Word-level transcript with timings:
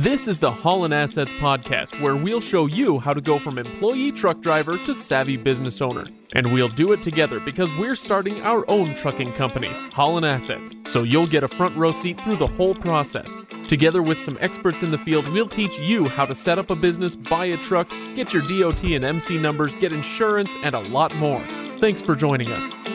This 0.00 0.28
is 0.28 0.38
the 0.38 0.52
Holland 0.52 0.94
Assets 0.94 1.32
Podcast, 1.40 2.00
where 2.00 2.14
we'll 2.14 2.40
show 2.40 2.66
you 2.66 3.00
how 3.00 3.10
to 3.10 3.20
go 3.20 3.36
from 3.36 3.58
employee 3.58 4.12
truck 4.12 4.40
driver 4.40 4.78
to 4.78 4.94
savvy 4.94 5.36
business 5.36 5.82
owner. 5.82 6.04
And 6.36 6.52
we'll 6.52 6.68
do 6.68 6.92
it 6.92 7.02
together 7.02 7.40
because 7.40 7.68
we're 7.74 7.96
starting 7.96 8.40
our 8.42 8.64
own 8.70 8.94
trucking 8.94 9.32
company, 9.32 9.66
Holland 9.94 10.24
Assets, 10.24 10.70
so 10.84 11.02
you'll 11.02 11.26
get 11.26 11.42
a 11.42 11.48
front 11.48 11.76
row 11.76 11.90
seat 11.90 12.20
through 12.20 12.36
the 12.36 12.46
whole 12.46 12.76
process. 12.76 13.28
Together 13.66 14.00
with 14.00 14.20
some 14.20 14.38
experts 14.40 14.84
in 14.84 14.92
the 14.92 14.98
field, 14.98 15.26
we'll 15.32 15.48
teach 15.48 15.76
you 15.80 16.04
how 16.04 16.26
to 16.26 16.34
set 16.34 16.60
up 16.60 16.70
a 16.70 16.76
business, 16.76 17.16
buy 17.16 17.46
a 17.46 17.56
truck, 17.56 17.90
get 18.14 18.32
your 18.32 18.42
DOT 18.42 18.84
and 18.84 19.04
MC 19.04 19.36
numbers, 19.36 19.74
get 19.74 19.90
insurance, 19.90 20.54
and 20.62 20.76
a 20.76 20.80
lot 20.90 21.12
more. 21.16 21.44
Thanks 21.78 22.00
for 22.00 22.14
joining 22.14 22.46
us. 22.52 22.87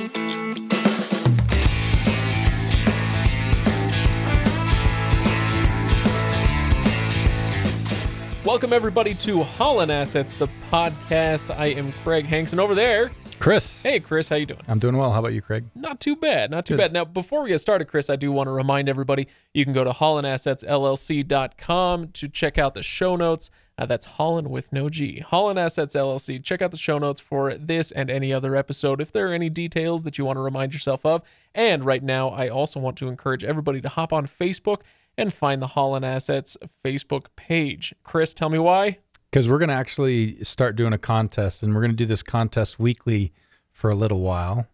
Welcome, 8.54 8.72
everybody, 8.72 9.16
to 9.16 9.42
Holland 9.42 9.92
Assets, 9.92 10.36
the 10.36 10.48
podcast. 10.70 11.50
I 11.58 11.70
am 11.70 11.92
Craig 12.04 12.26
Hanks, 12.26 12.52
and 12.52 12.62
over 12.62 12.76
there, 12.76 13.10
Chris. 13.40 13.82
hey, 13.82 14.00
Chris, 14.00 14.30
how 14.30 14.36
you 14.36 14.46
doing? 14.46 14.62
I'm 14.68 14.78
doing 14.78 14.96
well. 14.96 15.12
How 15.12 15.22
about 15.22 15.34
you, 15.34 15.42
Craig? 15.42 15.66
Not 15.74 16.00
too 16.00 16.16
bad, 16.16 16.52
not 16.52 16.68
too 16.68 16.76
Good. 16.76 16.84
bad. 16.84 16.94
Now, 16.94 17.04
before 17.04 17.42
we 17.42 17.50
get 17.50 17.62
started, 17.62 17.86
Chris, 17.86 18.12
I 18.12 18.16
do 18.16 18.32
want 18.32 18.46
to 18.46 18.52
remind 18.52 18.90
everybody 18.90 19.28
you 19.56 19.64
can 19.64 19.74
go 19.74 19.84
to 19.84 19.90
hollandassetsllc.com 19.90 22.08
to 22.10 22.30
check 22.30 22.60
out 22.60 22.76
the 22.76 22.84
show 22.84 23.16
notes. 23.16 23.50
Uh, 23.76 23.88
that's 23.88 24.06
Holland 24.06 24.52
with 24.52 24.72
no 24.72 24.88
G. 24.88 25.22
Holland 25.22 25.58
Assets 25.58 25.96
LLC. 25.96 26.44
Check 26.44 26.62
out 26.62 26.70
the 26.70 26.78
show 26.78 27.00
notes 27.00 27.20
for 27.20 27.58
this 27.58 27.90
and 27.90 28.12
any 28.12 28.32
other 28.32 28.56
episode 28.56 29.02
if 29.02 29.12
there 29.12 29.30
are 29.30 29.34
any 29.34 29.50
details 29.50 30.04
that 30.04 30.20
you 30.20 30.26
want 30.26 30.38
to 30.38 30.42
remind 30.42 30.74
yourself 30.74 31.04
of. 31.08 31.24
And 31.56 31.84
right 31.84 32.04
now, 32.04 32.30
I 32.30 32.50
also 32.50 32.80
want 32.80 32.98
to 32.98 33.08
encourage 33.08 33.44
everybody 33.44 33.82
to 33.82 33.90
hop 33.90 34.14
on 34.14 34.28
Facebook 34.28 34.82
and 35.18 35.34
find 35.34 35.62
the 35.62 35.68
Holland 35.68 36.06
Assets 36.06 36.58
Facebook 36.84 37.28
page. 37.36 37.94
Chris, 38.04 38.34
tell 38.34 38.50
me 38.50 38.60
why. 38.60 38.98
Because 39.30 39.48
we're 39.48 39.58
going 39.58 39.70
to 39.70 39.76
actually 39.76 40.44
start 40.44 40.76
doing 40.76 40.94
a 40.94 40.98
contest, 40.98 41.64
and 41.64 41.74
we're 41.74 41.82
going 41.82 41.92
to 41.92 41.98
do 41.98 42.06
this 42.06 42.24
contest 42.24 42.80
weekly 42.80 43.34
for 43.72 43.90
a 43.90 43.96
little 43.96 44.22
while. 44.22 44.68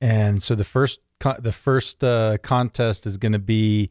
And 0.00 0.42
so 0.42 0.54
the 0.54 0.64
first 0.64 1.00
the 1.38 1.52
first 1.52 2.04
uh, 2.04 2.36
contest 2.42 3.06
is 3.06 3.16
going 3.16 3.32
to 3.32 3.38
be 3.38 3.90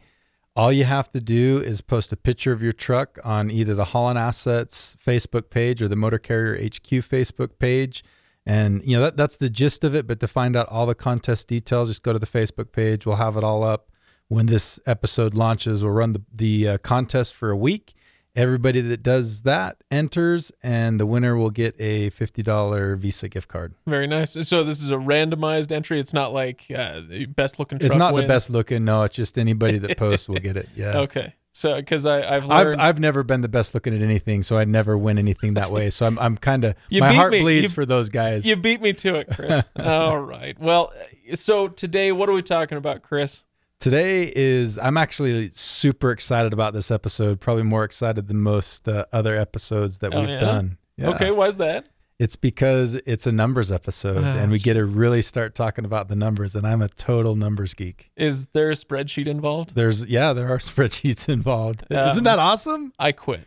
all 0.56 0.72
you 0.72 0.84
have 0.84 1.12
to 1.14 1.20
do 1.20 1.58
is 1.58 1.82
post 1.82 2.12
a 2.12 2.16
picture 2.16 2.52
of 2.52 2.62
your 2.62 2.72
truck 2.72 3.18
on 3.24 3.50
either 3.50 3.74
the 3.74 3.86
Holland 3.86 4.20
Assets 4.20 4.96
Facebook 5.04 5.50
page 5.50 5.82
or 5.82 5.88
the 5.88 5.96
Motor 5.96 6.20
Carrier 6.20 6.64
HQ 6.64 6.90
Facebook 7.10 7.58
page. 7.58 8.04
And 8.46 8.84
you 8.84 8.96
know 8.96 9.02
that 9.02 9.18
that's 9.18 9.38
the 9.38 9.50
gist 9.50 9.84
of 9.84 9.96
it. 9.96 10.06
But 10.06 10.20
to 10.20 10.28
find 10.28 10.56
out 10.56 10.68
all 10.70 10.86
the 10.86 10.94
contest 10.94 11.48
details, 11.48 11.90
just 11.90 12.04
go 12.04 12.14
to 12.14 12.20
the 12.20 12.28
Facebook 12.28 12.72
page. 12.72 13.06
We'll 13.06 13.16
have 13.16 13.38
it 13.38 13.44
all 13.44 13.64
up 13.64 13.90
when 14.28 14.46
this 14.48 14.80
episode 14.86 15.34
launches. 15.34 15.84
We'll 15.84 15.94
run 15.94 16.14
the 16.14 16.22
the 16.34 16.68
uh, 16.70 16.78
contest 16.80 17.34
for 17.36 17.50
a 17.50 17.58
week. 17.58 17.94
Everybody 18.36 18.82
that 18.82 19.04
does 19.04 19.44
that 19.44 19.78
enters, 19.92 20.52
and 20.64 21.00
the 21.00 21.06
winner 21.06 21.36
will 21.38 21.52
get 21.52 21.76
a 21.80 22.10
fifty 22.10 22.42
dollar 22.42 22.96
Visa 22.96 23.30
gift 23.30 23.48
card. 23.48 23.76
Very 23.86 24.08
nice. 24.08 24.32
So 24.48 24.64
this 24.64 24.82
is 24.82 24.90
a 24.90 24.96
randomized 24.96 25.72
entry. 25.72 26.00
It's 26.00 26.14
not 26.14 26.34
like 26.34 26.66
uh, 26.76 27.02
the 27.08 27.26
best 27.28 27.60
looking 27.60 27.78
truck 27.78 27.92
It's 27.92 27.96
not 28.00 28.16
wins. 28.16 28.24
the 28.24 28.28
best 28.28 28.50
looking. 28.50 28.86
No, 28.86 29.04
it's 29.04 29.14
just 29.14 29.38
anybody 29.38 29.78
that 29.78 29.98
posts 30.00 30.28
will 30.28 30.40
get 30.40 30.58
it. 30.58 30.68
Yeah. 30.76 30.98
Okay. 31.02 31.36
So, 31.56 31.76
because 31.76 32.08
I've 32.08 32.50
I've 32.50 32.80
I've 32.80 33.00
never 33.00 33.22
been 33.22 33.42
the 33.42 33.48
best 33.48 33.76
looking 33.76 33.94
at 33.96 34.02
anything, 34.02 34.42
so 34.42 34.58
I 34.58 34.66
never 34.66 34.98
win 34.98 35.20
anything 35.20 35.54
that 35.54 35.70
way. 35.70 35.92
So 35.92 36.08
I'm 36.08 36.18
I'm 36.18 36.36
kind 36.36 36.66
of 36.66 36.74
my 36.92 37.14
heart 37.14 37.32
me. 37.34 37.42
bleeds 37.42 37.64
You- 37.64 37.70
for 37.76 37.86
those 37.86 38.10
guys. 38.10 38.44
you 38.48 38.56
beat 38.56 38.82
me 38.82 38.94
to 38.94 39.14
it, 39.18 39.28
Chris. 39.32 39.64
All 39.80 40.18
right. 40.18 40.60
Well, 40.60 40.92
so 41.36 41.68
today, 41.68 42.12
what 42.12 42.28
are 42.30 42.34
we 42.34 42.42
talking 42.42 42.80
about, 42.80 43.04
Chris? 43.04 43.44
Today 43.84 44.32
is 44.34 44.80
I'm 44.80 44.96
actually 44.96 45.52
super 45.54 46.12
excited 46.12 46.54
about 46.54 46.74
this 46.74 46.90
episode. 46.90 47.42
Probably 47.42 47.64
more 47.64 47.84
excited 47.84 48.30
than 48.30 48.40
most 48.40 48.88
uh, 48.88 49.04
other 49.12 49.36
episodes 49.36 49.98
that 49.98 50.16
Oh, 50.16 50.22
we've 50.22 50.30
yeah? 50.30 50.40
done. 50.40 50.78
Yeah. 50.96 51.10
Okay. 51.10 51.32
Why's 51.32 51.58
that? 51.58 51.88
It's 52.18 52.38
because 52.38 52.96
it's 52.96 53.28
a 53.28 53.34
numbers 53.34 53.74
episode, 53.74 54.24
Oh, 54.24 54.38
and 54.38 54.54
we 54.54 54.60
get 54.60 54.76
to 54.76 54.86
really 54.86 55.22
start 55.22 55.54
talking 55.54 55.84
about 55.84 56.08
the 56.08 56.16
numbers. 56.16 56.56
And 56.56 56.66
I'm 56.66 56.82
a 56.82 56.88
total 56.88 57.36
numbers 57.36 57.74
geek. 57.74 58.10
Is 58.16 58.48
there 58.54 58.72
a 58.72 58.76
spreadsheet 58.76 59.28
involved? 59.28 59.76
There's 59.76 60.06
yeah, 60.06 60.32
there 60.32 60.48
are 60.48 60.60
spreadsheets 60.60 61.28
involved. 61.28 61.84
Um, 61.92 62.08
Isn't 62.08 62.24
that 62.24 62.40
awesome? 62.40 62.94
I 62.98 63.12
quit. 63.12 63.46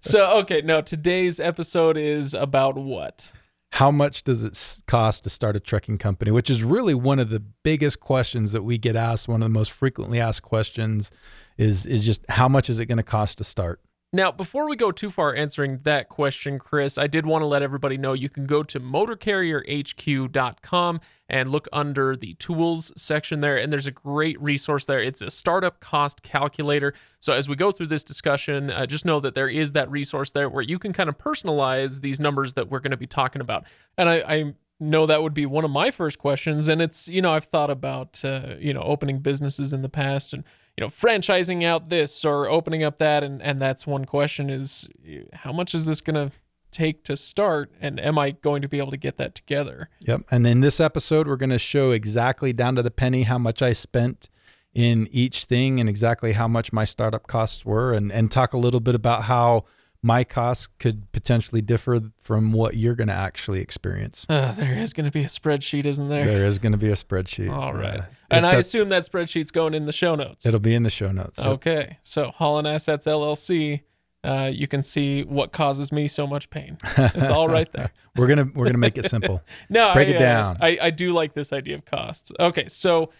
so, 0.00 0.40
okay. 0.40 0.60
No, 0.60 0.82
today's 0.82 1.40
episode 1.40 1.96
is 1.96 2.34
about 2.34 2.76
what? 2.76 3.32
How 3.76 3.90
much 3.90 4.24
does 4.24 4.42
it 4.42 4.82
cost 4.86 5.24
to 5.24 5.28
start 5.28 5.54
a 5.54 5.60
trucking 5.60 5.98
company? 5.98 6.30
Which 6.30 6.48
is 6.48 6.64
really 6.64 6.94
one 6.94 7.18
of 7.18 7.28
the 7.28 7.40
biggest 7.40 8.00
questions 8.00 8.52
that 8.52 8.62
we 8.62 8.78
get 8.78 8.96
asked. 8.96 9.28
One 9.28 9.42
of 9.42 9.50
the 9.50 9.52
most 9.52 9.70
frequently 9.70 10.18
asked 10.18 10.40
questions 10.40 11.12
is 11.58 11.84
is 11.84 12.06
just 12.06 12.24
how 12.30 12.48
much 12.48 12.70
is 12.70 12.78
it 12.78 12.86
going 12.86 12.96
to 12.96 13.02
cost 13.02 13.36
to 13.36 13.44
start? 13.44 13.82
Now, 14.16 14.32
before 14.32 14.66
we 14.66 14.74
go 14.76 14.90
too 14.92 15.10
far 15.10 15.34
answering 15.34 15.80
that 15.82 16.08
question, 16.08 16.58
Chris, 16.58 16.96
I 16.96 17.06
did 17.06 17.26
want 17.26 17.42
to 17.42 17.46
let 17.46 17.60
everybody 17.60 17.98
know 17.98 18.14
you 18.14 18.30
can 18.30 18.46
go 18.46 18.62
to 18.62 18.80
motorcarrierhq.com 18.80 21.00
and 21.28 21.48
look 21.50 21.68
under 21.70 22.16
the 22.16 22.32
tools 22.34 22.92
section 22.96 23.40
there, 23.40 23.58
and 23.58 23.70
there's 23.70 23.86
a 23.86 23.90
great 23.90 24.40
resource 24.40 24.86
there. 24.86 25.02
It's 25.02 25.20
a 25.20 25.30
startup 25.30 25.80
cost 25.80 26.22
calculator. 26.22 26.94
So, 27.20 27.34
as 27.34 27.46
we 27.46 27.56
go 27.56 27.70
through 27.70 27.88
this 27.88 28.04
discussion, 28.04 28.70
uh, 28.70 28.86
just 28.86 29.04
know 29.04 29.20
that 29.20 29.34
there 29.34 29.50
is 29.50 29.72
that 29.72 29.90
resource 29.90 30.30
there 30.30 30.48
where 30.48 30.62
you 30.62 30.78
can 30.78 30.94
kind 30.94 31.10
of 31.10 31.18
personalize 31.18 32.00
these 32.00 32.18
numbers 32.18 32.54
that 32.54 32.70
we're 32.70 32.80
going 32.80 32.92
to 32.92 32.96
be 32.96 33.06
talking 33.06 33.42
about. 33.42 33.64
And 33.98 34.08
I, 34.08 34.14
I 34.26 34.54
know 34.80 35.04
that 35.04 35.22
would 35.22 35.34
be 35.34 35.44
one 35.44 35.66
of 35.66 35.70
my 35.70 35.90
first 35.90 36.18
questions. 36.18 36.68
And 36.68 36.80
it's, 36.80 37.06
you 37.06 37.20
know, 37.20 37.32
I've 37.32 37.44
thought 37.44 37.68
about, 37.68 38.24
uh, 38.24 38.54
you 38.58 38.72
know, 38.72 38.80
opening 38.80 39.18
businesses 39.18 39.74
in 39.74 39.82
the 39.82 39.90
past 39.90 40.32
and, 40.32 40.42
you 40.76 40.84
know, 40.84 40.88
franchising 40.88 41.64
out 41.64 41.88
this 41.88 42.24
or 42.24 42.48
opening 42.48 42.82
up 42.82 42.98
that. 42.98 43.24
And, 43.24 43.40
and 43.42 43.58
that's 43.58 43.86
one 43.86 44.04
question 44.04 44.50
is 44.50 44.88
how 45.32 45.52
much 45.52 45.74
is 45.74 45.86
this 45.86 46.00
going 46.00 46.30
to 46.30 46.36
take 46.70 47.02
to 47.04 47.16
start? 47.16 47.70
And 47.80 47.98
am 47.98 48.18
I 48.18 48.32
going 48.32 48.62
to 48.62 48.68
be 48.68 48.78
able 48.78 48.90
to 48.90 48.98
get 48.98 49.16
that 49.16 49.34
together? 49.34 49.88
Yep. 50.00 50.22
And 50.30 50.46
in 50.46 50.60
this 50.60 50.78
episode, 50.78 51.26
we're 51.26 51.36
going 51.36 51.50
to 51.50 51.58
show 51.58 51.92
exactly 51.92 52.52
down 52.52 52.74
to 52.76 52.82
the 52.82 52.90
penny 52.90 53.22
how 53.22 53.38
much 53.38 53.62
I 53.62 53.72
spent 53.72 54.28
in 54.74 55.08
each 55.10 55.46
thing 55.46 55.80
and 55.80 55.88
exactly 55.88 56.32
how 56.32 56.46
much 56.46 56.70
my 56.70 56.84
startup 56.84 57.26
costs 57.26 57.64
were, 57.64 57.94
and 57.94 58.12
and 58.12 58.30
talk 58.30 58.52
a 58.52 58.58
little 58.58 58.80
bit 58.80 58.94
about 58.94 59.22
how 59.22 59.64
my 60.02 60.24
costs 60.24 60.68
could 60.78 61.10
potentially 61.12 61.60
differ 61.60 62.00
from 62.22 62.52
what 62.52 62.76
you're 62.76 62.94
going 62.94 63.08
to 63.08 63.14
actually 63.14 63.60
experience. 63.60 64.26
Uh, 64.28 64.52
there 64.52 64.78
is 64.78 64.92
going 64.92 65.06
to 65.06 65.10
be 65.12 65.22
a 65.22 65.28
spreadsheet, 65.28 65.84
isn't 65.84 66.08
there? 66.08 66.24
There 66.24 66.46
is 66.46 66.58
going 66.58 66.72
to 66.72 66.78
be 66.78 66.90
a 66.90 66.94
spreadsheet. 66.94 67.50
All 67.52 67.74
right. 67.74 68.00
Uh, 68.00 68.04
and 68.30 68.46
I 68.46 68.54
assume 68.54 68.88
that 68.90 69.04
spreadsheet's 69.04 69.50
going 69.50 69.74
in 69.74 69.86
the 69.86 69.92
show 69.92 70.14
notes. 70.14 70.46
it'll 70.46 70.60
be 70.60 70.74
in 70.74 70.82
the 70.82 70.90
show 70.90 71.12
notes. 71.12 71.38
Yep. 71.38 71.46
Okay. 71.46 71.98
So 72.02 72.30
Holland 72.30 72.66
Assets 72.68 73.06
LLC, 73.06 73.82
uh, 74.24 74.50
you 74.52 74.66
can 74.66 74.82
see 74.82 75.22
what 75.22 75.52
causes 75.52 75.92
me 75.92 76.08
so 76.08 76.26
much 76.26 76.50
pain. 76.50 76.78
It's 76.96 77.30
all 77.30 77.48
right 77.48 77.70
there. 77.72 77.92
We're 78.16 78.26
gonna 78.26 78.48
we're 78.54 78.64
gonna 78.64 78.78
make 78.78 78.96
it 78.96 79.04
simple. 79.10 79.42
No, 79.68 79.92
Break 79.92 80.08
I, 80.08 80.12
it 80.12 80.16
uh, 80.16 80.18
down. 80.18 80.56
I, 80.62 80.78
I 80.80 80.90
do 80.90 81.12
like 81.12 81.34
this 81.34 81.52
idea 81.52 81.74
of 81.74 81.84
costs. 81.84 82.32
Okay, 82.40 82.66
so 82.66 83.10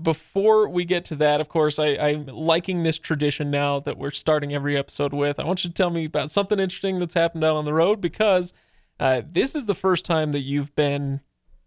before 0.00 0.68
we 0.68 0.84
get 0.84 1.04
to 1.06 1.16
that, 1.16 1.40
of 1.40 1.48
course, 1.48 1.78
I, 1.78 1.88
I'm 1.88 2.26
liking 2.26 2.82
this 2.82 2.98
tradition 2.98 3.50
now 3.50 3.80
that 3.80 3.98
we're 3.98 4.10
starting 4.10 4.54
every 4.54 4.76
episode 4.76 5.12
with. 5.12 5.40
I 5.40 5.44
want 5.44 5.64
you 5.64 5.70
to 5.70 5.74
tell 5.74 5.90
me 5.90 6.04
about 6.04 6.30
something 6.30 6.58
interesting 6.58 6.98
that's 6.98 7.14
happened 7.14 7.44
out 7.44 7.56
on 7.56 7.64
the 7.64 7.74
road 7.74 8.00
because 8.00 8.52
uh, 9.00 9.22
this 9.28 9.54
is 9.54 9.66
the 9.66 9.74
first 9.74 10.04
time 10.04 10.32
that 10.32 10.40
you've 10.40 10.74
been 10.74 11.20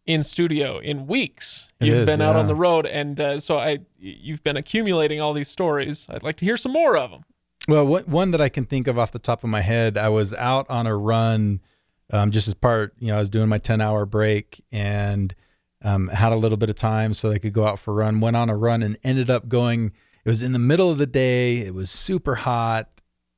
in 0.05 0.23
studio 0.23 0.79
in 0.79 1.07
weeks. 1.07 1.67
It 1.79 1.87
you've 1.87 1.97
is, 1.97 2.05
been 2.05 2.21
out 2.21 2.35
on 2.35 2.47
the 2.47 2.55
road, 2.55 2.85
and 2.85 3.19
uh, 3.19 3.39
so 3.39 3.59
I 3.59 3.79
you've 3.99 4.43
been 4.43 4.57
accumulating 4.57 5.21
all 5.21 5.33
these 5.33 5.49
stories. 5.49 6.07
I'd 6.09 6.23
like 6.23 6.37
to 6.37 6.45
hear 6.45 6.57
some 6.57 6.71
more 6.71 6.97
of 6.97 7.11
them. 7.11 7.23
Well, 7.67 7.85
one 7.85 8.03
one 8.03 8.31
that 8.31 8.41
I 8.41 8.49
can 8.49 8.65
think 8.65 8.87
of 8.87 8.97
off 8.97 9.11
the 9.11 9.19
top 9.19 9.43
of 9.43 9.49
my 9.49 9.61
head, 9.61 9.97
I 9.97 10.09
was 10.09 10.33
out 10.33 10.69
on 10.69 10.87
a 10.87 10.95
run, 10.97 11.61
um, 12.11 12.31
just 12.31 12.47
as 12.47 12.53
part, 12.55 12.95
you 12.99 13.07
know, 13.07 13.17
I 13.17 13.19
was 13.19 13.29
doing 13.29 13.47
my 13.47 13.59
ten 13.59 13.79
hour 13.81 14.05
break 14.05 14.63
and 14.71 15.35
um, 15.83 16.07
had 16.09 16.31
a 16.31 16.35
little 16.35 16.57
bit 16.57 16.69
of 16.69 16.75
time 16.75 17.13
so 17.13 17.31
I 17.31 17.39
could 17.39 17.53
go 17.53 17.65
out 17.65 17.79
for 17.79 17.91
a 17.91 17.95
run. 17.95 18.19
Went 18.21 18.35
on 18.35 18.49
a 18.49 18.55
run 18.55 18.83
and 18.83 18.97
ended 19.03 19.29
up 19.29 19.47
going. 19.49 19.91
It 20.23 20.29
was 20.29 20.43
in 20.43 20.51
the 20.51 20.59
middle 20.59 20.89
of 20.91 20.97
the 20.99 21.07
day. 21.07 21.57
It 21.59 21.73
was 21.73 21.89
super 21.89 22.35
hot. 22.35 22.89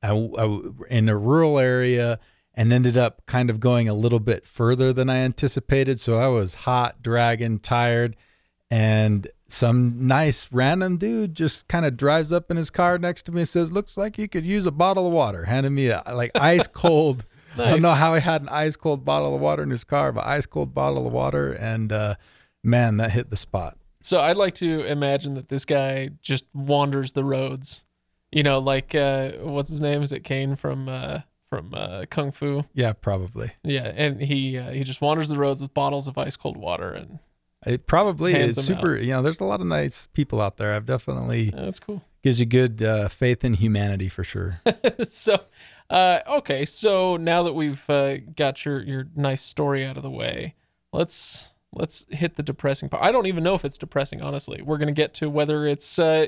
I, 0.02 0.10
I- 0.10 0.60
in 0.90 1.08
a 1.08 1.16
rural 1.16 1.58
area 1.58 2.18
and 2.52 2.72
ended 2.72 2.96
up 2.96 3.22
kind 3.26 3.48
of 3.50 3.58
going 3.58 3.88
a 3.88 3.94
little 3.94 4.20
bit 4.20 4.46
further 4.46 4.92
than 4.92 5.08
I 5.10 5.16
anticipated. 5.16 5.98
So 5.98 6.18
I 6.18 6.28
was 6.28 6.54
hot, 6.54 7.02
dragging, 7.02 7.58
tired, 7.60 8.14
and 8.70 9.26
some 9.48 10.06
nice 10.06 10.48
random 10.52 10.96
dude 10.96 11.34
just 11.34 11.68
kind 11.68 11.84
of 11.86 11.96
drives 11.96 12.32
up 12.32 12.50
in 12.50 12.56
his 12.56 12.70
car 12.70 12.98
next 12.98 13.22
to 13.26 13.32
me 13.32 13.40
and 13.42 13.48
says, 13.48 13.70
"Looks 13.72 13.96
like 13.96 14.18
you 14.18 14.28
could 14.28 14.44
use 14.44 14.66
a 14.66 14.72
bottle 14.72 15.06
of 15.06 15.12
water." 15.12 15.44
Handed 15.44 15.70
me 15.70 15.88
a 15.88 16.02
like 16.12 16.30
ice 16.34 16.66
cold. 16.72 17.24
I 17.56 17.70
don't 17.70 17.82
know 17.82 17.92
how 17.92 18.14
he 18.14 18.20
had 18.20 18.42
an 18.42 18.48
ice 18.48 18.74
cold 18.74 19.04
bottle 19.04 19.34
of 19.34 19.40
water 19.40 19.62
in 19.62 19.70
his 19.70 19.84
car, 19.84 20.10
but 20.12 20.26
ice 20.26 20.44
cold 20.46 20.74
bottle 20.74 21.06
of 21.06 21.12
water, 21.12 21.52
and 21.52 21.92
uh, 21.92 22.14
man, 22.64 22.96
that 22.96 23.12
hit 23.12 23.30
the 23.30 23.36
spot. 23.36 23.76
So 24.00 24.20
I'd 24.20 24.36
like 24.36 24.54
to 24.56 24.82
imagine 24.84 25.34
that 25.34 25.48
this 25.48 25.64
guy 25.64 26.10
just 26.20 26.44
wanders 26.52 27.12
the 27.12 27.24
roads. 27.24 27.84
You 28.32 28.42
know, 28.42 28.58
like 28.58 28.94
uh, 28.94 29.32
what's 29.40 29.70
his 29.70 29.80
name? 29.80 30.02
Is 30.02 30.12
it 30.12 30.24
Caine 30.24 30.56
from 30.56 30.88
uh, 30.88 31.20
from 31.48 31.72
uh, 31.72 32.04
Kung 32.10 32.32
Fu? 32.32 32.64
Yeah, 32.74 32.92
probably. 32.92 33.52
Yeah, 33.62 33.92
and 33.94 34.20
he 34.20 34.58
uh, 34.58 34.72
he 34.72 34.82
just 34.82 35.00
wanders 35.00 35.28
the 35.28 35.36
roads 35.36 35.62
with 35.62 35.72
bottles 35.72 36.08
of 36.08 36.18
ice 36.18 36.36
cold 36.36 36.56
water, 36.56 36.90
and 36.92 37.20
It 37.64 37.86
probably 37.86 38.34
is 38.34 38.56
super. 38.56 38.96
You 38.96 39.12
know, 39.12 39.22
there's 39.22 39.40
a 39.40 39.44
lot 39.44 39.60
of 39.60 39.66
nice 39.66 40.08
people 40.08 40.40
out 40.40 40.56
there. 40.56 40.74
I've 40.74 40.84
definitely 40.86 41.44
Yeah, 41.54 41.62
that's 41.64 41.78
cool. 41.78 42.02
gives 42.22 42.40
you 42.40 42.46
good 42.46 42.82
uh, 42.82 43.08
faith 43.08 43.44
in 43.44 43.54
humanity 43.54 44.08
for 44.08 44.24
sure. 44.24 44.60
so, 45.08 45.38
uh, 45.88 46.18
okay. 46.28 46.64
So 46.64 47.16
now 47.16 47.44
that 47.44 47.52
we've 47.54 47.88
uh, 47.88 48.16
got 48.36 48.64
your 48.64 48.82
your 48.82 49.06
nice 49.14 49.42
story 49.42 49.84
out 49.86 49.96
of 49.96 50.02
the 50.02 50.10
way, 50.10 50.56
let's 50.92 51.48
let's 51.76 52.06
hit 52.10 52.36
the 52.36 52.42
depressing 52.42 52.88
part. 52.88 53.02
I 53.02 53.12
don't 53.12 53.26
even 53.26 53.44
know 53.44 53.54
if 53.54 53.64
it's 53.64 53.78
depressing. 53.78 54.22
Honestly, 54.22 54.62
we're 54.62 54.78
gonna 54.78 54.92
get 54.92 55.14
to 55.14 55.28
whether 55.30 55.66
it's 55.66 55.98
uh, 55.98 56.26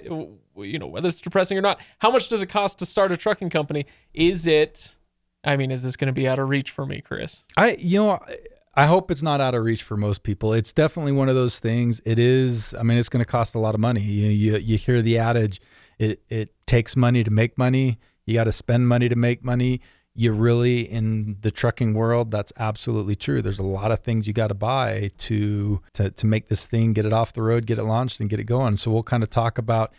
you 0.57 0.79
know 0.79 0.87
whether 0.87 1.09
it's 1.09 1.21
depressing 1.21 1.57
or 1.59 1.63
not. 1.63 1.81
How 1.99 2.11
much 2.11 2.29
does 2.29 2.43
it 2.43 2.47
cost 2.49 2.79
to 2.81 2.87
start 2.87 3.13
a 3.13 3.17
trucking 3.17 3.51
company? 3.51 3.87
Is 4.15 4.47
it? 4.47 4.97
I 5.45 5.57
mean, 5.57 5.71
is 5.71 5.83
this 5.85 5.97
going 5.97 6.09
to 6.09 6.13
be 6.13 6.27
out 6.27 6.41
of 6.41 6.49
reach 6.49 6.73
for 6.73 6.85
me, 6.87 7.01
Chris? 7.01 7.43
I, 7.57 7.77
you 7.79 8.01
know, 8.01 8.11
I- 8.13 8.37
I 8.79 8.85
hope 8.87 9.11
it's 9.11 9.23
not 9.23 9.41
out 9.41 9.55
of 9.55 9.65
reach 9.65 9.83
for 9.85 9.97
most 9.97 10.23
people. 10.23 10.53
It's 10.53 10.71
definitely 10.71 11.13
one 11.13 11.31
of 11.31 11.35
those 11.35 11.59
things. 11.59 12.03
It 12.05 12.19
is. 12.19 12.75
I 12.75 12.83
mean, 12.83 12.99
it's 12.99 13.09
going 13.09 13.25
to 13.25 13.31
cost 13.31 13.55
a 13.55 13.59
lot 13.59 13.75
of 13.75 13.81
money. 13.81 14.03
You, 14.03 14.29
you 14.29 14.57
you 14.59 14.77
hear 14.77 15.01
the 15.01 15.17
adage, 15.17 15.63
it 15.99 16.21
it 16.29 16.53
takes 16.67 16.95
money 16.95 17.25
to 17.25 17.31
make 17.31 17.57
money. 17.57 17.99
You 18.27 18.35
got 18.35 18.45
to 18.45 18.53
spend 18.53 18.87
money 18.87 19.09
to 19.09 19.17
make 19.17 19.43
money. 19.43 19.81
You 20.17 20.33
really 20.33 20.81
in 20.81 21.37
the 21.43 21.51
trucking 21.51 21.95
world, 21.95 22.31
that's 22.31 22.53
absolutely 22.59 23.15
true. 23.17 23.43
There's 23.43 23.59
a 23.59 23.65
lot 23.65 23.93
of 23.93 24.01
things 24.01 24.27
you 24.27 24.33
got 24.33 24.49
to 24.49 24.55
buy 24.55 25.11
to 25.19 25.81
to 25.95 26.11
to 26.11 26.27
make 26.27 26.49
this 26.49 26.67
thing, 26.67 26.95
get 26.95 27.05
it 27.05 27.13
off 27.13 27.33
the 27.33 27.43
road, 27.43 27.67
get 27.67 27.79
it 27.79 27.85
launched, 27.85 28.19
and 28.21 28.31
get 28.31 28.41
it 28.41 28.45
going. 28.45 28.77
So 28.77 28.91
we'll 28.91 29.03
kind 29.03 29.23
of 29.23 29.31
talk 29.31 29.59
about 29.59 29.93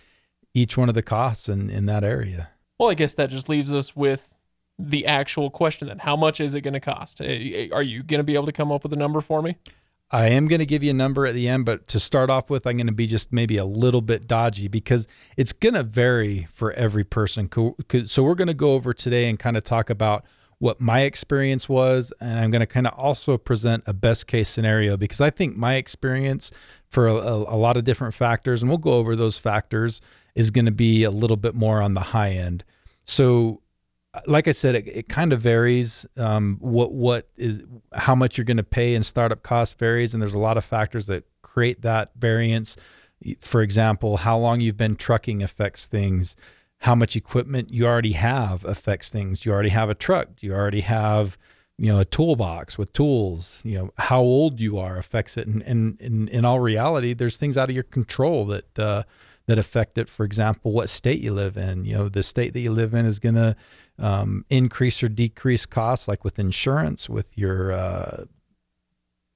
each 0.53 0.75
one 0.75 0.89
of 0.89 0.95
the 0.95 1.03
costs 1.03 1.47
in 1.47 1.69
in 1.69 1.85
that 1.85 2.03
area. 2.03 2.49
Well, 2.79 2.89
I 2.89 2.93
guess 2.95 3.13
that 3.15 3.29
just 3.29 3.47
leaves 3.47 3.73
us 3.73 3.95
with 3.95 4.33
the 4.79 5.05
actual 5.05 5.49
question 5.49 5.87
then. 5.87 5.99
How 5.99 6.15
much 6.15 6.39
is 6.39 6.55
it 6.55 6.61
going 6.61 6.73
to 6.73 6.79
cost? 6.79 7.21
Uh, 7.21 7.25
Are 7.71 7.83
you 7.83 8.03
going 8.03 8.19
to 8.19 8.23
be 8.23 8.35
able 8.35 8.45
to 8.45 8.51
come 8.51 8.71
up 8.71 8.83
with 8.83 8.93
a 8.93 8.97
number 8.97 9.21
for 9.21 9.41
me? 9.41 9.57
I 10.09 10.27
am 10.27 10.47
going 10.47 10.59
to 10.59 10.65
give 10.65 10.83
you 10.83 10.91
a 10.91 10.93
number 10.93 11.25
at 11.25 11.33
the 11.33 11.49
end, 11.49 11.65
but 11.65 11.87
to 11.89 11.99
start 11.99 12.29
off 12.29 12.49
with, 12.49 12.65
I'm 12.65 12.77
going 12.77 12.87
to 12.87 12.93
be 12.93 13.07
just 13.07 13.33
maybe 13.33 13.57
a 13.57 13.65
little 13.65 14.01
bit 14.01 14.25
dodgy 14.25 14.69
because 14.69 15.05
it's 15.35 15.51
going 15.51 15.73
to 15.73 15.83
vary 15.83 16.47
for 16.53 16.71
every 16.73 17.03
person. 17.03 17.49
So, 18.05 18.23
we're 18.23 18.35
going 18.35 18.47
to 18.47 18.53
go 18.53 18.73
over 18.73 18.93
today 18.93 19.29
and 19.29 19.37
kind 19.37 19.57
of 19.57 19.65
talk 19.65 19.89
about 19.89 20.23
what 20.59 20.79
my 20.79 21.01
experience 21.01 21.67
was. 21.67 22.13
And 22.21 22.39
I'm 22.39 22.51
going 22.51 22.61
to 22.61 22.65
kind 22.65 22.87
of 22.87 22.93
also 22.93 23.37
present 23.37 23.83
a 23.85 23.93
best 23.93 24.27
case 24.27 24.49
scenario 24.49 24.95
because 24.95 25.19
I 25.19 25.29
think 25.29 25.57
my 25.57 25.75
experience 25.75 26.51
for 26.89 27.07
a, 27.07 27.13
a 27.13 27.57
lot 27.57 27.75
of 27.75 27.83
different 27.83 28.13
factors, 28.13 28.61
and 28.61 28.69
we'll 28.69 28.77
go 28.77 28.93
over 28.93 29.15
those 29.15 29.37
factors, 29.37 29.99
is 30.35 30.51
going 30.51 30.65
to 30.65 30.71
be 30.71 31.03
a 31.03 31.11
little 31.11 31.37
bit 31.37 31.53
more 31.53 31.81
on 31.81 31.95
the 31.95 31.99
high 31.99 32.31
end. 32.31 32.63
So, 33.03 33.61
like 34.25 34.47
I 34.47 34.51
said, 34.51 34.75
it, 34.75 34.87
it 34.87 35.09
kind 35.09 35.33
of 35.33 35.41
varies. 35.41 36.05
Um, 36.15 36.57
what 36.59 36.91
what 36.91 37.27
is 37.35 37.61
how 37.93 38.15
much 38.15 38.37
you're 38.37 38.45
going 38.45 38.57
to 38.57 38.63
pay 38.63 38.95
and 38.95 39.05
startup 39.05 39.43
cost 39.43 39.77
varies, 39.77 40.13
and 40.13 40.21
there's 40.21 40.33
a 40.33 40.39
lot 40.39 40.57
of 40.57 40.65
factors 40.65 41.07
that 41.07 41.25
create 41.41 41.81
that 41.81 42.11
variance. 42.17 42.77
For 43.41 43.61
example, 43.61 44.17
how 44.17 44.37
long 44.37 44.61
you've 44.61 44.77
been 44.77 44.95
trucking 44.95 45.43
affects 45.43 45.87
things. 45.87 46.35
How 46.81 46.93
much 46.93 47.15
equipment 47.15 47.71
you 47.71 47.87
already 47.87 48.11
have 48.11 48.63
affects 48.63 49.09
things. 49.09 49.45
You 49.45 49.51
already 49.51 49.69
have 49.69 49.89
a 49.89 49.95
truck. 49.95 50.29
You 50.41 50.53
already 50.53 50.81
have 50.81 51.37
you 51.77 51.91
know 51.91 51.99
a 51.99 52.05
toolbox 52.05 52.77
with 52.77 52.93
tools. 52.93 53.61
You 53.65 53.77
know 53.77 53.93
how 53.97 54.21
old 54.21 54.59
you 54.59 54.77
are 54.77 54.97
affects 54.97 55.37
it, 55.37 55.47
and 55.47 55.61
and, 55.63 55.99
and 55.99 56.29
in 56.29 56.45
all 56.45 56.59
reality, 56.59 57.13
there's 57.13 57.37
things 57.37 57.57
out 57.57 57.69
of 57.69 57.75
your 57.75 57.83
control 57.83 58.45
that. 58.47 58.79
Uh, 58.79 59.03
that 59.47 59.57
affect 59.57 59.97
it. 59.97 60.09
For 60.09 60.25
example, 60.25 60.73
what 60.73 60.89
state 60.89 61.21
you 61.21 61.33
live 61.33 61.55
in. 61.55 61.85
You 61.85 61.93
know, 61.95 62.09
the 62.09 62.21
state 62.21 62.51
that 62.51 62.59
you 62.59 62.69
live 62.71 62.93
in 62.93 63.05
is 63.05 63.17
going 63.17 63.35
to 63.35 63.55
um, 63.99 64.45
increase 64.49 65.01
or 65.01 65.09
decrease 65.09 65.65
costs, 65.65 66.07
like 66.07 66.23
with 66.23 66.39
insurance, 66.39 67.09
with 67.09 67.37
your 67.37 67.71
uh, 67.71 68.25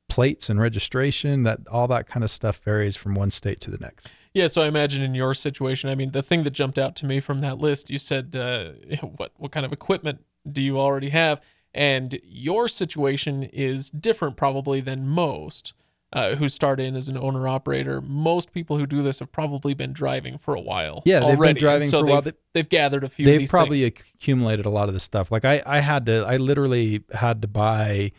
plates 0.09 0.49
and 0.49 0.59
registration. 0.59 1.43
That 1.43 1.59
all 1.69 1.87
that 1.87 2.07
kind 2.07 2.23
of 2.23 2.31
stuff 2.31 2.59
varies 2.63 2.95
from 2.95 3.15
one 3.15 3.31
state 3.31 3.59
to 3.61 3.71
the 3.71 3.77
next. 3.77 4.11
Yeah, 4.33 4.47
so 4.47 4.61
I 4.61 4.67
imagine 4.67 5.01
in 5.01 5.13
your 5.13 5.33
situation, 5.33 5.89
I 5.89 5.95
mean, 5.95 6.11
the 6.11 6.23
thing 6.23 6.43
that 6.43 6.51
jumped 6.51 6.77
out 6.77 6.95
to 6.97 7.05
me 7.05 7.19
from 7.19 7.39
that 7.39 7.57
list, 7.57 7.89
you 7.89 7.99
said, 7.99 8.35
uh, 8.35 8.71
what 9.17 9.31
what 9.37 9.51
kind 9.51 9.65
of 9.65 9.73
equipment 9.73 10.23
do 10.49 10.61
you 10.61 10.79
already 10.79 11.09
have? 11.09 11.41
And 11.73 12.19
your 12.23 12.67
situation 12.67 13.43
is 13.43 13.89
different 13.89 14.35
probably 14.35 14.81
than 14.81 15.07
most 15.07 15.73
uh, 16.13 16.35
who 16.35 16.49
start 16.49 16.79
in 16.79 16.95
as 16.95 17.07
an 17.09 17.17
owner 17.17 17.47
operator. 17.47 18.01
Most 18.01 18.51
people 18.51 18.77
who 18.77 18.85
do 18.85 19.01
this 19.01 19.19
have 19.19 19.31
probably 19.31 19.73
been 19.73 19.93
driving 19.93 20.37
for 20.37 20.53
a 20.55 20.59
while. 20.61 21.01
Yeah, 21.05 21.21
they've 21.21 21.39
been 21.39 21.55
driving 21.55 21.89
so 21.89 22.01
for 22.01 22.07
a 22.07 22.09
while. 22.11 22.21
they've- 22.21 22.35
They've 22.53 22.67
gathered 22.67 23.05
a 23.05 23.09
few. 23.09 23.25
They've 23.25 23.39
these 23.39 23.49
probably 23.49 23.89
things. 23.89 24.03
accumulated 24.15 24.65
a 24.65 24.69
lot 24.69 24.89
of 24.89 24.93
the 24.93 24.99
stuff. 24.99 25.31
Like 25.31 25.45
I, 25.45 25.63
I 25.65 25.79
had 25.79 26.05
to, 26.07 26.25
I 26.27 26.35
literally 26.35 27.01
had 27.13 27.41
to 27.43 27.47
buy, 27.47 28.11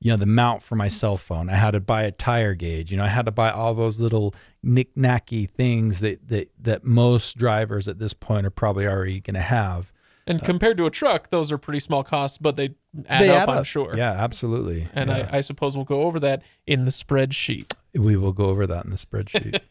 you 0.00 0.10
know, 0.10 0.16
the 0.16 0.24
mount 0.24 0.62
for 0.62 0.74
my 0.74 0.88
cell 0.88 1.18
phone. 1.18 1.50
I 1.50 1.56
had 1.56 1.72
to 1.72 1.80
buy 1.80 2.04
a 2.04 2.10
tire 2.10 2.54
gauge. 2.54 2.90
You 2.90 2.96
know, 2.96 3.04
I 3.04 3.08
had 3.08 3.26
to 3.26 3.30
buy 3.32 3.50
all 3.50 3.74
those 3.74 4.00
little 4.00 4.34
knick-knacky 4.62 5.50
things 5.50 6.00
that 6.00 6.28
that 6.28 6.50
that 6.60 6.84
most 6.84 7.36
drivers 7.36 7.88
at 7.88 7.98
this 7.98 8.14
point 8.14 8.46
are 8.46 8.50
probably 8.50 8.86
already 8.86 9.20
going 9.20 9.34
to 9.34 9.40
have. 9.40 9.92
And 10.26 10.42
compared 10.42 10.76
to 10.78 10.86
a 10.86 10.90
truck, 10.90 11.28
those 11.30 11.52
are 11.52 11.58
pretty 11.58 11.80
small 11.80 12.02
costs, 12.02 12.38
but 12.38 12.56
they 12.56 12.70
add 13.06 13.20
they 13.20 13.28
up, 13.30 13.42
add 13.42 13.48
I'm 13.50 13.58
up. 13.58 13.66
sure. 13.66 13.94
Yeah, 13.96 14.12
absolutely. 14.12 14.88
And 14.94 15.10
Yeah. 15.10 15.28
I, 15.30 15.38
I 15.38 15.40
suppose 15.42 15.76
we'll 15.76 15.84
go 15.84 16.02
over 16.04 16.18
that 16.20 16.42
in 16.66 16.86
the 16.86 16.90
spreadsheet. 16.90 17.74
we 17.94 18.16
will 18.16 18.32
go 18.32 18.46
over 18.46 18.66
that 18.66 18.84
in 18.84 18.90
the 18.90 18.96
spreadsheet. 18.96 19.60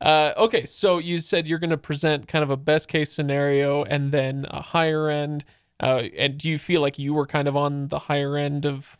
Uh, 0.00 0.32
okay, 0.36 0.64
so 0.64 0.98
you 0.98 1.20
said 1.20 1.46
you're 1.46 1.60
going 1.60 1.70
to 1.70 1.76
present 1.78 2.26
kind 2.26 2.42
of 2.42 2.50
a 2.50 2.56
best 2.56 2.88
case 2.88 3.12
scenario 3.12 3.84
and 3.84 4.10
then 4.10 4.44
a 4.50 4.60
higher 4.60 5.08
end. 5.08 5.44
Uh, 5.78 6.02
and 6.18 6.36
do 6.38 6.50
you 6.50 6.58
feel 6.58 6.80
like 6.80 6.98
you 6.98 7.14
were 7.14 7.26
kind 7.26 7.46
of 7.46 7.56
on 7.56 7.86
the 7.86 8.00
higher 8.00 8.36
end 8.36 8.66
of, 8.66 8.98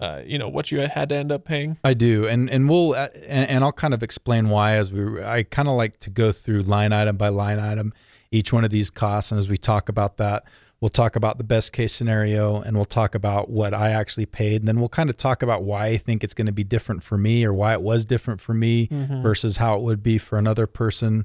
uh, 0.00 0.20
you 0.24 0.38
know, 0.38 0.48
what 0.48 0.70
you 0.70 0.78
had 0.78 1.08
to 1.08 1.16
end 1.16 1.32
up 1.32 1.44
paying? 1.44 1.76
I 1.82 1.94
do, 1.94 2.26
and 2.28 2.48
and 2.48 2.68
we'll 2.68 2.94
uh, 2.94 3.08
and, 3.26 3.50
and 3.50 3.64
I'll 3.64 3.72
kind 3.72 3.92
of 3.92 4.04
explain 4.04 4.48
why 4.48 4.74
as 4.74 4.92
we. 4.92 5.20
I 5.22 5.42
kind 5.42 5.66
of 5.66 5.74
like 5.74 5.98
to 6.00 6.10
go 6.10 6.30
through 6.30 6.60
line 6.62 6.92
item 6.92 7.16
by 7.16 7.28
line 7.30 7.58
item 7.58 7.92
each 8.30 8.52
one 8.52 8.64
of 8.64 8.70
these 8.70 8.90
costs, 8.90 9.30
and 9.30 9.38
as 9.38 9.48
we 9.48 9.56
talk 9.56 9.88
about 9.88 10.16
that, 10.18 10.44
we'll 10.80 10.88
talk 10.88 11.16
about 11.16 11.38
the 11.38 11.44
best 11.44 11.72
case 11.72 11.92
scenario, 11.92 12.60
and 12.60 12.76
we'll 12.76 12.84
talk 12.84 13.14
about 13.14 13.50
what 13.50 13.74
I 13.74 13.90
actually 13.90 14.26
paid, 14.26 14.62
and 14.62 14.68
then 14.68 14.78
we'll 14.78 14.88
kind 14.88 15.10
of 15.10 15.16
talk 15.16 15.42
about 15.42 15.64
why 15.64 15.86
I 15.86 15.96
think 15.96 16.22
it's 16.22 16.34
going 16.34 16.46
to 16.46 16.52
be 16.52 16.64
different 16.64 17.02
for 17.02 17.18
me, 17.18 17.44
or 17.44 17.52
why 17.52 17.72
it 17.72 17.82
was 17.82 18.04
different 18.04 18.40
for 18.40 18.54
me 18.54 18.88
versus 18.90 19.56
how 19.56 19.76
it 19.76 19.82
would 19.82 20.02
be 20.02 20.18
for 20.18 20.38
another 20.38 20.66
person, 20.66 21.24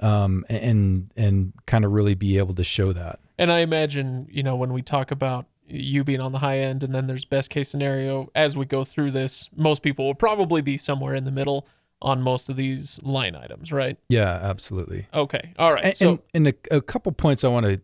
um, 0.00 0.44
and 0.48 1.10
and 1.16 1.52
kind 1.66 1.84
of 1.84 1.92
really 1.92 2.14
be 2.14 2.38
able 2.38 2.54
to 2.54 2.64
show 2.64 2.92
that. 2.92 3.20
And 3.38 3.52
I 3.52 3.60
imagine, 3.60 4.26
you 4.30 4.42
know, 4.42 4.56
when 4.56 4.72
we 4.72 4.82
talk 4.82 5.10
about 5.10 5.46
you 5.68 6.02
being 6.02 6.20
on 6.20 6.32
the 6.32 6.38
high 6.38 6.60
end 6.60 6.82
and 6.82 6.94
then 6.94 7.06
there's 7.06 7.24
best 7.26 7.50
case 7.50 7.68
scenario, 7.68 8.30
as 8.34 8.56
we 8.56 8.64
go 8.64 8.84
through 8.84 9.10
this, 9.10 9.50
most 9.54 9.82
people 9.82 10.06
will 10.06 10.14
probably 10.14 10.62
be 10.62 10.78
somewhere 10.78 11.14
in 11.14 11.24
the 11.24 11.30
middle 11.30 11.66
on 12.00 12.22
most 12.22 12.48
of 12.48 12.56
these 12.56 13.00
line 13.02 13.34
items, 13.34 13.72
right? 13.72 13.96
Yeah, 14.08 14.38
absolutely. 14.42 15.06
Okay. 15.12 15.52
All 15.58 15.72
right. 15.72 15.86
And, 15.86 15.94
so, 15.96 16.10
and, 16.10 16.46
and 16.46 16.48
a, 16.70 16.76
a 16.76 16.82
couple 16.82 17.10
points 17.12 17.44
I 17.44 17.48
want 17.48 17.66
to 17.66 17.80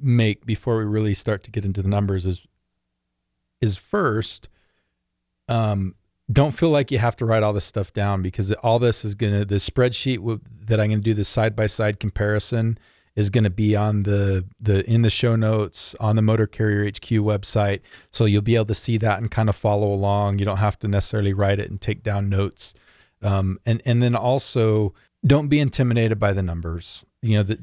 make 0.00 0.44
before 0.44 0.78
we 0.78 0.84
really 0.84 1.14
start 1.14 1.42
to 1.44 1.50
get 1.50 1.64
into 1.64 1.82
the 1.82 1.88
numbers 1.88 2.26
is 2.26 2.46
is 3.60 3.76
first, 3.76 4.48
um, 5.48 5.94
don't 6.30 6.52
feel 6.52 6.70
like 6.70 6.90
you 6.90 6.98
have 6.98 7.16
to 7.16 7.24
write 7.24 7.42
all 7.42 7.52
this 7.52 7.64
stuff 7.64 7.92
down 7.92 8.20
because 8.20 8.52
all 8.52 8.78
this 8.78 9.04
is 9.04 9.14
gonna 9.14 9.44
the 9.44 9.56
spreadsheet 9.56 10.16
w- 10.16 10.40
that 10.66 10.80
I'm 10.80 10.90
gonna 10.90 11.00
do 11.00 11.14
the 11.14 11.24
side 11.24 11.56
by 11.56 11.66
side 11.66 12.00
comparison 12.00 12.78
is 13.14 13.30
going 13.30 13.44
to 13.44 13.50
be 13.50 13.74
on 13.74 14.02
the 14.02 14.44
the 14.60 14.88
in 14.88 15.02
the 15.02 15.10
show 15.10 15.34
notes 15.34 15.94
on 15.98 16.16
the 16.16 16.22
Motor 16.22 16.46
Carrier 16.46 16.86
HQ 16.86 17.08
website, 17.24 17.80
so 18.12 18.26
you'll 18.26 18.42
be 18.42 18.54
able 18.54 18.66
to 18.66 18.74
see 18.74 18.98
that 18.98 19.18
and 19.18 19.30
kind 19.30 19.48
of 19.48 19.56
follow 19.56 19.92
along. 19.92 20.38
You 20.38 20.44
don't 20.44 20.58
have 20.58 20.78
to 20.80 20.88
necessarily 20.88 21.32
write 21.32 21.58
it 21.58 21.70
and 21.70 21.80
take 21.80 22.02
down 22.02 22.28
notes. 22.28 22.74
Um, 23.22 23.58
and 23.64 23.80
and 23.84 24.02
then 24.02 24.14
also 24.14 24.94
don't 25.26 25.48
be 25.48 25.60
intimidated 25.60 26.18
by 26.18 26.32
the 26.32 26.42
numbers. 26.42 27.04
You 27.22 27.38
know, 27.38 27.42
the, 27.42 27.58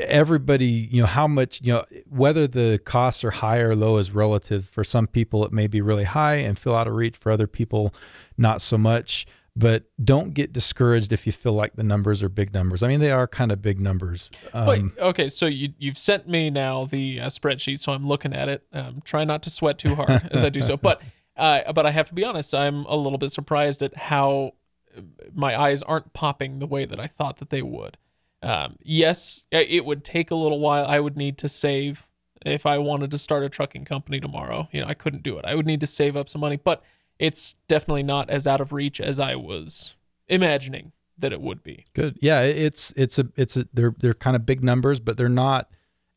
everybody, 0.00 0.66
you 0.66 1.02
know, 1.02 1.06
how 1.06 1.26
much, 1.26 1.60
you 1.62 1.72
know, 1.72 1.84
whether 2.08 2.46
the 2.46 2.80
costs 2.84 3.24
are 3.24 3.32
high 3.32 3.58
or 3.58 3.74
low 3.74 3.98
is 3.98 4.12
relative. 4.12 4.68
For 4.68 4.84
some 4.84 5.06
people, 5.06 5.44
it 5.44 5.52
may 5.52 5.66
be 5.66 5.80
really 5.80 6.04
high 6.04 6.36
and 6.36 6.58
feel 6.58 6.74
out 6.74 6.86
of 6.86 6.94
reach. 6.94 7.16
For 7.16 7.30
other 7.30 7.46
people, 7.46 7.94
not 8.38 8.62
so 8.62 8.78
much. 8.78 9.26
But 9.56 9.84
don't 10.02 10.34
get 10.34 10.52
discouraged 10.52 11.12
if 11.12 11.26
you 11.26 11.32
feel 11.32 11.52
like 11.52 11.76
the 11.76 11.84
numbers 11.84 12.24
are 12.24 12.28
big 12.28 12.52
numbers. 12.52 12.82
I 12.82 12.88
mean, 12.88 12.98
they 12.98 13.12
are 13.12 13.28
kind 13.28 13.52
of 13.52 13.62
big 13.62 13.78
numbers. 13.78 14.28
Wait, 14.52 14.80
Um, 14.80 14.92
okay, 14.98 15.28
so 15.28 15.46
you 15.46 15.72
you've 15.78 15.98
sent 15.98 16.28
me 16.28 16.50
now 16.50 16.86
the 16.86 17.20
uh, 17.20 17.26
spreadsheet, 17.28 17.78
so 17.78 17.92
I'm 17.92 18.04
looking 18.04 18.32
at 18.32 18.48
it. 18.48 18.64
Um, 18.72 19.00
try 19.04 19.22
not 19.22 19.44
to 19.44 19.50
sweat 19.50 19.78
too 19.78 19.94
hard 19.94 20.28
as 20.32 20.42
I 20.42 20.48
do 20.48 20.60
so, 20.60 20.76
but 20.88 21.02
uh, 21.36 21.72
but 21.72 21.86
I 21.86 21.92
have 21.92 22.08
to 22.08 22.14
be 22.14 22.24
honest, 22.24 22.52
I'm 22.52 22.84
a 22.86 22.96
little 22.96 23.18
bit 23.18 23.30
surprised 23.30 23.80
at 23.82 23.96
how 23.96 24.54
my 25.32 25.58
eyes 25.58 25.82
aren't 25.82 26.12
popping 26.12 26.58
the 26.58 26.66
way 26.66 26.84
that 26.84 27.00
I 27.00 27.06
thought 27.06 27.38
that 27.38 27.50
they 27.50 27.62
would. 27.62 27.96
Um, 28.42 28.76
yes, 28.82 29.44
uh, 29.54 29.62
it 29.66 29.84
would 29.84 30.04
take 30.04 30.30
a 30.30 30.34
little 30.34 30.60
while. 30.60 30.86
I 30.86 31.00
would 31.00 31.16
need 31.16 31.38
to 31.38 31.48
save 31.48 32.06
if 32.44 32.66
I 32.66 32.78
wanted 32.78 33.10
to 33.12 33.18
start 33.18 33.42
a 33.42 33.48
trucking 33.48 33.86
company 33.86 34.20
tomorrow. 34.20 34.68
You 34.70 34.82
know, 34.82 34.86
I 34.86 34.94
couldn't 34.94 35.22
do 35.22 35.38
it. 35.38 35.44
I 35.46 35.54
would 35.54 35.66
need 35.66 35.80
to 35.80 35.86
save 35.86 36.16
up 36.16 36.28
some 36.28 36.40
money, 36.40 36.56
but 36.56 36.82
it's 37.18 37.54
definitely 37.68 38.02
not 38.02 38.28
as 38.28 38.46
out 38.46 38.60
of 38.60 38.72
reach 38.72 39.00
as 39.00 39.18
I 39.18 39.34
was 39.34 39.94
imagining 40.28 40.92
that 41.18 41.32
it 41.32 41.40
would 41.40 41.62
be. 41.62 41.86
Good. 41.94 42.18
Yeah, 42.20 42.42
it's 42.42 42.92
it's 42.96 43.18
a 43.18 43.28
it's 43.36 43.56
a 43.56 43.66
they're 43.72 43.94
they're 43.98 44.14
kind 44.14 44.36
of 44.36 44.44
big 44.44 44.62
numbers, 44.62 45.00
but 45.00 45.16
they're 45.16 45.28
not 45.28 45.70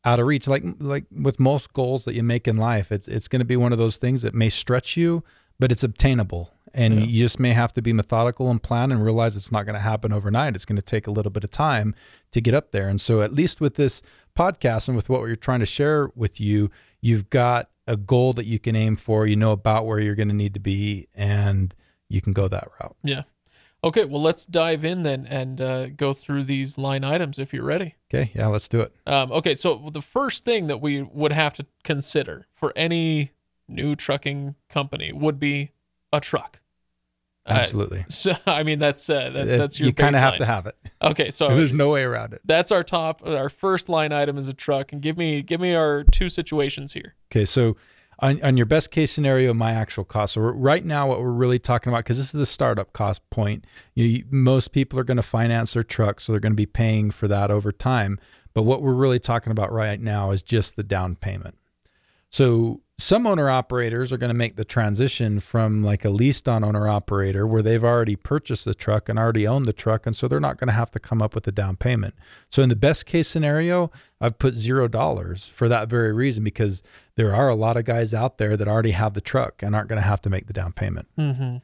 out 0.04 0.20
of 0.20 0.26
reach. 0.26 0.48
Like 0.48 0.64
like 0.80 1.04
with 1.10 1.38
most 1.38 1.72
goals 1.72 2.04
that 2.04 2.14
you 2.14 2.22
make 2.22 2.48
in 2.48 2.56
life, 2.56 2.92
it's 2.92 3.08
it's 3.08 3.28
going 3.28 3.40
to 3.40 3.46
be 3.46 3.56
one 3.56 3.72
of 3.72 3.78
those 3.78 3.96
things 3.96 4.22
that 4.22 4.34
may 4.34 4.48
stretch 4.48 4.96
you, 4.96 5.24
but 5.58 5.72
it's 5.72 5.84
obtainable. 5.84 6.52
And 6.78 6.94
Yeah. 6.94 7.06
you 7.06 7.24
just 7.24 7.38
may 7.40 7.52
have 7.52 7.72
to 7.74 7.82
be 7.82 7.92
methodical 7.92 8.50
and 8.50 8.62
plan 8.62 8.92
and 8.92 9.02
realize 9.04 9.34
it's 9.36 9.50
not 9.52 9.64
going 9.66 9.74
to 9.74 9.80
happen 9.80 10.12
overnight. 10.12 10.54
It's 10.54 10.64
going 10.64 10.76
to 10.76 10.82
take 10.82 11.06
a 11.06 11.10
little 11.10 11.30
bit 11.32 11.44
of 11.44 11.50
time 11.50 11.94
to 12.32 12.40
get 12.40 12.54
up 12.54 12.70
there. 12.70 12.88
And 12.88 13.00
so, 13.00 13.20
at 13.20 13.32
least 13.32 13.60
with 13.60 13.74
this 13.74 14.02
podcast 14.36 14.86
and 14.88 14.96
with 14.96 15.08
what 15.08 15.20
we're 15.20 15.34
trying 15.36 15.60
to 15.60 15.66
share 15.66 16.10
with 16.14 16.40
you, 16.40 16.70
you've 17.00 17.28
got 17.30 17.70
a 17.86 17.96
goal 17.96 18.32
that 18.34 18.46
you 18.46 18.58
can 18.58 18.76
aim 18.76 18.96
for. 18.96 19.26
You 19.26 19.36
know 19.36 19.52
about 19.52 19.86
where 19.86 19.98
you're 19.98 20.14
going 20.14 20.28
to 20.28 20.34
need 20.34 20.54
to 20.54 20.60
be, 20.60 21.08
and 21.14 21.74
you 22.08 22.20
can 22.20 22.32
go 22.32 22.46
that 22.48 22.68
route. 22.80 22.96
Yeah. 23.02 23.22
Okay, 23.84 24.04
well, 24.04 24.20
let's 24.20 24.44
dive 24.44 24.84
in 24.84 25.04
then 25.04 25.24
and 25.26 25.60
uh, 25.60 25.86
go 25.90 26.12
through 26.12 26.42
these 26.44 26.78
line 26.78 27.04
items 27.04 27.38
if 27.38 27.52
you're 27.54 27.64
ready. 27.64 27.94
Okay, 28.12 28.30
yeah, 28.34 28.48
let's 28.48 28.68
do 28.68 28.80
it. 28.80 28.92
Um, 29.06 29.30
okay, 29.30 29.54
so 29.54 29.88
the 29.92 30.02
first 30.02 30.44
thing 30.44 30.66
that 30.66 30.80
we 30.80 31.02
would 31.02 31.30
have 31.32 31.54
to 31.54 31.66
consider 31.84 32.46
for 32.54 32.72
any 32.74 33.30
new 33.68 33.94
trucking 33.94 34.56
company 34.68 35.12
would 35.12 35.38
be 35.38 35.70
a 36.12 36.20
truck. 36.20 36.60
Uh, 37.48 37.54
Absolutely. 37.54 38.04
so 38.08 38.34
I 38.46 38.62
mean 38.62 38.78
that's 38.78 39.08
uh, 39.08 39.30
that, 39.30 39.44
that's 39.46 39.78
your 39.78 39.86
you 39.86 39.92
kind 39.94 40.14
of 40.14 40.20
have 40.22 40.36
to 40.36 40.44
have 40.46 40.66
it. 40.66 40.76
Okay, 41.02 41.30
so 41.30 41.48
There's 41.56 41.72
no 41.72 41.90
way 41.90 42.02
around 42.02 42.32
it. 42.34 42.40
that's 42.44 42.70
our 42.70 42.84
top 42.84 43.26
our 43.26 43.48
first 43.48 43.88
line 43.88 44.12
item 44.12 44.36
is 44.36 44.48
a 44.48 44.54
truck 44.54 44.92
and 44.92 45.00
give 45.00 45.16
me 45.16 45.42
give 45.42 45.60
me 45.60 45.74
our 45.74 46.04
two 46.04 46.28
situations 46.28 46.92
here. 46.92 47.14
Okay, 47.32 47.44
so 47.44 47.76
on, 48.20 48.42
on 48.42 48.56
your 48.56 48.66
best 48.66 48.90
case 48.90 49.12
scenario, 49.12 49.54
my 49.54 49.72
actual 49.72 50.04
cost. 50.04 50.34
So 50.34 50.40
right 50.40 50.84
now, 50.84 51.06
what 51.06 51.20
we're 51.20 51.30
really 51.30 51.60
talking 51.60 51.92
about, 51.92 52.00
because 52.00 52.16
this 52.16 52.26
is 52.26 52.32
the 52.32 52.46
startup 52.46 52.92
cost 52.92 53.28
point, 53.30 53.64
you, 53.94 54.04
you- 54.04 54.24
most 54.28 54.72
people 54.72 54.98
are 54.98 55.04
going 55.04 55.18
to 55.18 55.22
finance 55.22 55.74
their 55.74 55.84
truck, 55.84 56.20
so 56.20 56.32
they're 56.32 56.40
going 56.40 56.52
to 56.52 56.56
be 56.56 56.66
paying 56.66 57.12
for 57.12 57.28
that 57.28 57.50
over 57.52 57.70
time. 57.70 58.18
But 58.54 58.62
what 58.64 58.82
we're 58.82 58.92
really 58.94 59.20
talking 59.20 59.52
about 59.52 59.70
right 59.72 60.00
now 60.00 60.32
is 60.32 60.42
just 60.42 60.74
the 60.74 60.82
down 60.82 61.14
payment. 61.14 61.56
So 62.30 62.80
some 63.00 63.28
owner 63.28 63.48
operators 63.48 64.12
are 64.12 64.18
going 64.18 64.28
to 64.28 64.34
make 64.34 64.56
the 64.56 64.64
transition 64.64 65.38
from 65.38 65.84
like 65.84 66.04
a 66.04 66.10
leased 66.10 66.48
on 66.48 66.64
owner 66.64 66.88
operator 66.88 67.46
where 67.46 67.62
they've 67.62 67.84
already 67.84 68.16
purchased 68.16 68.64
the 68.64 68.74
truck 68.74 69.08
and 69.08 69.16
already 69.16 69.46
owned 69.46 69.66
the 69.66 69.72
truck. 69.72 70.04
And 70.04 70.16
so 70.16 70.26
they're 70.26 70.40
not 70.40 70.58
going 70.58 70.66
to 70.66 70.74
have 70.74 70.90
to 70.90 70.98
come 70.98 71.22
up 71.22 71.32
with 71.32 71.46
a 71.46 71.52
down 71.52 71.76
payment. 71.76 72.14
So 72.50 72.60
in 72.60 72.68
the 72.68 72.76
best 72.76 73.06
case 73.06 73.28
scenario, 73.28 73.92
I've 74.20 74.40
put 74.40 74.56
zero 74.56 74.88
dollars 74.88 75.46
for 75.46 75.68
that 75.68 75.88
very 75.88 76.12
reason 76.12 76.42
because 76.42 76.82
there 77.14 77.32
are 77.32 77.48
a 77.48 77.54
lot 77.54 77.76
of 77.76 77.84
guys 77.84 78.12
out 78.12 78.38
there 78.38 78.56
that 78.56 78.66
already 78.66 78.90
have 78.90 79.14
the 79.14 79.20
truck 79.20 79.62
and 79.62 79.76
aren't 79.76 79.88
going 79.88 80.02
to 80.02 80.08
have 80.08 80.20
to 80.22 80.30
make 80.30 80.48
the 80.48 80.52
down 80.52 80.72
payment. 80.72 81.06
Mm-hmm. 81.16 81.58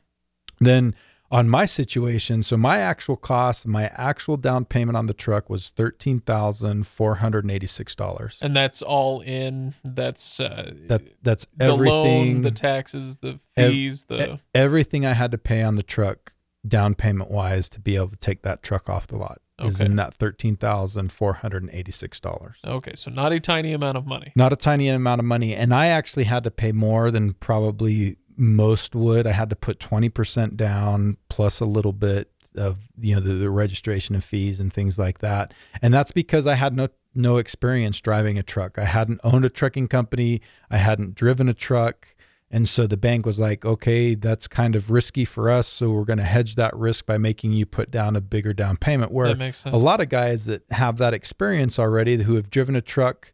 Then 0.60 0.94
on 1.30 1.48
my 1.48 1.64
situation, 1.64 2.42
so 2.42 2.56
my 2.56 2.78
actual 2.78 3.16
cost, 3.16 3.66
my 3.66 3.84
actual 3.94 4.36
down 4.36 4.64
payment 4.66 4.96
on 4.96 5.06
the 5.06 5.14
truck 5.14 5.50
was 5.50 5.70
thirteen 5.70 6.20
thousand 6.20 6.86
four 6.86 7.16
hundred 7.16 7.44
and 7.44 7.50
eighty 7.50 7.66
six 7.66 7.94
dollars. 7.94 8.38
And 8.42 8.54
that's 8.54 8.82
all 8.82 9.20
in. 9.20 9.74
That's 9.84 10.38
uh, 10.38 10.72
That 10.88 11.02
that's 11.22 11.46
the 11.56 11.64
everything. 11.64 12.32
loan, 12.34 12.42
the 12.42 12.50
taxes, 12.50 13.16
the 13.16 13.38
Ev- 13.56 13.72
fees, 13.72 14.04
the 14.04 14.34
e- 14.34 14.40
everything 14.54 15.04
I 15.06 15.14
had 15.14 15.32
to 15.32 15.38
pay 15.38 15.62
on 15.62 15.74
the 15.76 15.82
truck 15.82 16.34
down 16.66 16.94
payment 16.94 17.30
wise 17.30 17.68
to 17.70 17.80
be 17.80 17.96
able 17.96 18.08
to 18.08 18.16
take 18.16 18.42
that 18.42 18.62
truck 18.62 18.88
off 18.88 19.06
the 19.06 19.16
lot 19.16 19.38
is 19.62 19.80
in 19.80 19.96
that 19.96 20.14
thirteen 20.14 20.56
thousand 20.56 21.12
four 21.12 21.34
hundred 21.34 21.62
and 21.62 21.70
eighty 21.72 21.92
six 21.92 22.20
dollars. 22.20 22.56
okay. 22.64 22.92
So 22.96 23.10
not 23.10 23.32
a 23.32 23.40
tiny 23.40 23.72
amount 23.72 23.96
of 23.96 24.06
money. 24.06 24.32
Not 24.36 24.52
a 24.52 24.56
tiny 24.56 24.88
amount 24.88 25.20
of 25.20 25.24
money, 25.24 25.54
and 25.54 25.72
I 25.74 25.86
actually 25.88 26.24
had 26.24 26.44
to 26.44 26.50
pay 26.50 26.72
more 26.72 27.10
than 27.10 27.34
probably 27.34 28.16
most 28.36 28.94
would. 28.94 29.26
I 29.26 29.32
had 29.32 29.50
to 29.50 29.56
put 29.56 29.80
twenty 29.80 30.08
percent 30.08 30.56
down 30.56 31.16
plus 31.28 31.60
a 31.60 31.64
little 31.64 31.92
bit 31.92 32.30
of 32.56 32.78
you 32.98 33.14
know 33.14 33.20
the, 33.20 33.34
the 33.34 33.50
registration 33.50 34.14
and 34.14 34.22
fees 34.22 34.60
and 34.60 34.72
things 34.72 34.98
like 34.98 35.18
that, 35.18 35.52
and 35.82 35.92
that's 35.92 36.12
because 36.12 36.46
I 36.46 36.54
had 36.54 36.76
no 36.76 36.88
no 37.14 37.36
experience 37.36 38.00
driving 38.00 38.38
a 38.38 38.42
truck. 38.42 38.78
I 38.78 38.84
hadn't 38.84 39.20
owned 39.24 39.44
a 39.44 39.50
trucking 39.50 39.88
company. 39.88 40.40
I 40.70 40.78
hadn't 40.78 41.14
driven 41.14 41.48
a 41.48 41.54
truck. 41.54 42.08
And 42.50 42.68
so 42.68 42.86
the 42.86 42.96
bank 42.96 43.26
was 43.26 43.40
like, 43.40 43.64
okay, 43.64 44.14
that's 44.14 44.46
kind 44.46 44.76
of 44.76 44.90
risky 44.90 45.24
for 45.24 45.50
us. 45.50 45.66
So 45.66 45.90
we're 45.90 46.04
going 46.04 46.18
to 46.18 46.24
hedge 46.24 46.54
that 46.54 46.76
risk 46.76 47.04
by 47.04 47.18
making 47.18 47.50
you 47.52 47.66
put 47.66 47.90
down 47.90 48.14
a 48.14 48.20
bigger 48.20 48.52
down 48.52 48.76
payment. 48.76 49.10
Where 49.10 49.34
makes 49.34 49.58
sense. 49.58 49.74
a 49.74 49.78
lot 49.78 50.00
of 50.00 50.08
guys 50.08 50.46
that 50.46 50.62
have 50.70 50.98
that 50.98 51.14
experience 51.14 51.78
already, 51.80 52.22
who 52.22 52.36
have 52.36 52.50
driven 52.50 52.76
a 52.76 52.80
truck, 52.80 53.32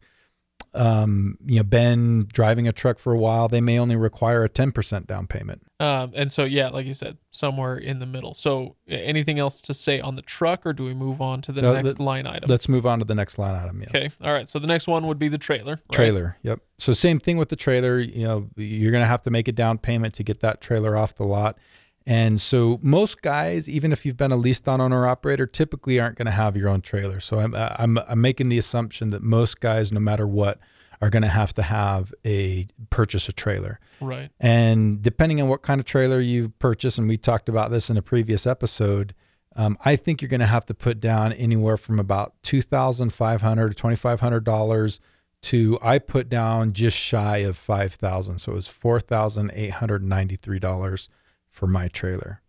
um, 0.73 1.37
you 1.45 1.57
know, 1.57 1.63
been 1.63 2.27
driving 2.31 2.67
a 2.67 2.71
truck 2.71 2.97
for 2.97 3.11
a 3.11 3.17
while, 3.17 3.47
they 3.49 3.59
may 3.61 3.77
only 3.77 3.95
require 3.95 4.43
a 4.43 4.49
10% 4.49 5.05
down 5.05 5.27
payment. 5.27 5.63
Um, 5.79 6.11
and 6.15 6.31
so 6.31 6.43
yeah, 6.45 6.69
like 6.69 6.85
you 6.85 6.93
said, 6.93 7.17
somewhere 7.31 7.75
in 7.77 7.99
the 7.99 8.05
middle. 8.05 8.33
So 8.33 8.75
anything 8.87 9.37
else 9.39 9.61
to 9.63 9.73
say 9.73 9.99
on 9.99 10.15
the 10.15 10.21
truck, 10.21 10.65
or 10.65 10.73
do 10.73 10.83
we 10.85 10.93
move 10.93 11.21
on 11.21 11.41
to 11.41 11.51
the 11.51 11.61
No, 11.61 11.73
next 11.73 11.95
the- 11.97 12.03
line 12.03 12.25
item? 12.27 12.49
Let's 12.49 12.69
move 12.69 12.85
on 12.85 12.99
to 12.99 13.05
the 13.05 13.15
next 13.15 13.37
line 13.37 13.55
item. 13.55 13.81
Yeah. 13.81 13.87
Okay. 13.89 14.09
All 14.23 14.31
right. 14.31 14.47
So 14.47 14.59
the 14.59 14.67
next 14.67 14.87
one 14.87 15.07
would 15.07 15.19
be 15.19 15.27
the 15.27 15.37
trailer. 15.37 15.71
right? 15.73 15.91
Trailer. 15.91 16.37
Yep. 16.43 16.59
So 16.77 16.93
same 16.93 17.19
thing 17.19 17.37
with 17.37 17.49
the 17.49 17.55
trailer. 17.55 17.99
You 17.99 18.25
know, 18.27 18.49
you're 18.55 18.91
going 18.91 19.03
to 19.03 19.07
have 19.07 19.23
to 19.23 19.31
make 19.31 19.47
a 19.47 19.51
down 19.51 19.77
payment 19.77 20.13
to 20.15 20.23
get 20.23 20.39
that 20.41 20.61
trailer 20.61 20.95
off 20.95 21.15
the 21.15 21.25
lot. 21.25 21.57
And 22.05 22.41
so 22.41 22.79
most 22.81 23.21
guys, 23.21 23.69
even 23.69 23.91
if 23.91 24.05
you've 24.05 24.17
been 24.17 24.31
a 24.31 24.35
leased 24.35 24.67
on 24.67 24.81
owner 24.81 25.05
operator, 25.05 25.45
typically 25.45 25.99
aren't 25.99 26.17
going 26.17 26.25
to 26.25 26.31
have 26.31 26.57
your 26.57 26.67
own 26.67 26.81
trailer. 26.81 27.19
So 27.19 27.37
I'm, 27.37 27.53
I'm, 27.55 27.97
I'm 27.99 28.21
making 28.21 28.49
the 28.49 28.57
assumption 28.57 29.11
that 29.11 29.21
most 29.21 29.59
guys, 29.59 29.91
no 29.91 29.99
matter 29.99 30.27
what, 30.27 30.59
are 30.99 31.09
going 31.09 31.23
to 31.23 31.29
have 31.29 31.53
to 31.55 31.63
have 31.63 32.13
a 32.25 32.67
purchase 32.89 33.27
a 33.27 33.33
trailer. 33.33 33.79
Right. 33.99 34.29
And 34.39 35.01
depending 35.01 35.41
on 35.41 35.47
what 35.47 35.61
kind 35.61 35.79
of 35.79 35.85
trailer 35.85 36.19
you 36.19 36.49
purchase, 36.49 36.97
and 36.97 37.07
we 37.07 37.17
talked 37.17 37.49
about 37.49 37.71
this 37.71 37.89
in 37.89 37.97
a 37.97 38.01
previous 38.01 38.45
episode, 38.45 39.15
um, 39.55 39.77
I 39.83 39.95
think 39.95 40.21
you're 40.21 40.29
going 40.29 40.41
to 40.41 40.45
have 40.45 40.65
to 40.67 40.73
put 40.73 40.99
down 40.99 41.33
anywhere 41.33 41.77
from 41.77 41.99
about 41.99 42.33
two 42.41 42.61
thousand 42.61 43.13
five 43.13 43.41
hundred 43.41 43.69
to 43.69 43.75
twenty 43.75 43.95
five 43.95 44.21
hundred 44.21 44.43
dollars 44.43 44.99
to 45.43 45.77
I 45.81 45.99
put 45.99 46.29
down 46.29 46.73
just 46.73 46.97
shy 46.97 47.37
of 47.37 47.57
five 47.57 47.95
thousand, 47.95 48.39
so 48.39 48.53
it 48.53 48.55
was 48.55 48.67
four 48.67 48.99
thousand 48.99 49.51
eight 49.53 49.71
hundred 49.71 50.03
ninety 50.03 50.35
three 50.35 50.59
dollars 50.59 51.09
for 51.51 51.67
my 51.67 51.87
trailer, 51.87 52.41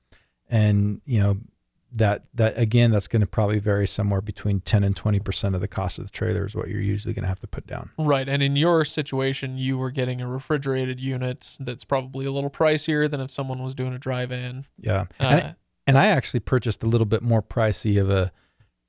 and 0.48 1.00
you 1.04 1.20
know 1.20 1.38
that 1.94 2.24
that 2.32 2.58
again 2.58 2.90
that's 2.90 3.06
going 3.08 3.20
to 3.20 3.26
probably 3.26 3.58
vary 3.58 3.86
somewhere 3.86 4.20
between 4.20 4.60
ten 4.60 4.82
and 4.82 4.96
twenty 4.96 5.20
percent 5.20 5.54
of 5.54 5.60
the 5.60 5.68
cost 5.68 5.98
of 5.98 6.06
the 6.06 6.10
trailer 6.10 6.46
is 6.46 6.54
what 6.54 6.68
you're 6.68 6.80
usually 6.80 7.12
going 7.12 7.22
to 7.22 7.28
have 7.28 7.40
to 7.40 7.46
put 7.46 7.66
down. 7.66 7.90
Right. 7.98 8.28
And 8.28 8.42
in 8.42 8.56
your 8.56 8.84
situation, 8.84 9.58
you 9.58 9.76
were 9.76 9.90
getting 9.90 10.20
a 10.20 10.26
refrigerated 10.26 10.98
unit 11.00 11.56
that's 11.60 11.84
probably 11.84 12.24
a 12.24 12.32
little 12.32 12.50
pricier 12.50 13.10
than 13.10 13.20
if 13.20 13.30
someone 13.30 13.62
was 13.62 13.74
doing 13.74 13.92
a 13.92 13.98
dry 13.98 14.24
van. 14.24 14.66
Yeah, 14.78 15.06
Uh, 15.20 15.24
and, 15.24 15.56
and 15.86 15.98
I 15.98 16.06
actually 16.06 16.40
purchased 16.40 16.82
a 16.82 16.86
little 16.86 17.06
bit 17.06 17.22
more 17.22 17.42
pricey 17.42 18.00
of 18.00 18.08
a 18.08 18.32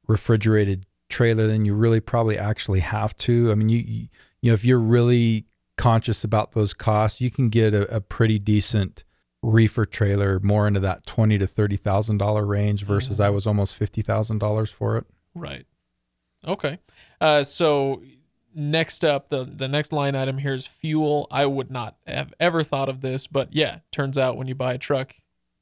refrigerated 0.07 0.85
trailer 1.09 1.47
than 1.47 1.65
you 1.65 1.73
really 1.73 1.99
probably 1.99 2.37
actually 2.37 2.79
have 2.79 3.17
to. 3.17 3.51
I 3.51 3.55
mean, 3.55 3.69
you 3.69 3.79
you, 3.79 4.07
you 4.41 4.51
know 4.51 4.53
if 4.53 4.63
you're 4.63 4.79
really 4.79 5.45
conscious 5.75 6.23
about 6.23 6.53
those 6.53 6.73
costs, 6.73 7.19
you 7.19 7.29
can 7.29 7.49
get 7.49 7.73
a, 7.73 7.93
a 7.95 7.99
pretty 7.99 8.39
decent 8.39 9.03
reefer 9.43 9.85
trailer 9.85 10.39
more 10.39 10.67
into 10.67 10.79
that 10.79 11.05
twenty 11.05 11.37
to 11.37 11.45
thirty 11.45 11.77
thousand 11.77 12.17
dollar 12.17 12.45
range 12.45 12.83
versus 12.83 13.19
I 13.19 13.29
was 13.29 13.45
almost 13.45 13.75
fifty 13.75 14.01
thousand 14.01 14.39
dollars 14.39 14.71
for 14.71 14.97
it. 14.97 15.05
Right. 15.35 15.65
Okay. 16.47 16.79
Uh, 17.21 17.43
so 17.43 18.01
next 18.55 19.05
up, 19.05 19.29
the 19.29 19.43
the 19.43 19.67
next 19.67 19.91
line 19.91 20.15
item 20.15 20.37
here 20.39 20.53
is 20.53 20.65
fuel. 20.65 21.27
I 21.29 21.45
would 21.45 21.69
not 21.69 21.97
have 22.07 22.33
ever 22.39 22.63
thought 22.63 22.89
of 22.89 23.01
this, 23.01 23.27
but 23.27 23.53
yeah, 23.53 23.79
turns 23.91 24.17
out 24.17 24.37
when 24.37 24.47
you 24.47 24.55
buy 24.55 24.73
a 24.73 24.77
truck, 24.77 25.13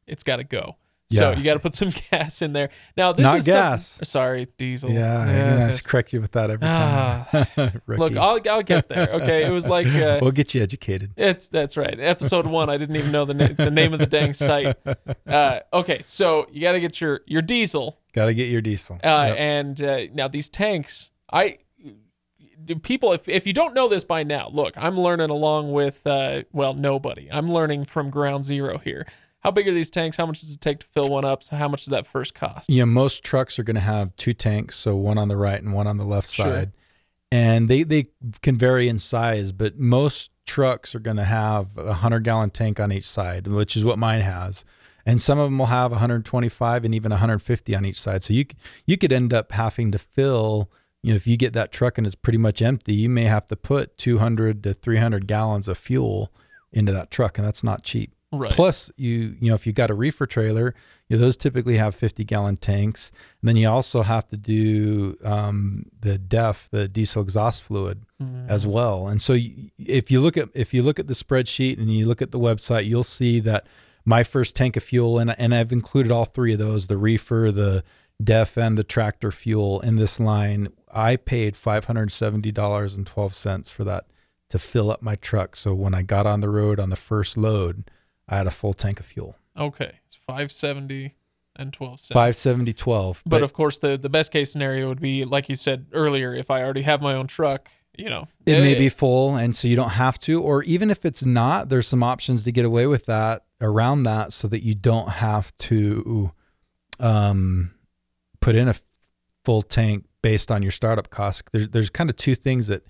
it's 0.07 0.23
got 0.23 0.37
to 0.37 0.43
go. 0.43 0.77
So 1.17 1.31
you 1.31 1.43
got 1.43 1.53
to 1.53 1.59
put 1.59 1.73
some 1.81 1.91
gas 2.11 2.41
in 2.41 2.53
there. 2.53 2.69
Now 2.95 3.11
this 3.11 3.23
Not 3.23 3.37
is 3.37 3.45
some- 3.45 3.53
gas. 3.53 3.99
sorry, 4.03 4.47
diesel. 4.57 4.89
Yeah, 4.91 5.19
I'm 5.19 5.29
Yes, 5.59 5.81
correct 5.81 6.13
you 6.13 6.21
with 6.21 6.31
that 6.31 6.49
every 6.51 6.65
time. 6.65 7.81
Rookie. 7.85 7.99
Look, 8.01 8.17
I'll 8.17 8.39
I'll 8.49 8.63
get 8.63 8.87
there. 8.89 9.09
Okay, 9.13 9.45
it 9.45 9.51
was 9.51 9.67
like 9.67 9.87
uh, 9.87 10.17
we'll 10.21 10.31
get 10.31 10.53
you 10.53 10.61
educated. 10.61 11.11
It's 11.17 11.47
that's 11.47 11.77
right. 11.77 11.99
Episode 11.99 12.47
one, 12.47 12.69
I 12.69 12.77
didn't 12.77 12.95
even 12.95 13.11
know 13.11 13.25
the, 13.25 13.33
na- 13.33 13.47
the 13.57 13.71
name 13.71 13.93
of 13.93 13.99
the 13.99 14.07
dang 14.07 14.33
site. 14.33 14.75
Uh, 15.27 15.59
okay, 15.73 16.01
so 16.03 16.45
you 16.51 16.59
got 16.61 16.73
to 16.73 16.79
get 16.81 16.99
your 16.99 17.21
your 17.25 17.41
diesel, 17.41 17.97
Got 18.13 18.25
to 18.25 18.33
get 18.33 18.49
your 18.49 18.59
diesel. 18.61 18.95
uh, 19.03 19.25
Yep. 19.29 19.37
and 19.37 19.81
uh, 19.81 19.99
now 20.13 20.27
these 20.27 20.49
tanks. 20.49 21.09
I 21.31 21.59
people, 22.83 23.13
if 23.13 23.27
if 23.29 23.47
you 23.47 23.53
don't 23.53 23.73
know 23.73 23.87
this 23.87 24.03
by 24.03 24.23
now, 24.23 24.49
look, 24.51 24.73
I'm 24.77 24.99
learning 24.99 25.29
along 25.29 25.71
with 25.71 26.05
uh, 26.05 26.43
well 26.51 26.73
nobody. 26.73 27.29
I'm 27.31 27.47
learning 27.47 27.85
from 27.85 28.09
ground 28.09 28.43
zero 28.45 28.77
here. 28.79 29.07
How 29.41 29.51
big 29.51 29.67
are 29.67 29.73
these 29.73 29.89
tanks? 29.89 30.17
How 30.17 30.25
much 30.25 30.41
does 30.41 30.51
it 30.51 30.61
take 30.61 30.79
to 30.79 30.87
fill 30.87 31.09
one 31.09 31.25
up? 31.25 31.43
So 31.43 31.55
how 31.55 31.67
much 31.67 31.81
does 31.85 31.91
that 31.91 32.05
first 32.07 32.33
cost? 32.35 32.69
Yeah, 32.69 32.85
most 32.85 33.23
trucks 33.23 33.57
are 33.59 33.63
going 33.63 33.75
to 33.75 33.81
have 33.81 34.15
two 34.15 34.33
tanks, 34.33 34.77
so 34.77 34.95
one 34.95 35.17
on 35.17 35.27
the 35.27 35.37
right 35.37 35.61
and 35.61 35.73
one 35.73 35.87
on 35.87 35.97
the 35.97 36.03
left 36.05 36.29
Sure. 36.29 36.45
side. 36.45 36.71
And 37.31 37.67
they, 37.69 37.83
they 37.83 38.07
can 38.41 38.57
vary 38.57 38.87
in 38.87 38.99
size, 38.99 39.51
but 39.51 39.79
most 39.79 40.31
trucks 40.45 40.93
are 40.93 40.99
going 40.99 41.17
to 41.17 41.23
have 41.23 41.77
a 41.77 41.85
100 41.85 42.23
gallon 42.23 42.49
tank 42.49 42.79
on 42.79 42.91
each 42.91 43.07
side, 43.07 43.47
which 43.47 43.75
is 43.75 43.83
what 43.85 43.97
mine 43.97 44.21
has. 44.21 44.63
And 45.05 45.21
some 45.21 45.39
of 45.39 45.45
them 45.45 45.57
will 45.57 45.67
have 45.67 45.91
125 45.91 46.85
and 46.85 46.93
even 46.93 47.09
150 47.09 47.75
on 47.75 47.85
each 47.85 47.99
side. 47.99 48.21
So 48.21 48.33
you 48.33 48.45
you 48.85 48.97
could 48.97 49.11
end 49.11 49.33
up 49.33 49.53
having 49.53 49.91
to 49.93 49.97
fill, 49.97 50.69
you 51.01 51.11
know, 51.13 51.15
if 51.15 51.25
you 51.25 51.37
get 51.37 51.53
that 51.53 51.71
truck 51.71 51.97
and 51.97 52.05
it's 52.05 52.15
pretty 52.15 52.37
much 52.37 52.61
empty, 52.61 52.93
you 52.93 53.09
may 53.09 53.23
have 53.23 53.47
to 53.47 53.55
put 53.55 53.97
200 53.97 54.61
to 54.63 54.73
300 54.75 55.25
gallons 55.25 55.67
of 55.67 55.77
fuel 55.79 56.31
into 56.71 56.91
that 56.91 57.09
truck, 57.09 57.39
and 57.39 57.47
that's 57.47 57.63
not 57.63 57.81
cheap. 57.83 58.13
Right. 58.33 58.51
Plus, 58.51 58.89
you 58.95 59.35
you 59.39 59.49
know 59.49 59.55
if 59.55 59.67
you 59.67 59.73
got 59.73 59.89
a 59.89 59.93
reefer 59.93 60.25
trailer, 60.25 60.73
you 61.09 61.17
know, 61.17 61.21
those 61.21 61.35
typically 61.35 61.75
have 61.75 61.93
50 61.93 62.23
gallon 62.23 62.55
tanks. 62.55 63.11
And 63.41 63.49
then 63.49 63.57
you 63.57 63.67
also 63.67 64.03
have 64.03 64.29
to 64.29 64.37
do 64.37 65.17
um, 65.25 65.87
the 65.99 66.17
DEF, 66.17 66.69
the 66.71 66.87
diesel 66.87 67.21
exhaust 67.21 67.63
fluid, 67.63 68.05
as 68.47 68.65
well. 68.65 69.07
And 69.07 69.21
so 69.21 69.33
you, 69.33 69.71
if 69.77 70.09
you 70.09 70.21
look 70.21 70.37
at 70.37 70.47
if 70.53 70.73
you 70.73 70.81
look 70.83 70.99
at 70.99 71.07
the 71.07 71.13
spreadsheet 71.13 71.77
and 71.77 71.91
you 71.91 72.07
look 72.07 72.21
at 72.21 72.31
the 72.31 72.39
website, 72.39 72.85
you'll 72.85 73.03
see 73.03 73.41
that 73.41 73.67
my 74.05 74.23
first 74.23 74.55
tank 74.55 74.77
of 74.77 74.83
fuel, 74.83 75.19
and 75.19 75.37
and 75.37 75.53
I've 75.53 75.71
included 75.71 76.11
all 76.11 76.25
three 76.25 76.53
of 76.53 76.59
those: 76.59 76.87
the 76.87 76.97
reefer, 76.97 77.51
the 77.51 77.83
def, 78.23 78.57
and 78.57 78.77
the 78.77 78.83
tractor 78.83 79.31
fuel 79.31 79.79
in 79.81 79.97
this 79.97 80.19
line. 80.19 80.69
I 80.93 81.15
paid 81.15 81.57
five 81.57 81.85
hundred 81.85 82.11
seventy 82.11 82.51
dollars 82.51 82.93
and 82.93 83.05
twelve 83.05 83.35
cents 83.35 83.69
for 83.69 83.83
that 83.83 84.05
to 84.49 84.59
fill 84.59 84.91
up 84.91 85.01
my 85.01 85.15
truck. 85.15 85.55
So 85.55 85.73
when 85.73 85.93
I 85.93 86.01
got 86.01 86.25
on 86.25 86.41
the 86.41 86.49
road 86.49 86.79
on 86.79 86.89
the 86.89 86.95
first 86.95 87.37
load, 87.37 87.89
I 88.31 88.37
had 88.37 88.47
a 88.47 88.51
full 88.51 88.73
tank 88.73 88.99
of 88.99 89.05
fuel. 89.05 89.35
Okay, 89.57 89.99
it's 90.07 90.15
five 90.15 90.51
seventy 90.51 91.15
and 91.57 91.73
twelve 91.73 91.99
cents. 91.99 92.13
Five 92.13 92.35
seventy 92.35 92.73
twelve. 92.73 93.21
But, 93.25 93.43
of 93.43 93.53
course, 93.53 93.77
the 93.77 93.97
the 93.97 94.09
best 94.09 94.31
case 94.31 94.51
scenario 94.51 94.87
would 94.87 95.01
be 95.01 95.25
like 95.25 95.49
you 95.49 95.55
said 95.55 95.87
earlier. 95.91 96.33
If 96.33 96.49
I 96.49 96.63
already 96.63 96.83
have 96.83 97.01
my 97.01 97.13
own 97.13 97.27
truck, 97.27 97.69
you 97.97 98.09
know, 98.09 98.27
it 98.45 98.53
eh, 98.53 98.61
may 98.61 98.75
be 98.75 98.89
full, 98.89 99.35
and 99.35 99.55
so 99.55 99.67
you 99.67 99.75
don't 99.75 99.91
have 99.91 100.17
to. 100.21 100.41
Or 100.41 100.63
even 100.63 100.89
if 100.89 101.05
it's 101.05 101.25
not, 101.25 101.69
there's 101.69 101.87
some 101.87 102.03
options 102.03 102.43
to 102.43 102.51
get 102.51 102.63
away 102.63 102.87
with 102.87 103.05
that 103.05 103.43
around 103.59 104.03
that, 104.03 104.31
so 104.31 104.47
that 104.47 104.63
you 104.63 104.73
don't 104.73 105.09
have 105.09 105.55
to 105.57 106.31
um, 106.99 107.71
put 108.39 108.55
in 108.55 108.69
a 108.69 108.75
full 109.43 109.61
tank 109.61 110.05
based 110.21 110.51
on 110.51 110.61
your 110.63 110.71
startup 110.71 111.09
cost. 111.09 111.43
There's 111.51 111.69
there's 111.69 111.89
kind 111.89 112.09
of 112.09 112.15
two 112.15 112.35
things 112.35 112.67
that 112.67 112.83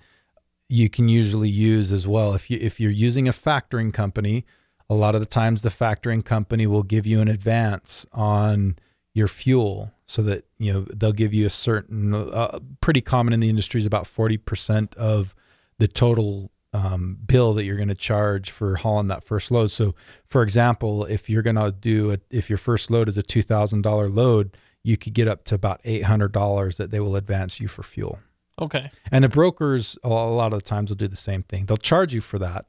you 0.68 0.88
can 0.88 1.08
usually 1.08 1.50
use 1.50 1.92
as 1.92 2.06
well. 2.06 2.32
If 2.34 2.48
you 2.48 2.58
if 2.60 2.78
you're 2.78 2.92
using 2.92 3.26
a 3.26 3.32
factoring 3.32 3.92
company, 3.92 4.46
a 4.92 4.94
lot 4.94 5.14
of 5.14 5.20
the 5.20 5.26
times 5.26 5.62
the 5.62 5.70
factoring 5.70 6.24
company 6.24 6.66
will 6.66 6.82
give 6.82 7.06
you 7.06 7.20
an 7.20 7.28
advance 7.28 8.04
on 8.12 8.76
your 9.14 9.28
fuel 9.28 9.92
so 10.06 10.22
that 10.22 10.44
you 10.58 10.72
know 10.72 10.86
they'll 10.94 11.12
give 11.12 11.32
you 11.32 11.46
a 11.46 11.50
certain 11.50 12.14
uh, 12.14 12.58
pretty 12.80 13.00
common 13.00 13.32
in 13.32 13.40
the 13.40 13.48
industry 13.48 13.78
is 13.78 13.86
about 13.86 14.04
40% 14.04 14.94
of 14.96 15.34
the 15.78 15.88
total 15.88 16.50
um, 16.74 17.18
bill 17.24 17.54
that 17.54 17.64
you're 17.64 17.76
going 17.76 17.88
to 17.88 17.94
charge 17.94 18.50
for 18.50 18.76
hauling 18.76 19.08
that 19.08 19.24
first 19.24 19.50
load. 19.50 19.70
So 19.70 19.94
for 20.26 20.42
example 20.42 21.04
if 21.06 21.30
you're 21.30 21.42
going 21.42 21.56
to 21.56 21.72
do 21.72 22.12
a, 22.12 22.18
if 22.30 22.50
your 22.50 22.58
first 22.58 22.90
load 22.90 23.08
is 23.08 23.16
a 23.16 23.22
$2000 23.22 24.14
load 24.14 24.56
you 24.82 24.96
could 24.96 25.14
get 25.14 25.28
up 25.28 25.44
to 25.44 25.54
about 25.54 25.82
$800 25.84 26.76
that 26.76 26.90
they 26.90 27.00
will 27.00 27.16
advance 27.16 27.60
you 27.60 27.68
for 27.68 27.82
fuel. 27.82 28.18
Okay. 28.60 28.90
and 29.10 29.24
the 29.24 29.30
brokers 29.30 29.96
a 30.04 30.08
lot 30.10 30.52
of 30.52 30.58
the 30.58 30.64
times 30.64 30.90
will 30.90 30.96
do 30.96 31.08
the 31.08 31.16
same 31.16 31.42
thing. 31.42 31.64
They'll 31.64 31.78
charge 31.78 32.12
you 32.12 32.20
for 32.20 32.38
that 32.38 32.66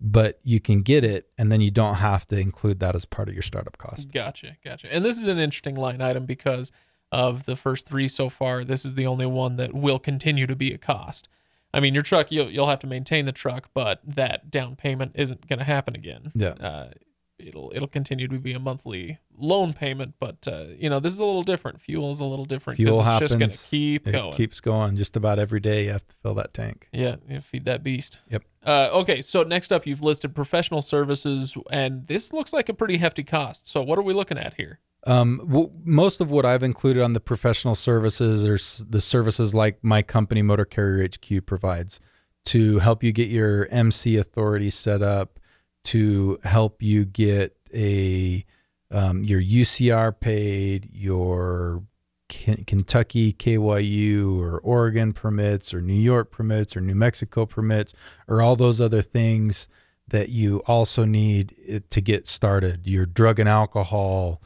but 0.00 0.40
you 0.42 0.60
can 0.60 0.82
get 0.82 1.04
it 1.04 1.28
and 1.38 1.50
then 1.50 1.60
you 1.60 1.70
don't 1.70 1.96
have 1.96 2.26
to 2.28 2.38
include 2.38 2.80
that 2.80 2.94
as 2.94 3.04
part 3.04 3.28
of 3.28 3.34
your 3.34 3.42
startup 3.42 3.78
cost 3.78 4.12
Gotcha, 4.12 4.56
gotcha. 4.64 4.92
And 4.92 5.04
this 5.04 5.18
is 5.18 5.26
an 5.28 5.38
interesting 5.38 5.74
line 5.74 6.00
item 6.00 6.26
because 6.26 6.70
of 7.12 7.44
the 7.44 7.56
first 7.56 7.86
three 7.86 8.08
so 8.08 8.28
far. 8.28 8.64
This 8.64 8.84
is 8.84 8.94
the 8.94 9.06
only 9.06 9.26
one 9.26 9.56
that 9.56 9.72
will 9.72 9.98
continue 9.98 10.46
to 10.46 10.56
be 10.56 10.72
a 10.72 10.78
cost. 10.78 11.28
I 11.72 11.80
mean, 11.80 11.94
your 11.94 12.02
truck, 12.02 12.30
you'll, 12.30 12.50
you'll 12.50 12.68
have 12.68 12.78
to 12.80 12.86
maintain 12.86 13.26
the 13.26 13.32
truck, 13.32 13.70
but 13.74 14.00
that 14.04 14.50
down 14.50 14.76
payment 14.76 15.12
isn't 15.14 15.46
going 15.48 15.58
to 15.58 15.64
happen 15.64 15.94
again. 15.94 16.32
Yeah. 16.34 16.50
Uh, 16.60 16.90
it'll 17.38 17.72
it'll 17.74 17.88
continue 17.88 18.28
to 18.28 18.38
be 18.38 18.52
a 18.52 18.58
monthly 18.58 19.18
loan 19.38 19.72
payment, 19.72 20.14
but 20.18 20.46
uh, 20.46 20.64
you 20.78 20.88
know 20.90 21.00
this 21.00 21.12
is 21.12 21.18
a 21.18 21.24
little 21.24 21.42
different. 21.42 21.80
Fuel 21.82 22.10
is 22.10 22.20
a 22.20 22.24
little 22.24 22.44
different 22.44 22.76
fuel 22.78 23.00
it's 23.00 23.08
happens 23.08 23.30
just 23.30 23.38
going 23.38 23.50
to 23.50 23.58
keep 23.58 24.06
it 24.08 24.12
going. 24.12 24.32
keeps 24.32 24.60
going 24.60 24.96
just 24.96 25.16
about 25.16 25.38
every 25.38 25.60
day 25.60 25.84
you 25.84 25.90
have 25.92 26.06
to 26.06 26.14
fill 26.22 26.34
that 26.34 26.52
tank 26.54 26.88
Yeah, 26.92 27.16
you 27.28 27.40
feed 27.40 27.64
that 27.66 27.82
beast. 27.82 28.20
Yep. 28.30 28.42
Uh, 28.64 28.88
okay, 28.92 29.22
so 29.22 29.42
next 29.44 29.72
up, 29.72 29.86
you've 29.86 30.02
listed 30.02 30.34
professional 30.34 30.82
services, 30.82 31.56
and 31.70 32.06
this 32.08 32.32
looks 32.32 32.52
like 32.52 32.68
a 32.68 32.74
pretty 32.74 32.96
hefty 32.96 33.22
cost. 33.22 33.68
So, 33.68 33.80
what 33.82 33.98
are 33.98 34.02
we 34.02 34.12
looking 34.14 34.38
at 34.38 34.54
here? 34.54 34.80
um, 35.06 35.70
most 35.84 36.20
of 36.20 36.30
what 36.32 36.44
I've 36.44 36.64
included 36.64 37.00
on 37.00 37.12
the 37.12 37.20
professional 37.20 37.76
services 37.76 38.44
are 38.44 38.54
s- 38.54 38.84
the 38.88 39.00
services 39.00 39.54
like 39.54 39.78
my 39.82 40.02
company 40.02 40.42
Motor 40.42 40.64
Carrier 40.64 41.06
HQ 41.08 41.46
provides 41.46 42.00
to 42.46 42.80
help 42.80 43.04
you 43.04 43.12
get 43.12 43.28
your 43.28 43.68
MC 43.70 44.16
authority 44.16 44.68
set 44.70 45.02
up, 45.02 45.38
to 45.86 46.38
help 46.44 46.82
you 46.82 47.04
get 47.04 47.56
a 47.74 48.44
um, 48.90 49.24
your 49.24 49.42
UCR 49.42 50.18
paid, 50.18 50.88
your 50.92 51.82
Ken- 52.28 52.64
Kentucky 52.66 53.32
KYU 53.32 54.40
or 54.40 54.58
Oregon 54.58 55.12
permits 55.12 55.74
or 55.74 55.80
New 55.80 55.94
York 55.94 56.30
permits 56.30 56.76
or 56.76 56.80
New 56.80 56.94
Mexico 56.94 57.46
permits 57.46 57.94
or 58.28 58.42
all 58.42 58.56
those 58.56 58.80
other 58.80 59.02
things 59.02 59.68
that 60.08 60.28
you 60.28 60.62
also 60.66 61.04
need 61.04 61.84
to 61.90 62.00
get 62.00 62.26
started. 62.26 62.86
Your 62.86 63.06
drug 63.06 63.38
and 63.40 63.48
alcohol 63.48 64.40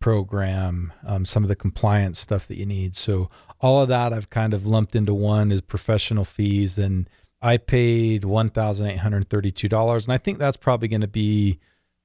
program, 0.00 0.92
um, 1.06 1.24
some 1.24 1.42
of 1.44 1.48
the 1.48 1.56
compliance 1.56 2.18
stuff 2.18 2.46
that 2.48 2.58
you 2.58 2.66
need. 2.66 2.96
So 2.96 3.30
all 3.60 3.80
of 3.80 3.88
that 3.88 4.12
I've 4.12 4.28
kind 4.28 4.52
of 4.52 4.66
lumped 4.66 4.94
into 4.94 5.14
one 5.14 5.50
is 5.50 5.60
professional 5.60 6.24
fees, 6.24 6.76
and 6.78 7.08
I 7.44 7.58
paid 7.58 8.24
one 8.24 8.48
thousand 8.48 8.86
eight 8.86 9.00
hundred 9.00 9.28
thirty-two 9.28 9.68
dollars, 9.68 10.06
and 10.06 10.14
I 10.14 10.18
think 10.18 10.38
that's 10.38 10.56
probably 10.56 10.88
going 10.88 11.02
to 11.02 11.06
be 11.06 11.60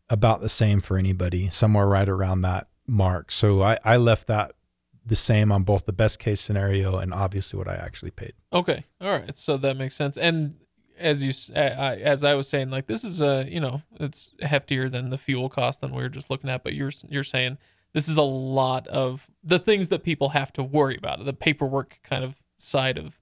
about 0.09 0.41
the 0.41 0.49
same 0.49 0.81
for 0.81 0.97
anybody, 0.97 1.49
somewhere 1.49 1.87
right 1.87 2.09
around 2.09 2.41
that 2.41 2.67
mark. 2.85 3.31
So 3.31 3.61
I, 3.61 3.77
I 3.85 3.95
left 3.95 4.27
that 4.27 4.51
the 5.05 5.15
same 5.15 5.49
on 5.49 5.63
both 5.63 5.85
the 5.85 5.93
best 5.93 6.19
case 6.19 6.41
scenario 6.41 6.97
and 6.97 7.13
obviously 7.13 7.57
what 7.57 7.69
I 7.69 7.75
actually 7.75 8.11
paid. 8.11 8.33
Okay, 8.51 8.85
all 8.99 9.11
right, 9.11 9.33
so 9.33 9.55
that 9.55 9.77
makes 9.77 9.95
sense. 9.95 10.17
And 10.17 10.55
as 10.97 11.23
you 11.23 11.31
as 11.55 12.23
I 12.25 12.33
was 12.33 12.49
saying, 12.49 12.69
like 12.69 12.87
this 12.87 13.05
is 13.05 13.21
a 13.21 13.45
you 13.47 13.61
know 13.61 13.81
it's 13.97 14.31
heftier 14.43 14.91
than 14.91 15.09
the 15.09 15.17
fuel 15.17 15.47
cost 15.47 15.79
than 15.79 15.95
we 15.95 16.03
were 16.03 16.09
just 16.09 16.29
looking 16.29 16.49
at, 16.49 16.65
but 16.65 16.73
you're 16.73 16.91
you're 17.07 17.23
saying 17.23 17.57
this 17.93 18.09
is 18.09 18.17
a 18.17 18.23
lot 18.23 18.87
of 18.89 19.29
the 19.41 19.57
things 19.57 19.87
that 19.87 20.03
people 20.03 20.29
have 20.29 20.51
to 20.53 20.63
worry 20.63 20.97
about, 20.97 21.23
the 21.23 21.31
paperwork 21.31 21.99
kind 22.03 22.25
of 22.25 22.41
side 22.57 22.97
of 22.97 23.21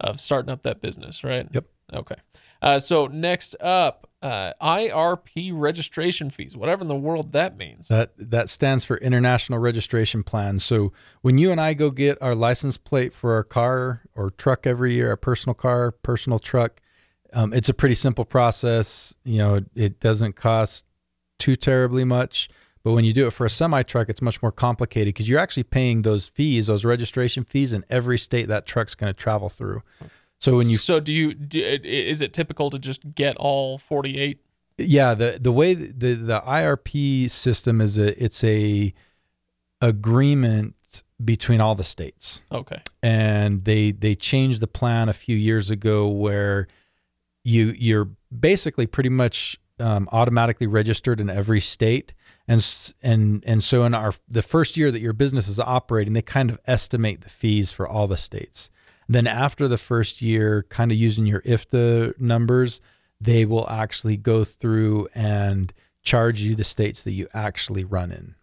of 0.00 0.20
starting 0.20 0.50
up 0.50 0.62
that 0.62 0.80
business, 0.80 1.24
right? 1.24 1.48
Yep. 1.52 1.64
Okay. 1.92 2.16
Uh, 2.62 2.78
so 2.78 3.06
next 3.06 3.56
up, 3.60 4.08
uh, 4.22 4.54
IRP 4.62 5.52
registration 5.54 6.30
fees, 6.30 6.56
whatever 6.56 6.80
in 6.80 6.88
the 6.88 6.96
world 6.96 7.32
that 7.32 7.58
means. 7.58 7.88
That 7.88 8.12
that 8.16 8.48
stands 8.48 8.84
for 8.84 8.96
International 8.96 9.58
Registration 9.58 10.22
Plan. 10.22 10.58
So 10.58 10.92
when 11.20 11.36
you 11.36 11.52
and 11.52 11.60
I 11.60 11.74
go 11.74 11.90
get 11.90 12.16
our 12.22 12.34
license 12.34 12.78
plate 12.78 13.12
for 13.12 13.34
our 13.34 13.44
car 13.44 14.00
or 14.14 14.30
truck 14.30 14.66
every 14.66 14.94
year, 14.94 15.12
a 15.12 15.18
personal 15.18 15.52
car, 15.52 15.90
personal 15.90 16.38
truck, 16.38 16.80
um, 17.34 17.52
it's 17.52 17.68
a 17.68 17.74
pretty 17.74 17.94
simple 17.94 18.24
process. 18.24 19.14
You 19.24 19.38
know, 19.38 19.60
it 19.74 20.00
doesn't 20.00 20.36
cost 20.36 20.86
too 21.38 21.56
terribly 21.56 22.04
much. 22.04 22.48
But 22.84 22.92
when 22.92 23.04
you 23.04 23.12
do 23.12 23.26
it 23.26 23.32
for 23.32 23.46
a 23.46 23.50
semi 23.50 23.82
truck, 23.82 24.08
it's 24.08 24.22
much 24.22 24.42
more 24.42 24.52
complicated 24.52 25.14
because 25.14 25.28
you're 25.28 25.40
actually 25.40 25.62
paying 25.64 26.02
those 26.02 26.26
fees, 26.26 26.66
those 26.66 26.84
registration 26.84 27.42
fees, 27.42 27.72
in 27.72 27.84
every 27.90 28.18
state 28.18 28.46
that 28.48 28.66
truck's 28.66 28.94
going 28.94 29.12
to 29.12 29.18
travel 29.18 29.48
through. 29.48 29.82
So 30.38 30.54
when 30.56 30.68
you 30.68 30.76
so 30.76 31.00
do 31.00 31.12
you 31.12 31.32
do, 31.32 31.58
is 31.60 32.20
it 32.20 32.34
typical 32.34 32.68
to 32.70 32.78
just 32.78 33.14
get 33.14 33.36
all 33.38 33.78
48 33.78 34.40
yeah 34.76 35.14
the 35.14 35.38
the 35.40 35.52
way 35.52 35.72
the 35.72 36.14
the 36.14 36.40
IRP 36.40 37.30
system 37.30 37.80
is 37.80 37.96
a 37.96 38.22
it's 38.22 38.44
a 38.44 38.92
agreement 39.80 40.74
between 41.24 41.60
all 41.60 41.74
the 41.74 41.84
states. 41.84 42.42
Okay. 42.50 42.82
And 43.02 43.64
they 43.64 43.92
they 43.92 44.14
changed 44.14 44.60
the 44.60 44.66
plan 44.66 45.08
a 45.08 45.12
few 45.12 45.36
years 45.36 45.70
ago 45.70 46.08
where 46.08 46.66
you 47.44 47.74
you're 47.78 48.10
basically 48.38 48.86
pretty 48.86 49.10
much 49.10 49.58
um, 49.78 50.08
automatically 50.12 50.66
registered 50.66 51.20
in 51.20 51.30
every 51.30 51.60
state 51.60 52.14
and 52.46 52.92
and 53.02 53.42
and 53.46 53.62
so 53.62 53.84
in 53.84 53.94
our 53.94 54.12
the 54.28 54.42
first 54.42 54.76
year 54.76 54.90
that 54.90 55.00
your 55.00 55.12
business 55.12 55.48
is 55.48 55.58
operating 55.58 56.12
they 56.12 56.22
kind 56.22 56.50
of 56.50 56.58
estimate 56.66 57.22
the 57.22 57.30
fees 57.30 57.70
for 57.70 57.88
all 57.88 58.06
the 58.06 58.16
states. 58.16 58.70
Then 59.08 59.26
after 59.26 59.68
the 59.68 59.78
first 59.78 60.22
year 60.22 60.64
kind 60.68 60.90
of 60.90 60.96
using 60.96 61.26
your 61.26 61.42
IFTA 61.42 62.18
numbers 62.20 62.80
they 63.20 63.44
will 63.44 63.68
actually 63.70 64.16
go 64.16 64.44
through 64.44 65.08
and 65.14 65.72
charge 66.02 66.40
you 66.40 66.54
the 66.54 66.64
states 66.64 67.02
that 67.02 67.12
you 67.12 67.28
actually 67.32 67.84
run 67.84 68.12
in 68.12 68.34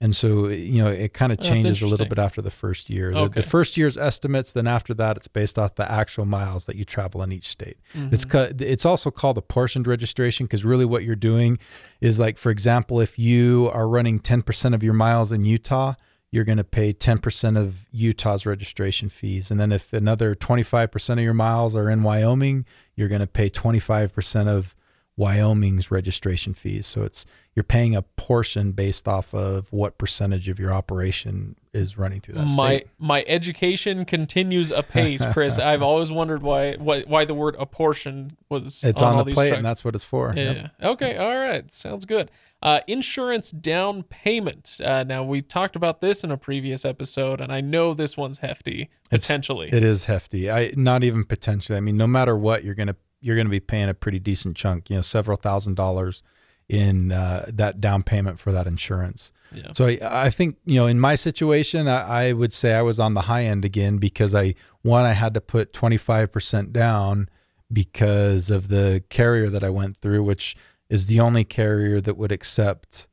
and 0.00 0.14
so 0.14 0.48
you 0.48 0.82
know 0.82 0.90
it 0.90 1.14
kind 1.14 1.32
of 1.32 1.40
changes 1.40 1.80
a 1.80 1.86
little 1.86 2.04
bit 2.06 2.18
after 2.18 2.42
the 2.42 2.50
first 2.50 2.90
year 2.90 3.12
the, 3.14 3.18
Okay. 3.20 3.40
the 3.40 3.42
first 3.42 3.76
year's 3.78 3.96
estimates 3.96 4.52
then 4.52 4.66
after 4.66 4.92
that 4.92 5.16
it's 5.16 5.26
based 5.28 5.58
off 5.58 5.74
the 5.76 5.90
actual 5.90 6.26
miles 6.26 6.66
that 6.66 6.76
you 6.76 6.84
travel 6.84 7.22
in 7.22 7.32
each 7.32 7.48
state 7.48 7.78
Mm-hmm. 7.94 8.12
it's 8.14 8.24
ca- 8.26 8.50
it's 8.58 8.84
also 8.84 9.10
called 9.10 9.38
apportioned 9.38 9.86
registration 9.86 10.44
because 10.46 10.64
really 10.66 10.84
what 10.84 11.02
you're 11.02 11.16
doing 11.16 11.58
is 12.02 12.18
like 12.18 12.36
for 12.36 12.50
example 12.50 13.00
if 13.00 13.18
you 13.18 13.70
are 13.72 13.88
running 13.88 14.20
10% 14.20 14.74
of 14.74 14.82
your 14.82 14.92
miles 14.94 15.32
in 15.32 15.44
Utah 15.46 15.94
you're 16.30 16.44
going 16.44 16.58
to 16.58 16.64
pay 16.64 16.92
10% 16.92 17.56
of 17.56 17.86
Utah's 17.90 18.44
registration 18.44 19.08
fees 19.08 19.50
and 19.50 19.58
then 19.58 19.72
if 19.72 19.94
another 19.94 20.34
25% 20.34 21.10
of 21.14 21.20
your 21.20 21.32
miles 21.32 21.74
are 21.74 21.88
in 21.88 22.02
Wyoming 22.02 22.66
you're 22.96 23.08
going 23.08 23.22
to 23.22 23.26
pay 23.26 23.48
25% 23.48 24.46
of 24.46 24.75
Wyoming's 25.16 25.90
registration 25.90 26.52
fees 26.54 26.86
so 26.86 27.02
it's 27.02 27.24
you're 27.54 27.64
paying 27.64 27.96
a 27.96 28.02
portion 28.02 28.72
based 28.72 29.08
off 29.08 29.32
of 29.34 29.72
what 29.72 29.96
percentage 29.96 30.48
of 30.48 30.58
your 30.58 30.72
operation 30.72 31.56
is 31.72 31.96
running 31.96 32.20
through 32.20 32.34
that 32.34 32.48
my 32.54 32.76
state. 32.78 32.88
my 32.98 33.24
education 33.26 34.04
continues 34.04 34.70
apace, 34.70 35.24
Chris. 35.32 35.58
I've 35.58 35.80
always 35.82 36.10
wondered 36.10 36.42
why 36.42 36.74
why, 36.74 37.02
why 37.02 37.24
the 37.24 37.32
word 37.34 37.56
a 37.58 37.64
portion 37.64 38.36
was 38.50 38.84
It's 38.84 39.00
on, 39.00 39.16
on 39.16 39.26
the 39.26 39.32
plate 39.32 39.48
trucks. 39.48 39.56
and 39.58 39.66
that's 39.66 39.84
what 39.84 39.94
it's 39.94 40.04
for. 40.04 40.34
yeah. 40.36 40.52
Yep. 40.52 40.70
Okay. 40.82 41.16
All 41.16 41.36
right. 41.36 41.72
Sounds 41.72 42.04
good. 42.04 42.30
Uh, 42.62 42.80
insurance 42.86 43.50
down 43.50 44.02
payment. 44.02 44.78
Uh, 44.82 45.02
now 45.04 45.22
we 45.22 45.40
talked 45.42 45.76
about 45.76 46.00
this 46.00 46.24
in 46.24 46.30
a 46.30 46.36
previous 46.38 46.84
episode, 46.86 47.40
and 47.40 47.52
I 47.52 47.60
know 47.60 47.92
this 47.94 48.16
one's 48.16 48.38
hefty 48.38 48.88
It's- 49.10 49.26
potentially. 49.26 49.68
It 49.72 49.82
is 49.82 50.06
hefty. 50.06 50.50
I 50.50 50.72
not 50.76 51.04
even 51.04 51.24
potentially. 51.24 51.76
I 51.76 51.80
mean, 51.80 51.96
no 51.96 52.06
matter 52.06 52.36
what, 52.36 52.64
you're 52.64 52.74
gonna 52.74 52.96
you're 53.20 53.36
gonna 53.36 53.48
be 53.48 53.60
paying 53.60 53.88
a 53.88 53.94
pretty 53.94 54.18
decent 54.18 54.56
chunk. 54.56 54.90
You 54.90 54.96
know, 54.96 55.02
several 55.02 55.36
thousand 55.36 55.74
dollars 55.74 56.22
in 56.68 57.12
uh, 57.12 57.44
that 57.48 57.80
down 57.80 58.02
payment 58.02 58.40
for 58.40 58.50
that 58.52 58.66
insurance. 58.66 59.32
Yeah. 59.52 59.72
So 59.74 59.86
I, 59.86 59.98
I 60.26 60.30
think 60.30 60.56
you 60.64 60.76
know 60.80 60.86
in 60.86 60.98
my 60.98 61.14
situation 61.14 61.86
I, 61.86 62.28
I 62.28 62.32
would 62.32 62.52
say 62.52 62.74
I 62.74 62.82
was 62.82 62.98
on 62.98 63.14
the 63.14 63.22
high 63.22 63.44
end 63.44 63.64
again 63.64 63.98
because 63.98 64.34
I 64.34 64.54
one 64.82 65.04
I 65.04 65.12
had 65.12 65.34
to 65.34 65.40
put 65.40 65.72
25% 65.72 66.72
down 66.72 67.28
because 67.72 68.50
of 68.50 68.68
the 68.68 69.02
carrier 69.08 69.48
that 69.50 69.62
I 69.64 69.70
went 69.70 69.96
through, 69.98 70.22
which 70.22 70.56
is 70.88 71.06
the 71.06 71.20
only 71.20 71.44
carrier 71.44 72.00
that 72.00 72.16
would 72.16 72.32
accept 72.32 73.08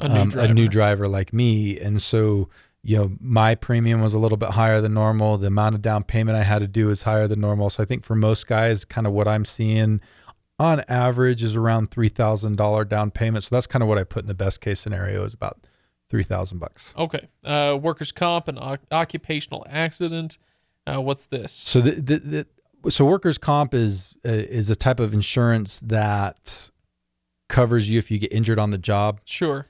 A 0.00 0.08
new 0.08 0.20
um, 0.20 0.28
driver. 0.30 0.50
a 0.50 0.54
new 0.54 0.68
driver 0.68 1.06
like 1.06 1.32
me. 1.32 1.78
And 1.78 2.02
so, 2.02 2.48
you 2.84 2.96
know, 2.96 3.12
my 3.20 3.54
premium 3.54 4.00
was 4.00 4.12
a 4.12 4.18
little 4.18 4.38
bit 4.38 4.50
higher 4.50 4.80
than 4.80 4.92
normal. 4.94 5.38
The 5.38 5.46
amount 5.46 5.76
of 5.76 5.82
down 5.82 6.02
payment 6.02 6.36
I 6.36 6.42
had 6.42 6.58
to 6.60 6.66
do 6.66 6.90
is 6.90 7.02
higher 7.02 7.28
than 7.28 7.40
normal. 7.40 7.70
So 7.70 7.82
I 7.82 7.86
think 7.86 8.04
for 8.04 8.16
most 8.16 8.46
guys, 8.46 8.84
kind 8.84 9.06
of 9.06 9.12
what 9.12 9.28
I'm 9.28 9.44
seeing 9.44 10.00
on 10.58 10.82
average 10.88 11.42
is 11.42 11.54
around 11.56 11.90
three 11.90 12.08
thousand 12.08 12.56
dollar 12.56 12.84
down 12.84 13.10
payment. 13.10 13.44
So 13.44 13.54
that's 13.54 13.66
kind 13.66 13.82
of 13.82 13.88
what 13.88 13.98
I 13.98 14.04
put 14.04 14.24
in 14.24 14.28
the 14.28 14.34
best 14.34 14.60
case 14.60 14.80
scenario 14.80 15.24
is 15.24 15.32
about 15.32 15.66
three 16.10 16.24
thousand 16.24 16.58
bucks. 16.58 16.92
Okay. 16.96 17.28
Uh, 17.44 17.78
workers' 17.80 18.12
comp 18.12 18.48
and 18.48 18.58
oc- 18.58 18.80
occupational 18.90 19.64
accident. 19.68 20.38
Uh, 20.84 21.00
what's 21.00 21.26
this? 21.26 21.52
So 21.52 21.80
the, 21.80 21.92
the, 21.92 22.46
the 22.82 22.90
so 22.90 23.04
workers 23.04 23.38
comp 23.38 23.74
is 23.74 24.14
uh, 24.26 24.30
is 24.30 24.70
a 24.70 24.76
type 24.76 24.98
of 24.98 25.14
insurance 25.14 25.80
that 25.80 26.70
covers 27.48 27.88
you 27.88 27.98
if 27.98 28.10
you 28.10 28.18
get 28.18 28.32
injured 28.32 28.58
on 28.58 28.70
the 28.70 28.78
job. 28.78 29.20
Sure. 29.24 29.66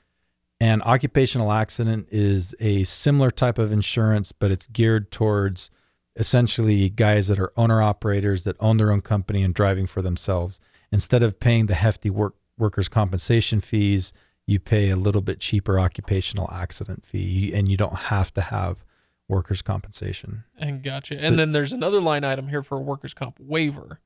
And 0.63 0.81
occupational 0.83 1.51
accident 1.51 2.07
is 2.09 2.55
a 2.57 2.85
similar 2.85 3.31
type 3.31 3.57
of 3.57 3.73
insurance, 3.73 4.31
but 4.31 4.49
it's 4.49 4.65
geared 4.67 5.11
towards 5.11 5.69
essentially 6.15 6.89
guys 6.89 7.27
that 7.27 7.37
are 7.37 7.51
owner 7.57 7.81
operators 7.81 8.45
that 8.45 8.55
own 8.61 8.77
their 8.77 8.89
own 8.89 9.01
company 9.01 9.43
and 9.43 9.53
driving 9.53 9.87
for 9.87 10.01
themselves. 10.01 10.61
Instead 10.89 11.21
of 11.21 11.37
paying 11.37 11.65
the 11.65 11.75
hefty 11.75 12.09
work 12.09 12.35
workers' 12.57 12.87
compensation 12.87 13.59
fees, 13.59 14.13
you 14.47 14.57
pay 14.57 14.89
a 14.89 14.95
little 14.95 15.19
bit 15.19 15.41
cheaper 15.41 15.77
occupational 15.77 16.49
accident 16.49 17.05
fee, 17.05 17.51
and 17.53 17.67
you 17.67 17.75
don't 17.75 17.97
have 17.97 18.33
to 18.33 18.39
have 18.39 18.85
workers' 19.27 19.61
compensation. 19.61 20.45
And 20.57 20.81
gotcha. 20.81 21.19
And 21.19 21.37
then 21.37 21.51
there's 21.51 21.73
another 21.73 21.99
line 21.99 22.23
item 22.23 22.47
here 22.47 22.63
for 22.63 22.77
a 22.77 22.81
workers' 22.81 23.13
comp 23.13 23.37
waiver. 23.37 23.99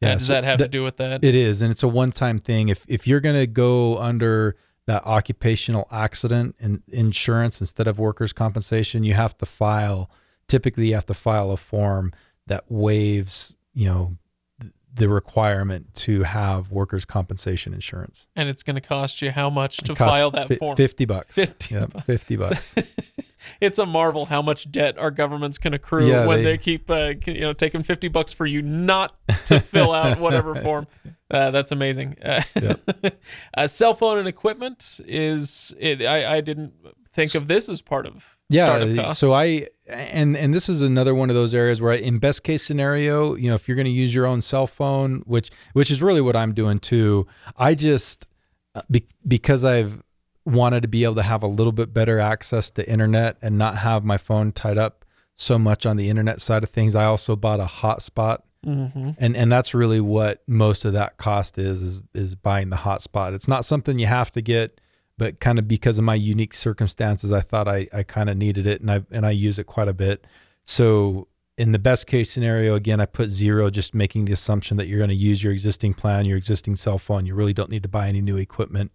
Yeah. 0.00 0.10
Yeah, 0.10 0.14
does 0.14 0.28
so 0.28 0.34
that 0.34 0.44
have 0.44 0.58
to 0.58 0.68
do 0.68 0.84
with 0.84 0.98
that? 0.98 1.24
It 1.24 1.34
is, 1.34 1.62
and 1.62 1.72
it's 1.72 1.82
a 1.82 1.88
one-time 1.88 2.38
thing. 2.38 2.68
If 2.68 2.84
if 2.86 3.08
you're 3.08 3.18
going 3.18 3.40
to 3.40 3.48
go 3.48 3.98
under 3.98 4.54
that 4.86 5.04
occupational 5.04 5.86
accident 5.90 6.54
in, 6.60 6.82
insurance 6.88 7.60
instead 7.60 7.86
of 7.88 7.98
workers' 7.98 8.32
compensation, 8.32 9.02
you 9.04 9.14
have 9.14 9.36
to 9.38 9.46
file. 9.46 10.10
Typically, 10.48 10.88
you 10.88 10.94
have 10.94 11.06
to 11.06 11.14
file 11.14 11.50
a 11.50 11.56
form 11.56 12.12
that 12.46 12.64
waives, 12.68 13.54
you 13.74 13.88
know, 13.88 14.16
the 14.94 15.08
requirement 15.08 15.92
to 15.92 16.22
have 16.22 16.70
workers' 16.70 17.04
compensation 17.04 17.74
insurance. 17.74 18.26
and 18.34 18.48
it's 18.48 18.62
going 18.62 18.76
to 18.76 18.80
cost 18.80 19.20
you 19.20 19.30
how 19.30 19.50
much 19.50 19.76
to 19.78 19.94
file 19.94 20.30
that 20.30 20.48
fi- 20.48 20.56
form? 20.56 20.76
Fifty 20.76 21.04
bucks. 21.04 21.34
50 21.34 21.74
Yep, 21.74 21.92
bucks. 21.92 22.06
fifty 22.06 22.36
bucks. 22.36 22.74
it's 23.60 23.78
a 23.78 23.86
marvel 23.86 24.26
how 24.26 24.42
much 24.42 24.70
debt 24.70 24.96
our 24.98 25.10
governments 25.10 25.58
can 25.58 25.74
accrue 25.74 26.08
Yeah, 26.10 26.26
when 26.26 26.38
they, 26.38 26.52
they- 26.52 26.58
keep 26.58 26.90
uh, 26.90 27.14
you 27.26 27.40
know 27.40 27.52
taking 27.52 27.82
50 27.82 28.08
bucks 28.08 28.32
for 28.32 28.46
you 28.46 28.62
not 28.62 29.16
to 29.46 29.60
fill 29.60 29.92
out 29.92 30.18
whatever 30.20 30.54
form. 30.54 30.86
Uh, 31.30 31.50
that's 31.50 31.72
amazing. 31.72 32.16
Uh, 32.26 33.10
uh, 33.54 33.66
cell 33.66 33.94
phone 33.94 34.18
and 34.18 34.28
equipment 34.28 35.00
is 35.06 35.74
it, 35.78 36.02
I, 36.02 36.36
I 36.36 36.40
didn't 36.40 36.72
think 37.12 37.34
of 37.34 37.48
this 37.48 37.68
as 37.68 37.80
part 37.80 38.06
of 38.06 38.36
startup 38.50 38.88
yeah 38.88 39.10
so 39.12 39.32
i 39.32 39.66
and 39.88 40.36
and 40.36 40.52
this 40.54 40.68
is 40.68 40.82
another 40.82 41.14
one 41.14 41.30
of 41.30 41.34
those 41.34 41.52
areas 41.54 41.80
where 41.80 41.92
I, 41.92 41.96
in 41.96 42.18
best 42.18 42.42
case 42.44 42.62
scenario 42.62 43.34
you 43.34 43.48
know 43.48 43.54
if 43.54 43.66
you're 43.66 43.74
going 43.74 43.86
to 43.86 43.90
use 43.90 44.14
your 44.14 44.26
own 44.26 44.40
cell 44.42 44.66
phone 44.66 45.22
which 45.26 45.50
which 45.72 45.90
is 45.90 46.00
really 46.02 46.20
what 46.20 46.36
i'm 46.36 46.52
doing 46.52 46.78
too 46.78 47.26
i 47.56 47.74
just 47.74 48.28
uh, 48.76 48.82
be, 48.90 49.04
because 49.26 49.64
i've 49.64 50.02
wanted 50.46 50.80
to 50.82 50.88
be 50.88 51.04
able 51.04 51.16
to 51.16 51.22
have 51.22 51.42
a 51.42 51.48
little 51.48 51.72
bit 51.72 51.92
better 51.92 52.18
access 52.18 52.70
to 52.70 52.88
internet 52.88 53.36
and 53.42 53.58
not 53.58 53.78
have 53.78 54.04
my 54.04 54.16
phone 54.16 54.52
tied 54.52 54.78
up 54.78 55.04
so 55.34 55.58
much 55.58 55.84
on 55.84 55.96
the 55.96 56.08
internet 56.08 56.40
side 56.40 56.62
of 56.62 56.70
things 56.70 56.94
i 56.96 57.04
also 57.04 57.36
bought 57.36 57.60
a 57.60 57.64
hotspot 57.64 58.38
mm-hmm. 58.66 59.10
and 59.18 59.36
and 59.36 59.50
that's 59.50 59.74
really 59.74 60.00
what 60.00 60.42
most 60.46 60.84
of 60.84 60.92
that 60.92 61.16
cost 61.16 61.58
is 61.58 61.82
is 61.82 62.00
is 62.14 62.34
buying 62.34 62.70
the 62.70 62.76
hotspot. 62.76 63.32
It's 63.34 63.48
not 63.48 63.64
something 63.64 63.98
you 63.98 64.06
have 64.06 64.32
to 64.32 64.42
get, 64.42 64.80
but 65.16 65.40
kind 65.40 65.58
of 65.58 65.68
because 65.68 65.98
of 65.98 66.04
my 66.04 66.14
unique 66.14 66.54
circumstances, 66.54 67.32
I 67.32 67.40
thought 67.40 67.68
I 67.68 67.88
I 67.92 68.02
kind 68.02 68.28
of 68.28 68.36
needed 68.36 68.66
it, 68.66 68.80
and 68.80 68.90
I 68.90 69.02
and 69.10 69.24
I 69.24 69.30
use 69.30 69.58
it 69.58 69.64
quite 69.64 69.88
a 69.88 69.94
bit. 69.94 70.26
So 70.64 71.28
in 71.56 71.72
the 71.72 71.78
best 71.78 72.06
case 72.06 72.30
scenario, 72.30 72.74
again, 72.74 73.00
I 73.00 73.06
put 73.06 73.30
zero, 73.30 73.70
just 73.70 73.94
making 73.94 74.26
the 74.26 74.32
assumption 74.32 74.76
that 74.76 74.88
you're 74.88 74.98
going 74.98 75.08
to 75.08 75.16
use 75.16 75.42
your 75.42 75.54
existing 75.54 75.94
plan, 75.94 76.26
your 76.26 76.36
existing 76.36 76.76
cell 76.76 76.98
phone. 76.98 77.24
You 77.24 77.34
really 77.34 77.54
don't 77.54 77.70
need 77.70 77.82
to 77.84 77.88
buy 77.88 78.08
any 78.08 78.20
new 78.20 78.36
equipment. 78.36 78.92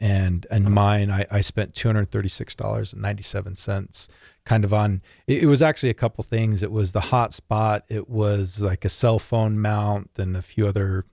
And 0.00 0.46
and 0.50 0.70
mine, 0.70 1.10
I, 1.10 1.26
I 1.30 1.40
spent 1.40 1.74
two 1.74 1.88
hundred 1.88 2.10
thirty 2.12 2.28
six 2.28 2.54
dollars 2.54 2.92
and 2.92 3.02
ninety 3.02 3.24
seven 3.24 3.54
cents, 3.56 4.08
kind 4.44 4.64
of 4.64 4.72
on. 4.72 5.02
It, 5.26 5.42
it 5.42 5.46
was 5.46 5.60
actually 5.60 5.90
a 5.90 5.94
couple 5.94 6.22
things. 6.22 6.62
It 6.62 6.70
was 6.70 6.92
the 6.92 7.00
hotspot. 7.00 7.82
It 7.88 8.08
was 8.08 8.60
like 8.62 8.84
a 8.84 8.88
cell 8.88 9.18
phone 9.18 9.58
mount 9.58 10.10
and 10.16 10.36
a 10.36 10.42
few 10.42 10.68
other 10.68 11.04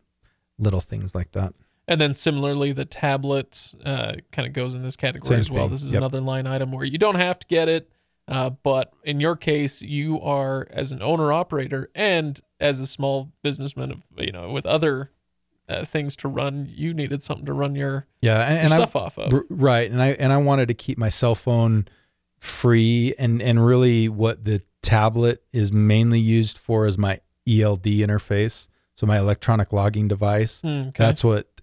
little 0.59 0.81
things 0.81 1.15
like 1.15 1.31
that. 1.33 1.53
and 1.87 1.99
then 1.99 2.13
similarly 2.13 2.71
the 2.71 2.85
tablet 2.85 3.73
uh, 3.83 4.13
kind 4.31 4.47
of 4.47 4.53
goes 4.53 4.73
in 4.75 4.83
this 4.83 4.95
category 4.95 5.29
Same 5.35 5.39
as 5.41 5.51
well 5.51 5.63
thing. 5.65 5.71
this 5.71 5.83
is 5.83 5.91
Yep. 5.91 5.99
another 5.99 6.21
line 6.21 6.47
item 6.47 6.71
where 6.71 6.85
you 6.85 6.97
don't 6.97 7.15
have 7.15 7.37
to 7.39 7.47
get 7.47 7.67
it 7.67 7.89
uh, 8.29 8.49
but 8.51 8.93
in 9.03 9.19
your 9.19 9.35
case 9.35 9.81
you 9.81 10.21
are 10.21 10.65
as 10.71 10.93
an 10.93 11.03
owner 11.03 11.33
operator 11.33 11.89
and 11.93 12.39
as 12.59 12.79
a 12.79 12.87
small 12.87 13.31
businessman 13.43 13.91
of 13.91 13.99
you 14.17 14.31
know 14.31 14.49
with 14.51 14.65
other 14.65 15.11
uh, 15.67 15.85
things 15.85 16.15
to 16.17 16.27
run. 16.27 16.67
You 16.69 16.93
needed 16.93 17.23
something 17.23 17.45
to 17.45 17.53
run 17.53 17.75
your, 17.75 18.07
Yeah, 18.21 18.41
and, 18.41 18.53
your 18.55 18.63
and 18.65 18.73
I, 18.73 18.75
stuff 18.77 18.95
off 18.95 19.17
of. 19.17 19.33
R- 19.33 19.45
right 19.49 19.89
and 19.89 20.01
i 20.01 20.09
and 20.09 20.31
i 20.31 20.37
wanted 20.37 20.67
to 20.67 20.73
keep 20.73 20.97
my 20.97 21.09
cell 21.09 21.35
phone 21.35 21.87
free 22.39 23.13
and 23.17 23.41
and 23.41 23.65
really 23.65 24.07
what 24.07 24.45
the 24.45 24.61
tablet 24.81 25.43
is 25.51 25.71
mainly 25.71 26.19
used 26.19 26.57
for 26.57 26.85
is 26.85 26.97
my 26.97 27.19
eld 27.47 27.83
interface 27.83 28.67
so 28.95 29.05
my 29.05 29.17
electronic 29.17 29.73
logging 29.73 30.07
device. 30.07 30.61
Mm, 30.61 30.87
okay. 30.89 31.03
that's 31.03 31.23
what 31.23 31.61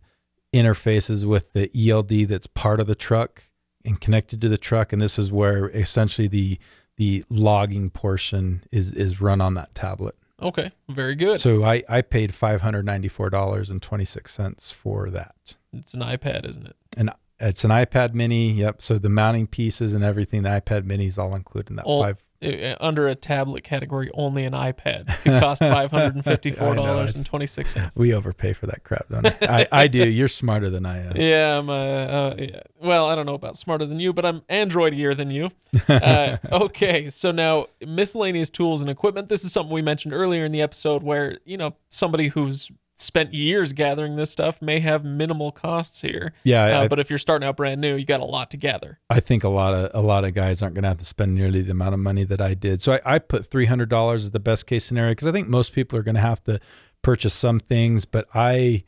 interfaces 0.52 1.24
with 1.24 1.52
the 1.54 1.70
eld 1.90 2.08
that's 2.28 2.46
part 2.46 2.78
of 2.78 2.86
the 2.86 2.94
truck 2.94 3.44
and 3.84 4.00
connected 4.00 4.40
to 4.40 4.48
the 4.48 4.58
truck 4.58 4.92
and 4.92 5.00
this 5.00 5.18
is 5.18 5.32
where 5.32 5.70
essentially 5.70 6.28
the 6.28 6.58
the 6.96 7.24
logging 7.30 7.88
portion 7.88 8.62
is 8.70 8.92
is 8.92 9.20
run 9.20 9.40
on 9.40 9.54
that 9.54 9.74
tablet 9.74 10.14
okay 10.42 10.70
very 10.88 11.14
good 11.14 11.40
so 11.40 11.62
i 11.64 11.82
i 11.88 12.02
paid 12.02 12.32
$594.26 12.32 14.72
for 14.72 15.10
that 15.10 15.54
it's 15.72 15.94
an 15.94 16.00
ipad 16.00 16.48
isn't 16.48 16.66
it 16.66 16.76
and 16.96 17.10
it's 17.40 17.64
an 17.64 17.70
iPad 17.72 18.14
Mini. 18.14 18.52
Yep. 18.52 18.82
So 18.82 18.98
the 18.98 19.08
mounting 19.08 19.48
pieces 19.48 19.94
and 19.94 20.04
everything, 20.04 20.42
the 20.44 20.50
iPad 20.50 20.84
Mini 20.84 21.06
is 21.08 21.18
all 21.18 21.34
included 21.34 21.70
in 21.70 21.76
that 21.76 21.84
All- 21.86 22.00
five. 22.02 22.22
Uh, 22.42 22.74
under 22.80 23.06
a 23.06 23.14
tablet 23.14 23.62
category 23.62 24.10
only 24.14 24.44
an 24.44 24.52
ipad 24.52 25.06
could 25.22 25.40
cost 25.40 25.62
$554.26 25.62 27.96
We 27.96 28.12
overpay 28.12 28.52
for 28.52 28.66
that 28.66 28.82
crap, 28.82 29.08
don't 29.08 29.22
we? 29.22 29.30
I, 29.46 29.68
I 29.70 29.86
do. 29.86 30.08
You're 30.08 30.26
smarter 30.28 30.68
than 30.68 30.84
I 30.84 31.06
am. 31.06 31.16
Yeah, 31.16 31.58
I'm. 31.58 31.70
Uh, 31.70 31.74
uh, 31.74 32.34
yeah. 32.38 32.62
Well, 32.80 33.06
I 33.06 33.14
don't 33.14 33.26
know 33.26 33.34
about 33.34 33.56
smarter 33.56 33.86
than 33.86 34.00
you, 34.00 34.12
but 34.12 34.24
I'm 34.24 34.40
Androidier 34.50 35.16
than 35.16 35.30
you. 35.30 35.52
Uh, 35.88 36.38
okay, 36.52 37.08
so 37.10 37.30
now 37.30 37.66
miscellaneous 37.86 38.50
tools 38.50 38.80
and 38.80 38.90
equipment. 38.90 39.28
This 39.28 39.44
is 39.44 39.52
something 39.52 39.72
we 39.72 39.82
mentioned 39.82 40.12
earlier 40.12 40.44
in 40.44 40.50
the 40.52 40.62
episode, 40.62 41.04
where 41.04 41.38
you 41.44 41.56
know 41.56 41.76
somebody 41.90 42.26
who's 42.28 42.70
spent 42.94 43.32
years 43.34 43.72
gathering 43.72 44.16
this 44.16 44.30
stuff 44.30 44.60
may 44.60 44.78
have 44.80 45.04
minimal 45.04 45.50
costs 45.50 46.02
here. 46.02 46.34
Yeah, 46.44 46.64
I, 46.64 46.72
Uh, 46.72 46.88
but 46.88 46.98
if 46.98 47.10
you're 47.10 47.18
starting 47.18 47.48
out 47.48 47.56
brand 47.56 47.80
new, 47.80 47.96
you 47.96 48.04
got 48.04 48.20
a 48.20 48.24
lot 48.24 48.50
to 48.52 48.56
gather. 48.56 48.98
I 49.10 49.20
think 49.20 49.44
a 49.44 49.48
lot 49.48 49.74
of 49.74 49.90
a 49.94 50.06
lot 50.06 50.24
of 50.24 50.34
guys 50.34 50.62
aren't 50.62 50.74
going 50.74 50.82
to 50.82 50.88
have 50.88 50.98
to 50.98 51.04
spend 51.04 51.34
nearly 51.34 51.62
the 51.62 51.72
amount 51.72 51.94
of 51.94 52.00
money 52.00 52.24
that 52.24 52.40
I 52.40 52.54
did. 52.54 52.82
So 52.82 52.92
I, 52.92 53.14
I 53.14 53.18
put 53.18 53.46
three 53.46 53.66
hundred 53.66 53.88
dollars 53.88 54.24
as 54.24 54.30
the 54.30 54.40
best 54.40 54.66
case 54.66 54.84
scenario 54.84 55.12
because 55.12 55.26
I 55.26 55.32
think 55.32 55.48
most 55.48 55.72
people 55.72 55.98
are 55.98 56.02
going 56.02 56.14
to 56.16 56.20
have 56.20 56.44
to 56.44 56.60
purchase 57.02 57.34
some 57.34 57.58
things, 57.58 58.04
but 58.04 58.28
I, 58.32 58.84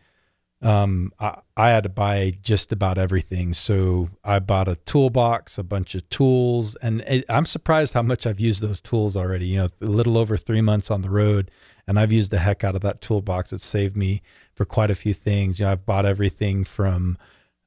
um, 0.62 1.12
I, 1.18 1.40
I 1.56 1.70
had 1.70 1.82
to 1.82 1.88
buy 1.88 2.34
just 2.40 2.70
about 2.72 2.96
everything. 2.96 3.52
So 3.54 4.10
I 4.22 4.38
bought 4.38 4.68
a 4.68 4.76
toolbox, 4.76 5.58
a 5.58 5.64
bunch 5.64 5.94
of 5.94 6.08
tools, 6.10 6.76
and 6.76 7.00
it, 7.02 7.24
I'm 7.28 7.44
surprised 7.44 7.94
how 7.94 8.02
much 8.02 8.26
I've 8.26 8.38
used 8.40 8.60
those 8.60 8.80
tools 8.80 9.16
already. 9.16 9.46
You 9.46 9.58
know, 9.58 9.68
a 9.82 9.86
little 9.86 10.16
over 10.16 10.36
three 10.36 10.60
months 10.60 10.90
on 10.90 11.02
the 11.02 11.10
road, 11.10 11.50
and 11.86 11.98
I've 11.98 12.12
used 12.12 12.30
the 12.30 12.38
heck 12.38 12.64
out 12.64 12.74
of 12.74 12.80
that 12.82 13.00
toolbox. 13.00 13.52
It's 13.52 13.64
saved 13.64 13.96
me 13.96 14.22
for 14.54 14.64
quite 14.64 14.90
a 14.90 14.94
few 14.94 15.14
things. 15.14 15.58
You 15.58 15.66
know, 15.66 15.72
I've 15.72 15.86
bought 15.86 16.06
everything 16.06 16.64
from 16.64 17.18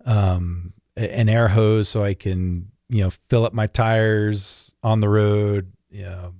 um, 0.05 0.73
an 0.95 1.29
air 1.29 1.49
hose 1.49 1.89
so 1.89 2.03
I 2.03 2.13
can, 2.13 2.71
you 2.89 3.03
know, 3.03 3.09
fill 3.29 3.45
up 3.45 3.53
my 3.53 3.67
tires 3.67 4.73
on 4.83 4.99
the 4.99 5.09
road, 5.09 5.71
you 5.89 6.03
know, 6.03 6.33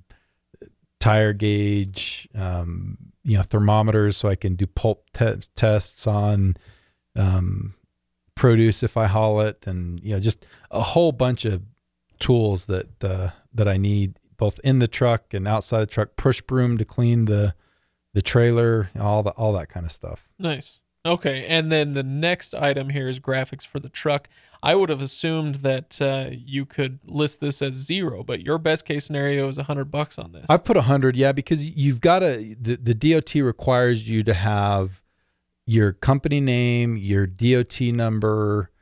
tire 1.00 1.32
gauge, 1.32 2.28
um, 2.34 2.98
you 3.22 3.36
know, 3.36 3.42
thermometers 3.42 4.16
so 4.16 4.28
I 4.28 4.34
can 4.34 4.56
do 4.56 4.66
pulp 4.66 5.04
te- 5.12 5.42
tests 5.54 6.06
on 6.06 6.56
um, 7.14 7.74
produce 8.34 8.82
if 8.82 8.96
I 8.96 9.06
haul 9.06 9.40
it, 9.40 9.66
and 9.66 10.00
you 10.00 10.14
know, 10.14 10.20
just 10.20 10.46
a 10.70 10.82
whole 10.82 11.12
bunch 11.12 11.44
of 11.44 11.62
tools 12.18 12.66
that 12.66 13.04
uh, 13.04 13.30
that 13.52 13.68
I 13.68 13.76
need 13.76 14.18
both 14.36 14.60
in 14.62 14.78
the 14.78 14.88
truck 14.88 15.34
and 15.34 15.46
outside 15.46 15.80
the 15.80 15.86
truck. 15.86 16.16
Push 16.16 16.42
broom 16.42 16.78
to 16.78 16.84
clean 16.84 17.26
the 17.26 17.54
the 18.18 18.22
trailer, 18.22 18.90
all 18.98 19.22
the 19.22 19.30
all 19.30 19.52
that 19.52 19.68
kind 19.68 19.86
of 19.86 19.92
stuff. 19.92 20.26
Nice. 20.40 20.80
Okay, 21.06 21.46
and 21.46 21.70
then 21.70 21.94
the 21.94 22.02
next 22.02 22.52
item 22.52 22.90
here 22.90 23.08
is 23.08 23.20
graphics 23.20 23.64
for 23.64 23.78
the 23.78 23.88
truck. 23.88 24.28
I 24.60 24.74
would 24.74 24.88
have 24.88 25.00
assumed 25.00 25.56
that 25.56 26.02
uh, 26.02 26.30
you 26.32 26.66
could 26.66 26.98
list 27.04 27.40
this 27.40 27.62
as 27.62 27.74
zero, 27.74 28.24
but 28.24 28.40
your 28.40 28.58
best 28.58 28.84
case 28.84 29.04
scenario 29.04 29.46
is 29.46 29.56
a 29.56 29.62
hundred 29.62 29.92
bucks 29.92 30.18
on 30.18 30.32
this. 30.32 30.46
I 30.48 30.56
put 30.56 30.76
a 30.76 30.82
hundred, 30.82 31.14
yeah, 31.14 31.30
because 31.30 31.64
you've 31.64 32.00
got 32.00 32.18
to. 32.18 32.56
The, 32.60 32.74
the 32.74 32.94
DOT 32.94 33.36
requires 33.36 34.08
you 34.08 34.24
to 34.24 34.34
have 34.34 35.00
your 35.64 35.92
company 35.92 36.40
name, 36.40 36.96
your 36.96 37.24
DOT 37.24 37.80
number 37.82 38.72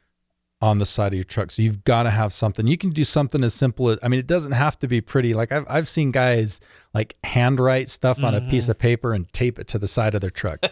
on 0.63 0.79
the 0.79 0.87
side 0.87 1.09
of 1.09 1.15
your 1.15 1.25
truck. 1.25 1.51
So 1.51 1.61
you've 1.63 1.85
got 1.85 2.05
to 2.05 2.11
have 2.11 2.33
something. 2.33 2.67
You 2.67 2.79
can 2.79 2.91
do 2.91 3.05
something 3.05 3.45
as 3.45 3.53
simple 3.55 3.91
as 3.91 3.99
I 4.03 4.09
mean, 4.09 4.21
it 4.21 4.27
doesn't 4.27 4.53
have 4.53 4.79
to 4.79 4.89
be 4.89 5.01
pretty. 5.01 5.35
Like 5.35 5.53
I've 5.53 5.67
I've 5.69 5.89
seen 5.89 6.11
guys 6.13 6.61
like 6.95 7.15
handwrite 7.25 7.89
stuff 7.91 8.23
on 8.25 8.33
Mm-hmm. 8.35 8.49
a 8.49 8.51
piece 8.51 8.69
of 8.69 8.79
paper 8.79 9.13
and 9.13 9.31
tape 9.33 9.59
it 9.59 9.69
to 9.69 9.79
the 9.79 9.89
side 9.89 10.15
of 10.15 10.21
their 10.21 10.31
truck. 10.31 10.61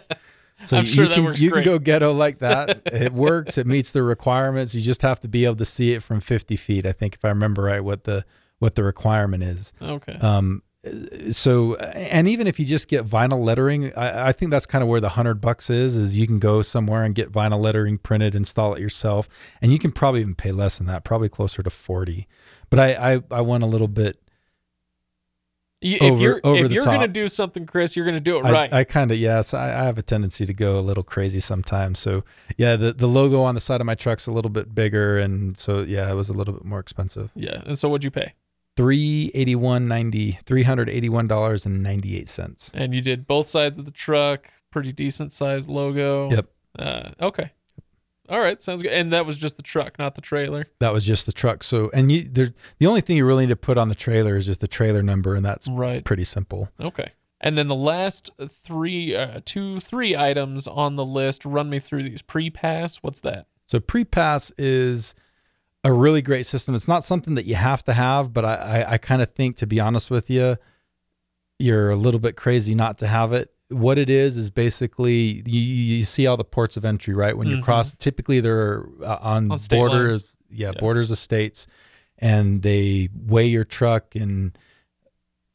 So 0.67 0.77
I'm 0.77 0.85
you 0.85 0.89
sure 0.89 1.07
that 1.09 1.15
can, 1.15 1.25
works 1.25 1.41
you 1.41 1.51
can 1.51 1.65
go 1.65 1.77
ghetto 1.79 2.13
like 2.13 2.39
that. 2.39 2.81
it 2.85 3.11
works. 3.11 3.57
It 3.57 3.67
meets 3.67 3.91
the 3.91 4.01
requirements. 4.03 4.73
You 4.73 4.79
just 4.81 5.01
have 5.01 5.19
to 5.19 5.27
be 5.27 5.43
able 5.43 5.57
to 5.57 5.65
see 5.65 5.91
it 5.91 6.01
from 6.01 6.21
50 6.21 6.55
feet. 6.55 6.85
I 6.85 6.93
think 6.93 7.15
if 7.15 7.25
I 7.25 7.27
remember 7.27 7.63
right, 7.63 7.83
what 7.83 8.05
the 8.05 8.23
what 8.59 8.75
the 8.75 8.83
requirement 8.85 9.43
is. 9.43 9.73
okay. 9.81 10.13
Um, 10.13 10.63
so 11.31 11.75
and 11.75 12.27
even 12.27 12.47
if 12.47 12.59
you 12.59 12.65
just 12.65 12.87
get 12.87 13.05
vinyl 13.05 13.43
lettering, 13.43 13.93
I, 13.95 14.29
I 14.29 14.31
think 14.31 14.51
that's 14.51 14.65
kind 14.65 14.81
of 14.81 14.87
where 14.87 14.99
the 14.99 15.09
hundred 15.09 15.41
bucks 15.41 15.69
is. 15.69 15.97
Is 15.97 16.15
you 16.15 16.27
can 16.27 16.39
go 16.39 16.61
somewhere 16.61 17.03
and 17.03 17.15
get 17.15 17.31
vinyl 17.31 17.59
lettering 17.59 17.97
printed, 17.97 18.35
install 18.35 18.73
it 18.75 18.79
yourself, 18.81 19.27
and 19.61 19.71
you 19.71 19.79
can 19.79 19.91
probably 19.91 20.21
even 20.21 20.35
pay 20.35 20.51
less 20.51 20.77
than 20.77 20.87
that, 20.87 21.03
probably 21.03 21.29
closer 21.29 21.63
to 21.63 21.69
forty. 21.69 22.27
But 22.69 22.79
I 22.79 23.13
I, 23.15 23.21
I 23.31 23.41
went 23.41 23.63
a 23.63 23.67
little 23.67 23.87
bit. 23.87 24.19
You- 25.81 25.99
over- 25.99 26.15
if 26.15 26.21
you're 26.21 26.41
over 26.43 26.63
if 26.63 26.67
the 26.69 26.73
you're 26.75 26.83
gonna 26.83 27.07
do 27.07 27.27
something, 27.27 27.65
Chris, 27.65 27.95
you're 27.95 28.05
gonna 28.05 28.19
do 28.19 28.37
it 28.39 28.45
I, 28.45 28.51
right. 28.51 28.73
I 28.73 28.83
kind 28.85 29.11
of 29.11 29.17
yes, 29.17 29.53
I, 29.53 29.67
I 29.81 29.83
have 29.83 29.97
a 29.97 30.01
tendency 30.01 30.45
to 30.45 30.53
go 30.53 30.79
a 30.79 30.81
little 30.81 31.03
crazy 31.03 31.39
sometimes. 31.39 31.99
So 31.99 32.23
yeah, 32.57 32.75
the 32.75 32.93
the 32.93 33.07
logo 33.07 33.43
on 33.43 33.53
the 33.55 33.61
side 33.61 33.81
of 33.81 33.85
my 33.85 33.93
truck's 33.95 34.25
a 34.25 34.31
little 34.31 34.49
bit 34.49 34.73
bigger, 34.73 35.19
and 35.19 35.55
so 35.57 35.81
yeah, 35.81 36.09
it 36.11 36.15
was 36.15 36.29
a 36.29 36.33
little 36.33 36.53
bit 36.53 36.63
more 36.65 36.79
expensive. 36.79 37.29
yeah. 37.35 37.61
And 37.65 37.77
so 37.77 37.89
what'd 37.89 38.03
you 38.03 38.11
pay? 38.11 38.33
Three 38.75 39.31
eighty 39.33 39.55
one 39.55 39.87
ninety, 39.87 40.39
three 40.45 40.63
hundred 40.63 40.89
eighty 40.89 41.07
one 41.09 41.27
dollars 41.27 41.65
and 41.65 41.81
ninety 41.81 42.17
eight 42.17 42.27
cents. 42.27 42.71
And 42.73 42.93
you 42.93 43.01
did 43.01 43.25
both 43.25 43.47
sides 43.47 43.77
of 43.79 43.85
the 43.85 43.91
truck, 43.91 44.49
pretty 44.71 44.91
decent 44.91 45.31
sized 45.31 45.69
logo. 45.69 46.29
Yep. 46.31 46.47
Uh, 46.77 47.09
okay. 47.21 47.51
All 48.27 48.39
right, 48.39 48.59
sounds 48.61 48.81
good. 48.81 48.91
And 48.91 49.13
that 49.13 49.25
was 49.25 49.37
just 49.37 49.55
the 49.57 49.63
truck, 49.63 49.99
not 49.99 50.15
the 50.15 50.21
trailer. 50.21 50.65
That 50.79 50.91
was 50.91 51.03
just 51.05 51.25
the 51.27 51.31
truck. 51.31 51.63
So, 51.63 51.91
and 51.93 52.11
you, 52.11 52.23
there, 52.23 52.53
the 52.79 52.87
only 52.87 53.01
thing 53.01 53.17
you 53.17 53.25
really 53.25 53.45
need 53.45 53.51
to 53.51 53.55
put 53.55 53.77
on 53.77 53.87
the 53.87 53.93
trailer 53.95 54.35
is 54.35 54.47
just 54.47 54.61
the 54.61 54.67
trailer 54.67 55.03
number, 55.03 55.35
and 55.35 55.45
that's 55.45 55.67
Right. 55.69 56.03
pretty 56.03 56.23
simple. 56.23 56.69
Okay. 56.81 57.11
And 57.39 57.55
then 57.55 57.67
the 57.67 57.75
last 57.75 58.31
three, 58.49 59.15
uh, 59.15 59.41
two, 59.45 59.79
three 59.79 60.17
items 60.17 60.65
on 60.65 60.95
the 60.95 61.05
list. 61.05 61.45
Run 61.45 61.69
me 61.69 61.79
through 61.79 62.01
these. 62.03 62.23
Pre-pass. 62.23 62.97
What's 63.03 63.19
that? 63.21 63.45
So, 63.67 63.79
pre-pass 63.79 64.51
is 64.57 65.13
a 65.85 65.93
really 65.93 66.21
great 66.21 66.45
system. 66.45 66.75
It's 66.75 66.87
not 66.87 67.03
something 67.05 67.35
that 67.35 67.45
you 67.45 67.55
have 67.55 67.83
to 67.85 67.93
have, 67.93 68.33
but 68.33 68.43
I, 68.43 68.55
I, 68.55 68.91
I 68.93 68.97
kind 68.97 69.21
of 69.21 69.33
think, 69.33 69.55
to 69.57 69.67
be 69.67 69.79
honest 69.79 70.09
with 70.09 70.29
you, 70.29 70.57
you're 71.59 71.89
a 71.91 71.95
little 71.95 72.19
bit 72.19 72.35
crazy 72.35 72.75
not 72.75 72.97
to 72.97 73.07
have 73.07 73.31
it. 73.31 73.53
What 73.69 73.97
it 73.97 74.09
is 74.09 74.35
is 74.35 74.49
basically 74.49 75.41
you, 75.45 75.59
you 75.59 76.03
see 76.03 76.27
all 76.27 76.37
the 76.37 76.43
ports 76.43 76.75
of 76.75 76.85
entry, 76.85 77.13
right? 77.15 77.37
When 77.37 77.47
you 77.47 77.57
Mhm. 77.57 77.63
cross, 77.63 77.93
typically 77.97 78.39
they're 78.39 78.85
uh, 79.01 79.17
on, 79.21 79.51
On 79.51 79.57
borders, 79.69 80.33
yeah, 80.49 80.71
Yeah. 80.73 80.79
borders 80.79 81.09
of 81.11 81.17
states, 81.17 81.65
and 82.19 82.61
they 82.61 83.09
weigh 83.15 83.47
your 83.47 83.63
truck 83.63 84.15
and 84.15 84.57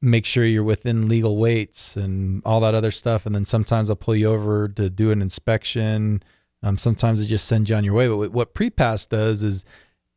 make 0.02 0.24
sure 0.24 0.44
you're 0.44 0.64
within 0.64 1.08
legal 1.08 1.36
weights 1.36 1.96
and 1.96 2.40
all 2.44 2.60
that 2.60 2.74
other 2.74 2.90
stuff. 2.90 3.26
And 3.26 3.34
then 3.34 3.44
sometimes 3.44 3.88
they'll 3.88 3.96
pull 3.96 4.16
you 4.16 4.28
over 4.28 4.66
to 4.68 4.88
do 4.90 5.10
an 5.10 5.20
inspection. 5.20 6.22
Um, 6.62 6.78
sometimes 6.78 7.20
they 7.20 7.26
just 7.26 7.46
send 7.46 7.68
you 7.68 7.76
on 7.76 7.84
your 7.84 7.94
way. 7.94 8.08
But 8.08 8.32
what- 8.32 8.54
PrePass 8.54 9.08
does 9.08 9.42
is 9.42 9.64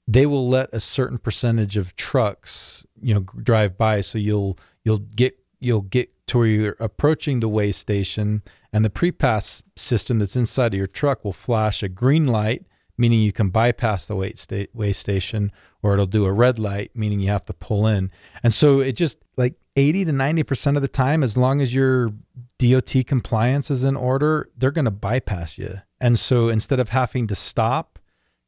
they 0.07 0.25
will 0.25 0.47
let 0.47 0.73
a 0.73 0.79
certain 0.79 1.17
percentage 1.17 1.77
of 1.77 1.95
trucks, 1.95 2.85
you 3.01 3.13
know, 3.13 3.21
drive 3.21 3.77
by. 3.77 4.01
So 4.01 4.17
you'll 4.17 4.57
you'll 4.83 4.99
get 4.99 5.39
you'll 5.59 5.81
get 5.81 6.09
to 6.27 6.37
where 6.39 6.47
you're 6.47 6.75
approaching 6.79 7.39
the 7.39 7.49
weigh 7.49 7.71
station, 7.71 8.43
and 8.71 8.83
the 8.83 8.89
pre-pass 8.89 9.63
system 9.75 10.19
that's 10.19 10.35
inside 10.35 10.73
of 10.73 10.77
your 10.77 10.87
truck 10.87 11.23
will 11.23 11.33
flash 11.33 11.83
a 11.83 11.89
green 11.89 12.27
light, 12.27 12.65
meaning 12.97 13.21
you 13.21 13.31
can 13.31 13.49
bypass 13.49 14.07
the 14.07 14.15
weight 14.15 14.37
sta- 14.37 14.67
weigh 14.73 14.93
station, 14.93 15.51
or 15.81 15.93
it'll 15.93 16.05
do 16.05 16.25
a 16.25 16.31
red 16.31 16.59
light, 16.59 16.91
meaning 16.95 17.19
you 17.19 17.29
have 17.29 17.45
to 17.45 17.53
pull 17.53 17.87
in. 17.87 18.11
And 18.41 18.53
so 18.53 18.79
it 18.79 18.93
just 18.93 19.19
like 19.37 19.55
80 19.75 20.05
to 20.05 20.11
90% 20.11 20.75
of 20.75 20.81
the 20.81 20.87
time, 20.87 21.23
as 21.23 21.35
long 21.35 21.61
as 21.61 21.73
your 21.73 22.11
DOT 22.59 23.05
compliance 23.07 23.71
is 23.71 23.83
in 23.83 23.95
order, 23.95 24.49
they're 24.57 24.71
going 24.71 24.85
to 24.85 24.91
bypass 24.91 25.57
you. 25.57 25.81
And 25.99 26.19
so 26.19 26.49
instead 26.49 26.79
of 26.79 26.89
having 26.89 27.27
to 27.27 27.35
stop, 27.35 27.92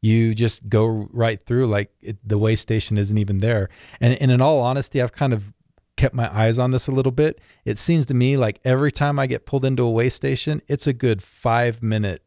you 0.06 0.36
just 0.36 0.70
go 0.70 0.86
right 1.12 1.42
through 1.42 1.66
like 1.66 1.92
it, 2.00 2.18
the 2.24 2.38
weigh 2.38 2.56
station 2.56 2.98
isn't 2.98 3.18
even 3.18 3.40
there. 3.40 3.70
And, 4.00 4.14
and 4.22 4.30
in 4.30 4.40
all 4.40 4.62
honesty, 4.62 5.02
I've 5.02 5.12
kind 5.12 5.34
of 5.34 5.52
kept 5.98 6.14
my 6.14 6.34
eyes 6.34 6.60
on 6.60 6.70
this 6.72 6.88
a 6.88 6.92
little 6.92 7.12
bit. 7.12 7.42
It 7.66 7.80
seems 7.80 8.06
to 8.08 8.14
me 8.14 8.38
like 8.38 8.60
every 8.64 8.92
time 8.92 9.18
I 9.18 9.26
get 9.26 9.48
pulled 9.48 9.66
into 9.66 9.84
a 9.84 9.90
weigh 9.90 10.10
station, 10.10 10.62
it's 10.68 10.86
a 10.86 10.94
good 10.94 11.24
five 11.24 11.82
minute 11.82 12.24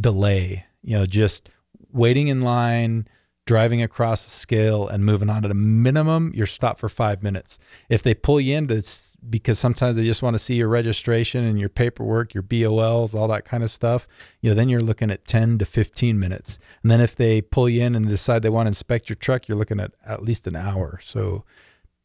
delay, 0.00 0.66
you 0.82 0.96
know, 0.96 1.06
just 1.06 1.48
waiting 1.92 2.28
in 2.28 2.42
line, 2.42 3.08
driving 3.46 3.80
across 3.80 4.24
the 4.24 4.30
scale 4.30 4.86
and 4.88 5.04
moving 5.04 5.30
on 5.30 5.44
at 5.44 5.50
a 5.50 5.54
minimum, 5.54 6.32
you're 6.34 6.46
stopped 6.46 6.80
for 6.80 6.88
five 6.88 7.22
minutes. 7.22 7.58
If 7.88 8.02
they 8.02 8.12
pull 8.12 8.40
you 8.40 8.56
in, 8.56 8.66
because 8.66 9.58
sometimes 9.58 9.96
they 9.96 10.04
just 10.04 10.20
want 10.20 10.34
to 10.34 10.38
see 10.38 10.54
your 10.56 10.68
registration 10.68 11.44
and 11.44 11.58
your 11.58 11.68
paperwork, 11.68 12.34
your 12.34 12.42
BOLs, 12.42 13.14
all 13.14 13.28
that 13.28 13.44
kind 13.44 13.62
of 13.62 13.70
stuff. 13.70 14.08
You 14.40 14.50
know, 14.50 14.54
then 14.54 14.68
you're 14.68 14.80
looking 14.80 15.10
at 15.12 15.26
10 15.26 15.58
to 15.58 15.64
15 15.64 16.18
minutes. 16.18 16.58
And 16.82 16.90
then 16.90 17.00
if 17.00 17.14
they 17.14 17.40
pull 17.40 17.68
you 17.68 17.84
in 17.84 17.94
and 17.94 18.08
decide 18.08 18.42
they 18.42 18.50
want 18.50 18.66
to 18.66 18.70
inspect 18.70 19.08
your 19.08 19.16
truck, 19.16 19.46
you're 19.48 19.56
looking 19.58 19.78
at 19.80 19.92
at 20.04 20.22
least 20.24 20.46
an 20.48 20.56
hour. 20.56 20.98
So 21.02 21.44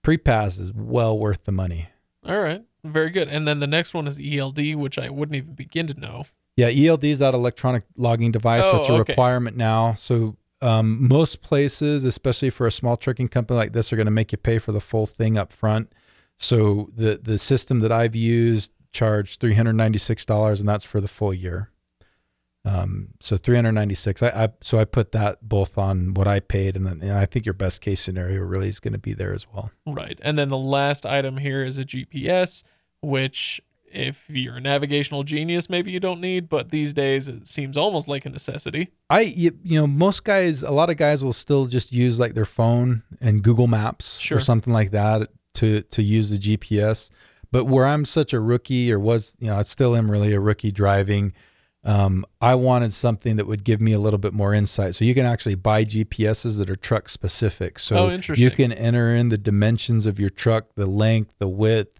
pre-pass 0.04 0.58
is 0.58 0.72
well 0.74 1.18
worth 1.18 1.46
the 1.46 1.52
money. 1.52 1.90
All 2.24 2.40
right. 2.40 2.64
Very 2.84 3.10
good. 3.10 3.28
And 3.28 3.48
then 3.48 3.60
the 3.60 3.68
next 3.68 3.94
one 3.96 4.08
is 4.08 4.20
ELD, 4.24 4.76
which 4.76 4.98
I 5.00 5.10
wouldn't 5.10 5.36
even 5.36 5.54
begin 5.54 5.88
to 5.88 6.00
know. 6.00 6.26
Yeah, 6.56 6.68
ELD 6.70 7.06
is 7.06 7.20
that 7.20 7.34
electronic 7.34 7.84
logging 7.96 8.32
device. 8.32 8.64
so 8.64 8.74
Oh, 8.74 8.80
it's 8.82 8.90
a 8.90 8.94
okay. 8.94 9.12
requirement 9.14 9.56
now. 9.58 9.94
So 9.96 10.36
um, 10.62 11.08
most 11.08 11.42
places, 11.42 12.04
especially 12.04 12.50
for 12.50 12.68
a 12.68 12.72
small 12.72 12.98
trucking 12.98 13.30
company 13.30 13.58
like 13.58 13.74
this, 13.74 13.92
are 13.92 13.96
going 13.96 14.06
to 14.06 14.12
make 14.12 14.32
you 14.32 14.38
pay 14.38 14.60
for 14.60 14.72
the 14.72 14.82
full 14.82 15.06
thing 15.06 15.38
up 15.38 15.52
front. 15.52 15.92
So 16.38 16.90
the 16.96 17.20
the 17.22 17.38
system 17.38 17.80
that 17.80 17.92
I've 17.92 18.16
used 18.16 18.74
charged 18.92 19.40
three 19.40 19.56
hundred 19.56 19.74
ninety 19.74 20.00
six 20.00 20.26
dollars, 20.26 20.60
and 20.60 20.68
that's 20.68 20.86
for 20.86 21.02
the 21.02 21.08
full 21.08 21.34
year. 21.34 21.72
Um, 22.64 23.10
so 23.20 23.38
three 23.38 23.56
hundred 23.56 23.72
ninety 23.74 23.96
six. 23.96 24.22
I, 24.22 24.30
I 24.30 24.50
so 24.62 24.80
I 24.80 24.86
put 24.86 25.12
that 25.14 25.48
both 25.48 25.78
on 25.78 26.14
what 26.14 26.28
I 26.28 26.40
paid, 26.40 26.76
and 26.76 26.86
then 26.86 27.00
and 27.02 27.14
I 27.14 27.26
think 27.26 27.46
your 27.46 27.54
best 27.54 27.82
case 27.82 28.02
scenario 28.02 28.42
really 28.42 28.70
is 28.70 28.80
going 28.80 28.94
to 28.94 29.00
be 29.00 29.14
there 29.14 29.34
as 29.34 29.48
well. 29.52 29.72
Right. 29.88 30.20
And 30.22 30.38
then 30.38 30.50
the 30.50 30.58
last 30.58 31.06
item 31.06 31.38
here 31.38 31.64
is 31.64 31.78
a 31.78 31.84
GPS, 31.84 32.64
which 33.02 33.62
if 33.94 34.26
you're 34.30 34.56
a 34.58 34.62
navigational 34.62 35.24
genius, 35.24 35.70
maybe 35.70 35.92
you 35.92 36.00
don't 36.00 36.22
need, 36.22 36.50
but 36.50 36.72
these 36.72 36.94
days 36.94 37.28
it 37.28 37.48
seems 37.48 37.78
almost 37.78 38.08
like 38.08 38.26
a 38.26 38.30
necessity. 38.30 38.90
I 39.10 39.22
you, 39.22 39.58
you 39.64 39.80
know 39.80 39.88
most 39.88 40.24
guys 40.24 40.64
a 40.64 40.72
lot 40.72 40.90
of 40.90 40.98
guys 40.98 41.24
will 41.24 41.34
still 41.34 41.66
just 41.66 41.92
use 41.92 42.20
like 42.20 42.34
their 42.34 42.46
phone 42.46 43.04
and 43.20 43.44
Google 43.44 43.68
Maps 43.68 44.18
Sure. 44.20 44.38
or 44.38 44.42
something 44.42 44.74
like 44.74 44.92
that 44.92 45.30
to 45.56 45.82
to 45.82 46.02
use 46.02 46.30
the 46.30 46.38
GPS. 46.38 47.10
But 47.52 47.66
where 47.66 47.86
I'm 47.86 48.06
such 48.06 48.32
a 48.34 48.40
rookie 48.40 48.92
or 48.94 49.00
was 49.00 49.36
you 49.40 49.48
know 49.48 49.58
I 49.58 49.64
still 49.64 49.96
am 49.96 50.10
really 50.10 50.34
a 50.34 50.40
rookie 50.40 50.72
driving, 50.72 51.34
um, 51.84 52.26
I 52.40 52.56
wanted 52.56 52.94
something 52.94 53.36
that 53.38 53.48
would 53.48 53.64
give 53.64 53.82
me 53.82 53.92
a 53.92 54.00
little 54.00 54.20
bit 54.20 54.34
more 54.34 54.54
insight. 54.54 54.96
So 54.96 55.04
you 55.04 55.14
can 55.14 55.26
actually 55.26 55.56
buy 55.56 55.84
GPSs 55.84 56.58
that 56.60 56.70
are 56.70 56.76
truck 56.76 57.10
specific. 57.10 57.80
So 57.80 57.96
Oh, 57.98 58.34
you 58.36 58.52
can 58.52 58.72
enter 58.72 59.14
in 59.16 59.30
the 59.30 59.38
dimensions 59.38 60.06
of 60.06 60.20
your 60.20 60.30
truck, 60.30 60.68
the 60.76 60.86
length, 60.86 61.36
the 61.40 61.48
width, 61.50 62.00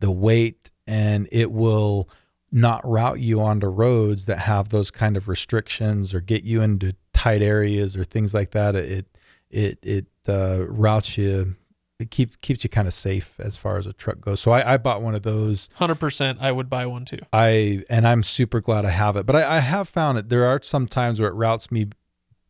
the 0.00 0.10
weight, 0.10 0.57
and 0.88 1.28
it 1.30 1.52
will 1.52 2.08
not 2.50 2.86
route 2.88 3.20
you 3.20 3.40
onto 3.40 3.66
roads 3.66 4.26
that 4.26 4.38
have 4.40 4.70
those 4.70 4.90
kind 4.90 5.16
of 5.16 5.28
restrictions 5.28 6.14
or 6.14 6.20
get 6.20 6.44
you 6.44 6.62
into 6.62 6.94
tight 7.12 7.42
areas 7.42 7.94
or 7.94 8.04
things 8.04 8.32
like 8.32 8.52
that. 8.52 8.74
It 8.74 9.06
it 9.50 9.78
it 9.82 10.06
uh, 10.26 10.66
routes 10.66 11.18
you. 11.18 11.56
It 12.00 12.12
keep, 12.12 12.40
keeps 12.42 12.62
you 12.62 12.70
kind 12.70 12.86
of 12.86 12.94
safe 12.94 13.34
as 13.40 13.56
far 13.56 13.76
as 13.76 13.84
a 13.84 13.92
truck 13.92 14.20
goes. 14.20 14.38
So 14.38 14.52
I, 14.52 14.74
I 14.74 14.76
bought 14.76 15.02
one 15.02 15.16
of 15.16 15.24
those. 15.24 15.68
100% 15.80 16.36
I 16.40 16.52
would 16.52 16.70
buy 16.70 16.86
one 16.86 17.04
too. 17.04 17.18
I 17.32 17.82
and 17.90 18.06
I'm 18.06 18.22
super 18.22 18.60
glad 18.60 18.84
I 18.84 18.90
have 18.90 19.16
it. 19.16 19.26
But 19.26 19.34
I, 19.34 19.56
I 19.56 19.58
have 19.58 19.88
found 19.88 20.16
that 20.16 20.28
there 20.28 20.44
are 20.44 20.62
some 20.62 20.86
times 20.86 21.18
where 21.18 21.28
it 21.28 21.34
routes 21.34 21.72
me 21.72 21.88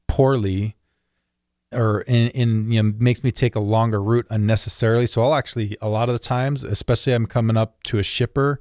poorly, 0.06 0.76
or 1.72 2.02
in, 2.02 2.28
in 2.28 2.72
you 2.72 2.82
know 2.82 2.92
makes 2.98 3.22
me 3.22 3.30
take 3.30 3.54
a 3.54 3.60
longer 3.60 4.02
route 4.02 4.26
unnecessarily. 4.30 5.06
So 5.06 5.22
I'll 5.22 5.34
actually 5.34 5.76
a 5.80 5.88
lot 5.88 6.08
of 6.08 6.14
the 6.14 6.18
times, 6.18 6.62
especially 6.62 7.12
I'm 7.12 7.26
coming 7.26 7.56
up 7.56 7.82
to 7.84 7.98
a 7.98 8.02
shipper 8.02 8.60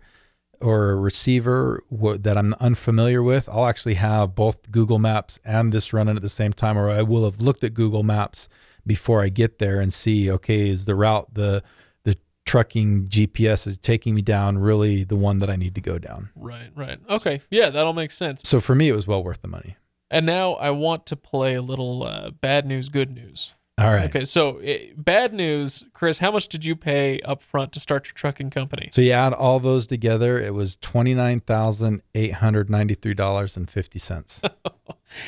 or 0.59 0.91
a 0.91 0.95
receiver 0.95 1.83
that 1.91 2.37
I'm 2.37 2.53
unfamiliar 2.59 3.21
with, 3.21 3.47
I'll 3.49 3.67
actually 3.67 3.93
have 3.95 4.33
both 4.33 4.71
Google 4.71 4.99
Maps 4.99 5.39
and 5.45 5.71
this 5.71 5.93
running 5.93 6.15
at 6.15 6.21
the 6.21 6.29
same 6.29 6.51
time, 6.51 6.77
or 6.77 6.89
I 6.89 7.03
will 7.03 7.25
have 7.25 7.39
looked 7.41 7.63
at 7.63 7.73
Google 7.73 8.03
Maps 8.03 8.49
before 8.85 9.21
I 9.21 9.29
get 9.29 9.59
there 9.59 9.79
and 9.79 9.93
see 9.93 10.31
okay 10.31 10.69
is 10.69 10.85
the 10.85 10.95
route 10.95 11.33
the 11.33 11.61
the 12.03 12.17
trucking 12.45 13.07
GPS 13.07 13.67
is 13.67 13.77
taking 13.77 14.15
me 14.15 14.21
down 14.21 14.57
really 14.57 15.03
the 15.03 15.15
one 15.15 15.39
that 15.39 15.49
I 15.49 15.57
need 15.57 15.75
to 15.75 15.81
go 15.81 15.99
down. 15.99 16.29
Right, 16.35 16.69
right. 16.75 16.99
Okay. 17.09 17.41
Yeah, 17.49 17.69
that 17.69 17.85
all 17.85 17.93
makes 17.93 18.15
sense. 18.15 18.41
So 18.45 18.59
for 18.59 18.73
me, 18.73 18.89
it 18.89 18.95
was 18.95 19.05
well 19.05 19.23
worth 19.23 19.41
the 19.41 19.47
money. 19.49 19.75
And 20.09 20.25
now 20.25 20.53
I 20.53 20.69
want 20.69 21.05
to 21.07 21.15
play 21.15 21.55
a 21.55 21.61
little 21.61 22.03
uh, 22.03 22.31
bad 22.31 22.65
news, 22.65 22.89
good 22.89 23.13
news. 23.13 23.53
All 23.79 23.91
right. 23.91 24.09
Okay, 24.09 24.25
so 24.25 24.57
eh, 24.57 24.87
bad 24.97 25.33
news, 25.33 25.83
Chris. 25.93 26.17
How 26.17 26.31
much 26.31 26.47
did 26.47 26.65
you 26.65 26.75
pay 26.75 27.19
up 27.21 27.43
front 27.43 27.73
to 27.73 27.79
start 27.79 28.07
your 28.07 28.13
trucking 28.13 28.49
company? 28.49 28.89
So 28.91 29.01
you 29.01 29.11
add 29.11 29.33
all 29.33 29.59
those 29.59 29.85
together, 29.85 30.39
it 30.39 30.55
was 30.55 30.77
twenty 30.77 31.13
nine 31.13 31.41
thousand 31.41 32.01
eight 32.15 32.35
hundred 32.35 32.71
ninety 32.71 32.95
three 32.95 33.13
dollars 33.13 33.55
and 33.55 33.69
fifty 33.69 33.99
cents. 33.99 34.41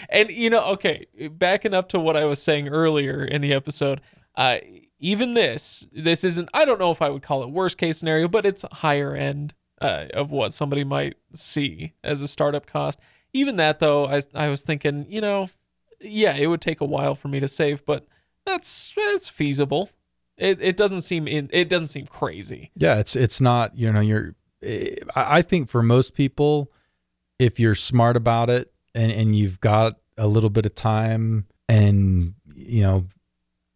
And 0.09 0.29
you 0.29 0.49
know, 0.49 0.63
okay, 0.71 1.05
backing 1.31 1.73
up 1.73 1.89
to 1.89 1.99
what 1.99 2.17
I 2.17 2.25
was 2.25 2.41
saying 2.41 2.67
earlier 2.67 3.23
in 3.23 3.41
the 3.41 3.53
episode, 3.53 4.01
uh, 4.35 4.57
even 4.99 5.33
this, 5.33 5.87
this 5.91 6.23
isn't. 6.23 6.49
I 6.53 6.65
don't 6.65 6.79
know 6.79 6.91
if 6.91 7.01
I 7.01 7.09
would 7.09 7.21
call 7.21 7.43
it 7.43 7.49
worst 7.49 7.77
case 7.77 7.97
scenario, 7.97 8.27
but 8.27 8.45
it's 8.45 8.65
higher 8.71 9.15
end 9.15 9.53
uh, 9.81 10.05
of 10.13 10.31
what 10.31 10.53
somebody 10.53 10.83
might 10.83 11.15
see 11.33 11.93
as 12.03 12.21
a 12.21 12.27
startup 12.27 12.65
cost. 12.65 12.99
Even 13.33 13.57
that, 13.57 13.79
though, 13.79 14.07
I 14.07 14.21
I 14.33 14.49
was 14.49 14.63
thinking, 14.63 15.05
you 15.09 15.21
know, 15.21 15.49
yeah, 15.99 16.35
it 16.35 16.47
would 16.47 16.61
take 16.61 16.81
a 16.81 16.85
while 16.85 17.15
for 17.15 17.27
me 17.27 17.39
to 17.39 17.47
save, 17.47 17.85
but 17.85 18.05
that's 18.45 18.93
that's 18.95 19.27
feasible. 19.27 19.89
It 20.37 20.59
it 20.61 20.77
doesn't 20.77 21.01
seem 21.01 21.27
in 21.27 21.49
it 21.51 21.69
doesn't 21.69 21.87
seem 21.87 22.05
crazy. 22.07 22.71
yeah, 22.75 22.97
it's 22.99 23.15
it's 23.15 23.41
not 23.41 23.77
you 23.77 23.91
know 23.91 23.99
you're. 23.99 24.35
I 24.63 24.99
I 25.15 25.41
think 25.41 25.69
for 25.69 25.81
most 25.83 26.13
people, 26.13 26.71
if 27.37 27.59
you're 27.59 27.75
smart 27.75 28.15
about 28.15 28.49
it 28.49 28.71
and 28.95 29.11
and 29.11 29.35
you've 29.35 29.59
got 29.59 29.99
a 30.17 30.27
little 30.27 30.49
bit 30.49 30.65
of 30.65 30.75
time 30.75 31.45
and 31.67 32.33
you 32.55 32.83
know 32.83 33.07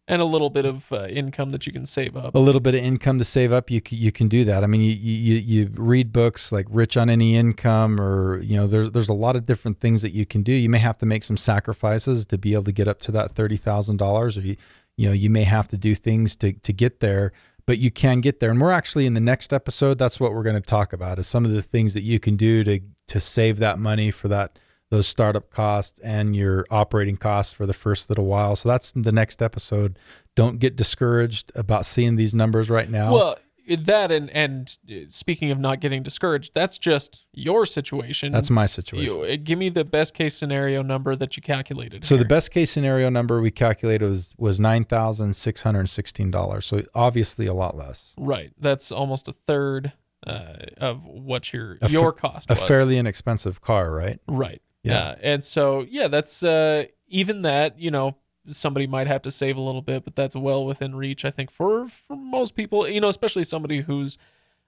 And 0.06 0.20
a 0.20 0.26
little 0.26 0.50
bit 0.50 0.66
of 0.66 0.92
uh, 0.92 1.06
income 1.06 1.48
that 1.50 1.66
you 1.66 1.72
can 1.72 1.86
save 1.86 2.14
up. 2.14 2.34
a 2.34 2.38
little 2.38 2.60
bit 2.60 2.74
of 2.74 2.82
income 2.82 3.18
to 3.18 3.24
save 3.24 3.52
up, 3.52 3.70
you 3.70 3.80
c- 3.86 3.96
you 3.96 4.12
can 4.12 4.28
do 4.28 4.44
that. 4.44 4.62
I 4.62 4.66
mean, 4.66 4.82
you 4.82 4.90
you 4.92 5.36
you 5.36 5.70
read 5.74 6.12
books 6.12 6.52
like 6.52 6.66
Rich 6.68 6.98
on 6.98 7.08
Any 7.08 7.36
Income, 7.36 7.98
or 7.98 8.38
you 8.42 8.54
know, 8.54 8.66
there's 8.66 8.90
there's 8.90 9.08
a 9.08 9.14
lot 9.14 9.34
of 9.34 9.46
different 9.46 9.78
things 9.80 10.02
that 10.02 10.12
you 10.12 10.26
can 10.26 10.42
do. 10.42 10.52
You 10.52 10.68
may 10.68 10.78
have 10.78 10.98
to 10.98 11.06
make 11.06 11.24
some 11.24 11.38
sacrifices 11.38 12.26
to 12.26 12.36
be 12.36 12.52
able 12.52 12.64
to 12.64 12.72
get 12.72 12.86
up 12.86 13.00
to 13.00 13.12
that 13.12 13.34
thirty 13.34 13.56
thousand 13.56 13.96
dollars, 13.96 14.36
or 14.36 14.42
you 14.42 14.56
you 14.96 15.08
know, 15.08 15.14
you 15.14 15.30
may 15.30 15.44
have 15.44 15.68
to 15.68 15.78
do 15.78 15.94
things 15.94 16.36
to 16.36 16.52
to 16.52 16.72
get 16.74 17.00
there, 17.00 17.32
but 17.64 17.78
you 17.78 17.90
can 17.90 18.20
get 18.20 18.40
there. 18.40 18.50
And 18.50 18.60
we're 18.60 18.72
actually 18.72 19.06
in 19.06 19.14
the 19.14 19.20
next 19.20 19.54
episode. 19.54 19.96
That's 19.98 20.20
what 20.20 20.34
we're 20.34 20.42
going 20.42 20.60
to 20.60 20.68
talk 20.68 20.92
about 20.92 21.18
is 21.18 21.26
some 21.26 21.46
of 21.46 21.52
the 21.52 21.62
things 21.62 21.94
that 21.94 22.02
you 22.02 22.20
can 22.20 22.36
do 22.36 22.62
to 22.64 22.80
to 23.08 23.20
save 23.20 23.58
that 23.60 23.78
money 23.78 24.10
for 24.10 24.28
that 24.28 24.58
those 24.90 25.06
startup 25.08 25.50
costs 25.50 25.98
and 26.00 26.36
your 26.36 26.66
operating 26.70 27.16
costs 27.16 27.52
for 27.52 27.66
the 27.66 27.72
first 27.74 28.08
little 28.08 28.26
while. 28.26 28.54
So 28.56 28.68
that's 28.68 28.92
the 28.92 29.12
next 29.12 29.42
episode. 29.42 29.98
Don't 30.36 30.58
get 30.58 30.76
discouraged 30.76 31.50
about 31.54 31.86
seeing 31.86 32.16
these 32.16 32.34
numbers 32.34 32.70
right 32.70 32.88
now. 32.90 33.14
Well, 33.14 33.38
that 33.78 34.12
and 34.12 34.28
and 34.30 34.76
uh, 34.90 34.94
speaking 35.08 35.50
of 35.50 35.58
not 35.58 35.80
getting 35.80 36.02
discouraged, 36.02 36.52
that's 36.54 36.76
just 36.76 37.24
your 37.32 37.64
situation. 37.64 38.30
that's 38.30 38.50
my 38.50 38.66
situation. 38.66 39.14
you. 39.14 39.22
uh, 39.22 39.36
Give 39.42 39.58
me 39.58 39.70
the 39.70 39.84
best 39.86 40.12
case 40.12 40.34
scenario 40.34 40.82
number 40.82 41.16
that 41.16 41.36
you 41.36 41.42
calculated. 41.42 42.04
So 42.04 42.16
the 42.18 42.26
best 42.26 42.50
case 42.50 42.70
scenario 42.70 43.08
number 43.08 43.40
we 43.40 43.50
calculated 43.50 44.06
was 44.06 44.34
was 44.36 44.60
nine 44.60 44.84
thousand 44.84 45.34
six 45.34 45.62
hundred 45.62 45.88
sixteen 45.88 46.30
dollars. 46.30 46.66
So 46.66 46.82
obviously 46.94 47.46
a 47.46 47.54
lot 47.54 47.74
less. 47.74 48.14
right, 48.18 48.52
that's 48.60 48.92
almost 48.92 49.28
a 49.28 49.32
third 49.32 49.94
uh, 50.26 50.56
of 50.76 51.06
what 51.06 51.52
your 51.54 51.78
A 51.80 51.88
your 51.88 52.12
cost 52.12 52.50
A 52.50 52.54
was. 52.54 52.68
fairly 52.68 52.98
inexpensive 52.98 53.62
car, 53.62 53.90
right? 53.90 54.18
right. 54.28 54.60
Yeah. 54.84 54.92
Yeah, 54.92 55.14
and 55.32 55.42
so 55.42 55.84
yeah, 55.88 56.08
that's 56.08 56.42
uh, 56.42 56.84
even 57.08 57.42
that. 57.42 57.78
You 57.78 57.90
know, 57.90 58.16
somebody 58.50 58.86
might 58.86 59.06
have 59.06 59.22
to 59.22 59.30
save 59.30 59.56
a 59.56 59.60
little 59.60 59.82
bit, 59.82 60.04
but 60.04 60.14
that's 60.14 60.36
well 60.36 60.64
within 60.66 60.94
reach. 60.94 61.24
I 61.24 61.30
think 61.30 61.50
for 61.50 61.88
for 61.88 62.14
most 62.16 62.54
people, 62.54 62.86
you 62.88 63.00
know, 63.00 63.08
especially 63.08 63.44
somebody 63.44 63.80
who's 63.80 64.18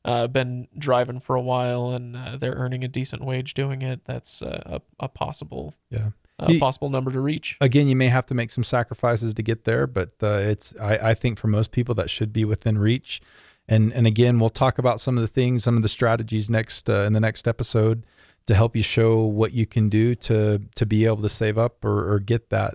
uh, 0.04 0.26
been 0.28 0.68
driving 0.78 1.20
for 1.20 1.36
a 1.36 1.40
while 1.42 1.90
and 1.90 2.16
uh, 2.16 2.36
they're 2.36 2.54
earning 2.54 2.82
a 2.84 2.88
decent 2.88 3.22
wage 3.24 3.54
doing 3.54 3.82
it. 3.82 4.04
That's 4.04 4.40
uh, 4.40 4.62
a, 4.64 4.80
a 5.04 5.08
possible 5.08 5.74
Yeah. 5.90 6.10
a 6.38 6.52
You- 6.52 6.60
possible 6.60 6.88
number 6.90 7.10
to 7.10 7.20
reach. 7.20 7.56
Again, 7.60 7.88
you 7.88 7.96
may 7.96 8.08
have 8.08 8.24
to 8.26 8.34
make 8.34 8.50
some 8.52 8.64
sacrifices 8.64 9.34
to 9.34 9.42
get 9.42 9.64
there, 9.64 9.86
but 9.86 10.10
uh, 10.22 10.40
it's 10.44 10.74
I, 10.80 11.10
I 11.10 11.14
think 11.14 11.38
for 11.38 11.48
most 11.48 11.72
people 11.72 11.94
that 11.96 12.08
should 12.08 12.32
be 12.32 12.44
within 12.44 12.78
reach. 12.78 13.20
And 13.68 13.92
and 13.92 14.06
again, 14.06 14.38
we'll 14.38 14.48
talk 14.50 14.78
about 14.78 15.00
some 15.00 15.18
of 15.18 15.22
the 15.22 15.28
things, 15.28 15.64
some 15.64 15.76
of 15.76 15.82
the 15.82 15.88
strategies 15.88 16.48
next 16.48 16.88
uh, 16.88 17.02
in 17.06 17.12
the 17.12 17.20
next 17.20 17.48
episode 17.48 18.04
to 18.46 18.54
help 18.54 18.76
you 18.76 18.82
show 18.82 19.24
what 19.24 19.52
you 19.52 19.66
can 19.66 19.88
do 19.88 20.14
to 20.14 20.60
to 20.74 20.86
be 20.86 21.04
able 21.04 21.22
to 21.22 21.28
save 21.28 21.58
up 21.58 21.84
or, 21.84 22.12
or 22.12 22.18
get 22.20 22.50
that 22.50 22.74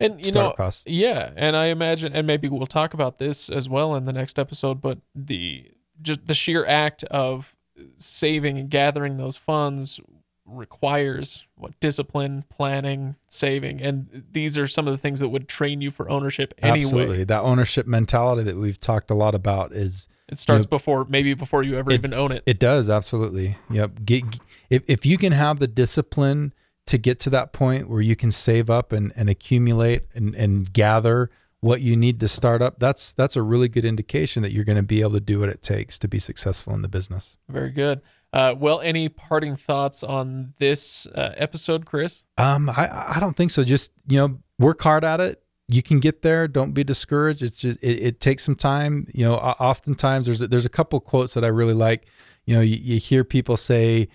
And 0.00 0.24
you 0.24 0.32
know, 0.32 0.52
cost. 0.52 0.88
Yeah, 0.88 1.30
and 1.36 1.56
I 1.56 1.66
imagine, 1.66 2.12
and 2.12 2.26
maybe 2.26 2.48
we'll 2.48 2.66
talk 2.66 2.94
about 2.94 3.18
this 3.18 3.48
as 3.48 3.68
well 3.68 3.96
in 3.96 4.04
the 4.04 4.12
next 4.12 4.38
episode. 4.38 4.80
But 4.80 4.98
the 5.14 5.70
just 6.00 6.26
the 6.26 6.34
sheer 6.34 6.64
act 6.66 7.02
of 7.04 7.56
saving 7.96 8.58
and 8.58 8.70
gathering 8.70 9.16
those 9.16 9.36
funds 9.36 10.00
requires 10.48 11.46
what 11.56 11.78
discipline, 11.80 12.44
planning, 12.48 13.16
saving, 13.28 13.80
and 13.82 14.24
these 14.32 14.56
are 14.56 14.66
some 14.66 14.86
of 14.86 14.92
the 14.92 14.98
things 14.98 15.20
that 15.20 15.28
would 15.28 15.48
train 15.48 15.80
you 15.80 15.90
for 15.90 16.08
ownership 16.10 16.54
anyway. 16.58 16.80
Absolutely, 16.84 17.24
that 17.24 17.42
ownership 17.42 17.86
mentality 17.86 18.42
that 18.44 18.56
we've 18.56 18.80
talked 18.80 19.10
a 19.10 19.14
lot 19.14 19.34
about 19.34 19.72
is 19.72 20.08
It 20.28 20.38
starts 20.38 20.64
You- 20.64 20.68
before 20.68 21.06
maybe 21.08 21.34
before 21.34 21.62
you 21.62 21.76
ever 21.78 21.90
It- 21.90 21.94
even 21.94 22.12
own 22.14 22.32
it. 22.32 22.42
It 22.46 22.58
does 22.58 22.90
absolutely. 22.90 23.56
Yep. 23.70 24.04
Get, 24.04 24.24
if 24.70 24.82
if 24.86 25.06
you 25.06 25.16
can 25.18 25.32
have 25.32 25.58
the 25.58 25.68
discipline 25.68 26.52
to 26.86 26.98
get 26.98 27.18
to 27.20 27.30
that 27.30 27.52
point 27.52 27.88
where 27.88 28.00
you 28.00 28.16
can 28.16 28.30
save 28.30 28.68
up 28.70 28.92
and, 28.92 29.12
and 29.16 29.28
accumulate 29.30 30.04
and, 30.14 30.34
and 30.34 30.72
gather 30.72 31.30
what 31.60 31.80
you 31.80 31.96
need 31.96 32.20
to 32.20 32.28
start 32.28 32.62
up, 32.62 32.78
that's 32.78 33.12
that's 33.12 33.36
a 33.36 33.42
really 33.42 33.68
good 33.68 33.84
indication 33.84 34.42
that 34.42 34.52
you're 34.52 34.64
going 34.64 34.76
to 34.76 34.82
be 34.82 35.00
able 35.00 35.12
to 35.12 35.20
do 35.20 35.40
what 35.40 35.48
it 35.48 35.60
takes 35.62 35.98
to 35.98 36.08
be 36.08 36.18
successful 36.18 36.74
in 36.74 36.82
the 36.82 36.88
business. 36.88 37.36
Very 37.48 37.70
good. 37.70 38.00
Uh, 38.32 38.54
well, 38.58 38.80
any 38.80 39.08
parting 39.08 39.56
thoughts 39.56 40.02
on 40.02 40.52
this 40.58 41.06
uh, 41.14 41.32
episode, 41.36 41.86
Chris? 41.86 42.22
Um, 42.36 42.68
I 42.68 43.14
I 43.16 43.20
don't 43.20 43.36
think 43.36 43.50
so. 43.50 43.64
Just 43.64 43.92
you 44.06 44.18
know, 44.18 44.38
work 44.58 44.82
hard 44.82 45.04
at 45.04 45.20
it. 45.20 45.42
You 45.68 45.82
can 45.82 45.98
get 45.98 46.22
there. 46.22 46.46
Don't 46.46 46.72
be 46.72 46.84
discouraged. 46.84 47.42
It's 47.42 47.60
just 47.60 47.82
it, 47.82 48.02
it 48.02 48.20
takes 48.20 48.44
some 48.44 48.54
time. 48.54 49.06
You 49.14 49.24
know, 49.24 49.36
oftentimes 49.36 50.26
there's 50.26 50.40
a, 50.42 50.48
there's 50.48 50.66
a 50.66 50.70
couple 50.70 51.00
quotes 51.00 51.34
that 51.34 51.44
I 51.44 51.48
really 51.48 51.74
like. 51.74 52.06
You 52.44 52.56
know, 52.56 52.60
you, 52.60 52.76
you 52.76 52.98
hear 52.98 53.24
people 53.24 53.56
say, 53.56 54.08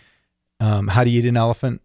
um, 0.60 0.88
"How 0.90 1.04
do 1.04 1.10
you 1.10 1.20
eat 1.20 1.28
an 1.28 1.38
elephant? 1.38 1.82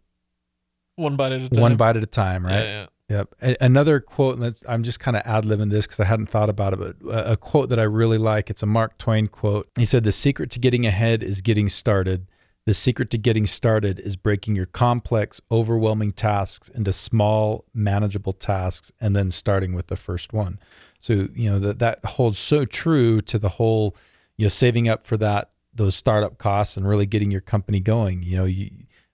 One 0.97 1.17
bite 1.17 1.33
at 1.33 1.41
a 1.43 1.49
time. 1.49 1.61
One 1.61 1.77
bite 1.77 1.97
at 1.97 2.03
a 2.03 2.07
time." 2.07 2.45
Right. 2.45 2.65
Yeah, 2.65 2.65
yeah. 2.65 2.87
Yep. 3.09 3.35
Another 3.61 4.01
quote, 4.01 4.39
and 4.39 4.55
I'm 4.69 4.83
just 4.83 5.01
kind 5.01 5.17
of 5.17 5.23
ad 5.25 5.45
libbing 5.45 5.71
this 5.71 5.87
because 5.87 5.99
I 5.99 6.05
hadn't 6.05 6.29
thought 6.29 6.51
about 6.51 6.75
it, 6.75 6.79
but 6.79 6.97
a, 7.11 7.33
a 7.33 7.37
quote 7.39 7.71
that 7.71 7.79
I 7.79 7.85
really 7.85 8.19
like. 8.19 8.51
It's 8.51 8.63
a 8.63 8.67
Mark 8.67 8.99
Twain 8.99 9.29
quote. 9.29 9.69
He 9.77 9.87
said, 9.87 10.05
The 10.05 10.13
secret 10.13 10.51
to 10.51 10.59
getting 10.59 10.85
ahead 10.85 11.23
is 11.23 11.41
getting 11.41 11.71
started. 11.71 12.27
The 12.67 12.75
secret 12.75 13.09
to 13.13 13.19
getting 13.19 13.47
started 13.47 13.99
is 13.99 14.17
breaking 14.17 14.57
your 14.57 14.67
complex, 14.67 15.41
overwhelming 15.51 16.13
tasks 16.13 16.69
into 16.69 16.93
small, 16.93 17.65
manageable 17.73 18.35
tasks 18.35 18.93
and 19.01 19.17
then 19.17 19.31
starting 19.31 19.73
with 19.73 19.87
the 19.87 19.97
first 19.97 20.35
one. 20.35 20.59
So, 21.01 21.29
you 21.35 21.51
know, 21.51 21.59
that, 21.61 21.79
that 21.79 22.05
holds 22.05 22.39
so 22.39 22.67
true 22.67 23.23
to 23.23 23.39
the 23.39 23.49
whole, 23.49 23.97
you 24.37 24.45
know, 24.45 24.51
saving 24.51 24.87
up 24.87 25.07
for 25.07 25.17
that, 25.17 25.51
those 25.73 25.97
startup 25.97 26.37
costs 26.37 26.77
and 26.77 26.87
really 26.87 27.07
getting 27.07 27.31
your 27.31 27.41
company 27.41 27.81
going. 27.81 28.23
You 28.23 28.37
know, 28.37 28.45
you, 28.45 28.71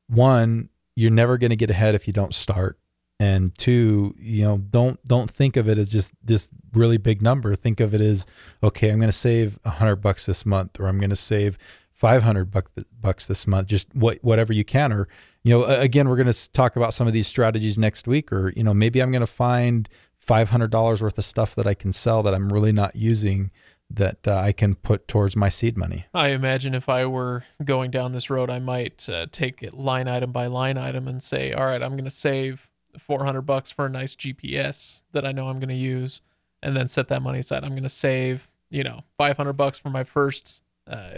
one, 0.09 0.69
you're 0.97 1.13
never 1.13 1.39
going 1.39 1.51
to 1.51 1.57
get 1.57 1.71
ahead 1.71 1.95
if 1.95 2.09
you 2.09 2.13
don't 2.13 2.35
start 2.35 2.77
and 3.21 3.57
two 3.57 4.15
you 4.19 4.45
know 4.45 4.59
don't 4.59 5.03
don't 5.05 5.31
think 5.31 5.57
of 5.57 5.69
it 5.69 5.79
as 5.79 5.89
just 5.89 6.13
this 6.23 6.49
really 6.73 6.99
big 6.99 7.23
number. 7.23 7.55
Think 7.55 7.81
of 7.81 7.95
it 7.95 8.01
as 8.01 8.27
okay 8.63 8.91
i'm 8.91 8.99
going 8.99 9.09
to 9.09 9.13
save 9.17 9.59
100 9.63 9.97
bucks 9.97 10.27
this 10.27 10.45
month 10.45 10.79
or 10.81 10.87
i'm 10.87 10.99
going 10.99 11.11
to 11.11 11.17
save 11.17 11.57
500 11.93 12.51
buck, 12.51 12.71
bucks 13.01 13.27
this 13.27 13.47
month 13.47 13.69
just 13.69 13.95
what 13.95 14.19
whatever 14.23 14.53
you 14.53 14.65
can 14.65 14.93
or 14.93 15.09
you 15.43 15.51
know 15.51 15.65
again 15.65 16.09
we're 16.09 16.17
going 16.17 16.33
to 16.33 16.53
talk 16.53 16.77
about 16.77 16.93
some 16.93 17.07
of 17.07 17.13
these 17.13 17.27
strategies 17.27 17.79
next 17.79 18.07
week 18.07 18.33
or 18.33 18.53
you 18.57 18.65
know 18.65 18.75
maybe 18.75 19.01
i'm 19.01 19.11
going 19.13 19.21
to 19.21 19.27
find 19.27 19.89
$500 20.27 21.01
worth 21.01 21.19
of 21.19 21.25
stuff 21.25 21.55
that 21.55 21.67
i 21.67 21.75
can 21.75 21.93
sell 21.93 22.23
that 22.23 22.35
i'm 22.35 22.53
really 22.53 22.73
not 22.73 22.97
using 22.97 23.51
that 23.91 24.27
uh, 24.27 24.37
i 24.37 24.53
can 24.53 24.75
put 24.75 25.07
towards 25.07 25.37
my 25.37 25.49
seed 25.49 25.77
money. 25.77 26.07
I 26.13 26.29
imagine 26.29 26.75
if 26.75 26.89
I 26.89 27.07
were 27.07 27.45
going 27.65 27.91
down 27.91 28.13
this 28.13 28.31
road, 28.31 28.51
I 28.51 28.59
might 28.59 29.09
uh, 29.09 29.27
take 29.31 29.63
it 29.63 29.75
line 29.75 30.09
item 30.09 30.33
by 30.33 30.47
line 30.47 30.79
item 30.79 31.07
and 31.07 31.23
say, 31.23 31.53
all 31.53 31.67
right, 31.67 31.83
I'm 31.83 31.93
going 31.93 32.05
to 32.05 32.11
save 32.11 32.71
400 32.99 33.43
bucks 33.43 33.71
for 33.71 33.87
a 33.87 33.91
nice 33.91 34.15
GPS 34.15 35.03
that 35.13 35.25
I 35.25 35.33
know 35.33 35.49
I'm 35.49 35.59
going 35.59 35.69
to 35.69 35.75
use, 35.75 36.21
and 36.63 36.77
then 36.77 36.89
set 36.89 37.09
that 37.09 37.23
money 37.23 37.41
aside. 37.41 37.65
I'm 37.65 37.71
going 37.71 37.83
to 37.85 37.89
save, 37.89 38.51
you 38.71 38.83
know, 38.85 39.01
500 39.19 39.53
bucks 39.55 39.79
for 39.79 39.91
my 39.91 40.05
first, 40.05 40.61
uh, 40.87 41.11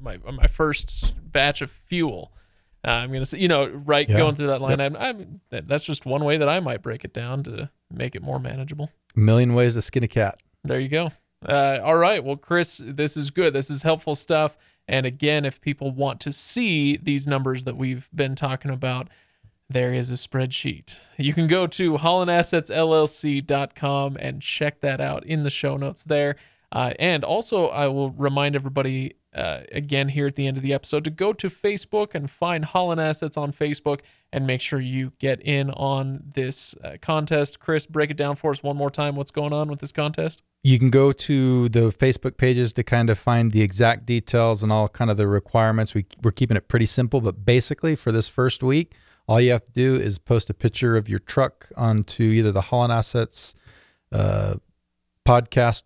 my 0.00 0.18
my 0.18 0.46
first 0.46 1.14
batch 1.32 1.62
of 1.62 1.70
fuel. 1.70 2.32
Uh, 2.84 2.90
I'm 2.90 3.10
going 3.10 3.20
to 3.22 3.26
say, 3.26 3.38
you 3.38 3.46
know, 3.48 3.68
right, 3.68 4.08
Yeah. 4.08 4.16
going 4.18 4.34
through 4.34 4.48
that 4.48 4.60
line 4.60 4.80
item. 4.80 4.96
I 4.98 5.12
mean, 5.12 5.40
that, 5.50 5.68
that's 5.68 5.84
just 5.84 6.04
one 6.04 6.24
way 6.24 6.36
that 6.38 6.48
I 6.48 6.58
might 6.58 6.82
break 6.82 7.04
it 7.04 7.12
down 7.14 7.44
to 7.44 7.70
make 7.92 8.16
it 8.16 8.22
more 8.22 8.40
manageable. 8.40 8.90
a 9.16 9.20
million 9.20 9.54
ways 9.54 9.74
to 9.74 9.82
skin 9.82 10.02
a 10.02 10.08
cat 10.08 10.42
There 10.64 10.80
you 10.80 10.88
go. 10.88 11.12
Uh, 11.46 11.78
all 11.82 11.96
right. 11.96 12.22
Well, 12.24 12.36
Chris, 12.36 12.80
this 12.84 13.16
is 13.16 13.30
good. 13.30 13.52
This 13.52 13.70
is 13.70 13.82
helpful 13.82 14.14
stuff. 14.16 14.56
And 14.88 15.06
again, 15.06 15.44
if 15.44 15.60
people 15.60 15.92
want 15.92 16.18
to 16.22 16.32
see 16.32 16.96
these 16.96 17.26
numbers 17.26 17.62
that 17.64 17.76
we've 17.76 18.08
been 18.12 18.34
talking 18.34 18.70
about, 18.72 19.08
there 19.72 19.94
is 19.94 20.10
a 20.10 20.14
spreadsheet. 20.14 21.00
You 21.16 21.34
can 21.34 21.46
go 21.46 21.66
to 21.66 21.94
hollandassetsllc.com 21.94 24.16
and 24.20 24.42
check 24.42 24.80
that 24.80 25.00
out 25.00 25.24
in 25.24 25.42
the 25.42 25.50
show 25.50 25.76
notes 25.76 26.04
there. 26.04 26.36
Uh, 26.70 26.92
and 26.98 27.24
also, 27.24 27.66
I 27.66 27.88
will 27.88 28.10
remind 28.10 28.56
everybody 28.56 29.14
uh, 29.34 29.60
again 29.70 30.08
here 30.08 30.26
at 30.26 30.36
the 30.36 30.46
end 30.46 30.56
of 30.56 30.62
the 30.62 30.72
episode 30.72 31.04
to 31.04 31.10
go 31.10 31.32
to 31.32 31.48
Facebook 31.48 32.14
and 32.14 32.30
find 32.30 32.64
Holland 32.64 33.00
Assets 33.00 33.36
on 33.36 33.52
Facebook 33.52 34.00
and 34.32 34.46
make 34.46 34.60
sure 34.60 34.80
you 34.80 35.12
get 35.18 35.40
in 35.42 35.70
on 35.70 36.22
this 36.34 36.74
uh, 36.82 36.96
contest. 37.00 37.60
Chris, 37.60 37.86
break 37.86 38.10
it 38.10 38.16
down 38.16 38.36
for 38.36 38.50
us 38.50 38.62
one 38.62 38.76
more 38.76 38.90
time. 38.90 39.16
What's 39.16 39.30
going 39.30 39.52
on 39.52 39.68
with 39.68 39.80
this 39.80 39.92
contest? 39.92 40.42
You 40.62 40.78
can 40.78 40.90
go 40.90 41.12
to 41.12 41.68
the 41.68 41.92
Facebook 41.92 42.36
pages 42.36 42.72
to 42.74 42.82
kind 42.82 43.10
of 43.10 43.18
find 43.18 43.52
the 43.52 43.62
exact 43.62 44.06
details 44.06 44.62
and 44.62 44.72
all 44.72 44.88
kind 44.88 45.10
of 45.10 45.16
the 45.16 45.26
requirements. 45.26 45.92
We, 45.92 46.06
we're 46.22 46.30
keeping 46.30 46.56
it 46.56 46.68
pretty 46.68 46.86
simple, 46.86 47.20
but 47.20 47.44
basically 47.44 47.96
for 47.96 48.12
this 48.12 48.28
first 48.28 48.62
week, 48.62 48.94
all 49.26 49.40
you 49.40 49.52
have 49.52 49.64
to 49.64 49.72
do 49.72 49.96
is 49.96 50.18
post 50.18 50.50
a 50.50 50.54
picture 50.54 50.96
of 50.96 51.08
your 51.08 51.18
truck 51.18 51.68
onto 51.76 52.22
either 52.22 52.52
the 52.52 52.62
Holland 52.62 52.92
Assets 52.92 53.54
uh, 54.10 54.54
podcast 55.26 55.82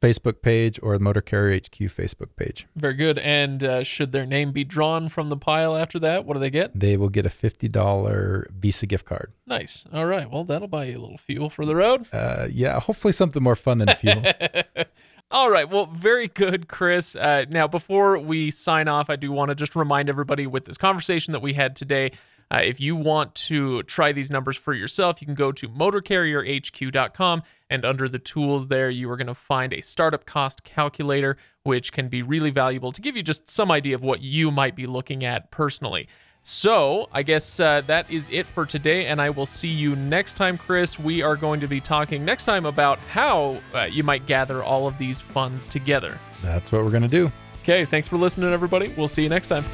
Facebook 0.00 0.40
page 0.40 0.80
or 0.82 0.96
the 0.96 1.04
Motor 1.04 1.20
Carrier 1.20 1.56
HQ 1.56 1.78
Facebook 1.90 2.34
page. 2.36 2.66
Very 2.74 2.94
good. 2.94 3.18
And 3.18 3.62
uh, 3.62 3.82
should 3.84 4.12
their 4.12 4.24
name 4.26 4.52
be 4.52 4.64
drawn 4.64 5.08
from 5.08 5.28
the 5.28 5.36
pile 5.36 5.76
after 5.76 5.98
that, 5.98 6.24
what 6.24 6.34
do 6.34 6.40
they 6.40 6.50
get? 6.50 6.78
They 6.78 6.96
will 6.96 7.10
get 7.10 7.26
a 7.26 7.28
$50 7.28 8.50
Visa 8.50 8.86
gift 8.86 9.04
card. 9.04 9.32
Nice. 9.46 9.84
All 9.92 10.06
right. 10.06 10.30
Well, 10.30 10.44
that'll 10.44 10.68
buy 10.68 10.86
you 10.86 10.98
a 10.98 11.00
little 11.00 11.18
fuel 11.18 11.50
for 11.50 11.64
the 11.64 11.76
road. 11.76 12.06
Uh, 12.12 12.48
yeah, 12.50 12.80
hopefully 12.80 13.12
something 13.12 13.42
more 13.42 13.56
fun 13.56 13.78
than 13.78 13.88
fuel. 13.96 14.22
All 15.32 15.48
right. 15.50 15.68
Well, 15.68 15.86
very 15.86 16.26
good, 16.26 16.66
Chris. 16.66 17.14
Uh, 17.14 17.44
now, 17.50 17.68
before 17.68 18.18
we 18.18 18.50
sign 18.50 18.88
off, 18.88 19.08
I 19.08 19.16
do 19.16 19.30
want 19.30 19.50
to 19.50 19.54
just 19.54 19.76
remind 19.76 20.08
everybody 20.08 20.46
with 20.48 20.64
this 20.64 20.76
conversation 20.76 21.32
that 21.32 21.40
we 21.40 21.52
had 21.52 21.76
today. 21.76 22.12
Uh, 22.52 22.58
if 22.64 22.80
you 22.80 22.96
want 22.96 23.34
to 23.36 23.82
try 23.84 24.10
these 24.10 24.30
numbers 24.30 24.56
for 24.56 24.74
yourself, 24.74 25.20
you 25.20 25.26
can 25.26 25.36
go 25.36 25.52
to 25.52 25.68
motorcarrierhq.com 25.68 27.42
and 27.70 27.84
under 27.84 28.08
the 28.08 28.18
tools 28.18 28.66
there, 28.66 28.90
you 28.90 29.08
are 29.10 29.16
going 29.16 29.28
to 29.28 29.34
find 29.34 29.72
a 29.72 29.80
startup 29.80 30.26
cost 30.26 30.64
calculator, 30.64 31.36
which 31.62 31.92
can 31.92 32.08
be 32.08 32.22
really 32.22 32.50
valuable 32.50 32.90
to 32.90 33.00
give 33.00 33.16
you 33.16 33.22
just 33.22 33.48
some 33.48 33.70
idea 33.70 33.94
of 33.94 34.02
what 34.02 34.20
you 34.20 34.50
might 34.50 34.74
be 34.74 34.86
looking 34.86 35.24
at 35.24 35.52
personally. 35.52 36.08
So, 36.42 37.08
I 37.12 37.22
guess 37.22 37.60
uh, 37.60 37.82
that 37.82 38.10
is 38.10 38.28
it 38.32 38.46
for 38.46 38.64
today, 38.64 39.06
and 39.06 39.20
I 39.20 39.28
will 39.30 39.46
see 39.46 39.68
you 39.68 39.94
next 39.94 40.34
time, 40.34 40.56
Chris. 40.56 40.98
We 40.98 41.22
are 41.22 41.36
going 41.36 41.60
to 41.60 41.68
be 41.68 41.80
talking 41.80 42.24
next 42.24 42.44
time 42.44 42.64
about 42.64 42.98
how 42.98 43.58
uh, 43.74 43.82
you 43.82 44.02
might 44.02 44.26
gather 44.26 44.64
all 44.64 44.88
of 44.88 44.96
these 44.96 45.20
funds 45.20 45.68
together. 45.68 46.18
That's 46.42 46.72
what 46.72 46.82
we're 46.82 46.90
going 46.90 47.02
to 47.02 47.08
do. 47.08 47.30
Okay, 47.62 47.84
thanks 47.84 48.08
for 48.08 48.16
listening, 48.16 48.52
everybody. 48.52 48.88
We'll 48.96 49.06
see 49.06 49.22
you 49.22 49.28
next 49.28 49.48
time. 49.48 49.66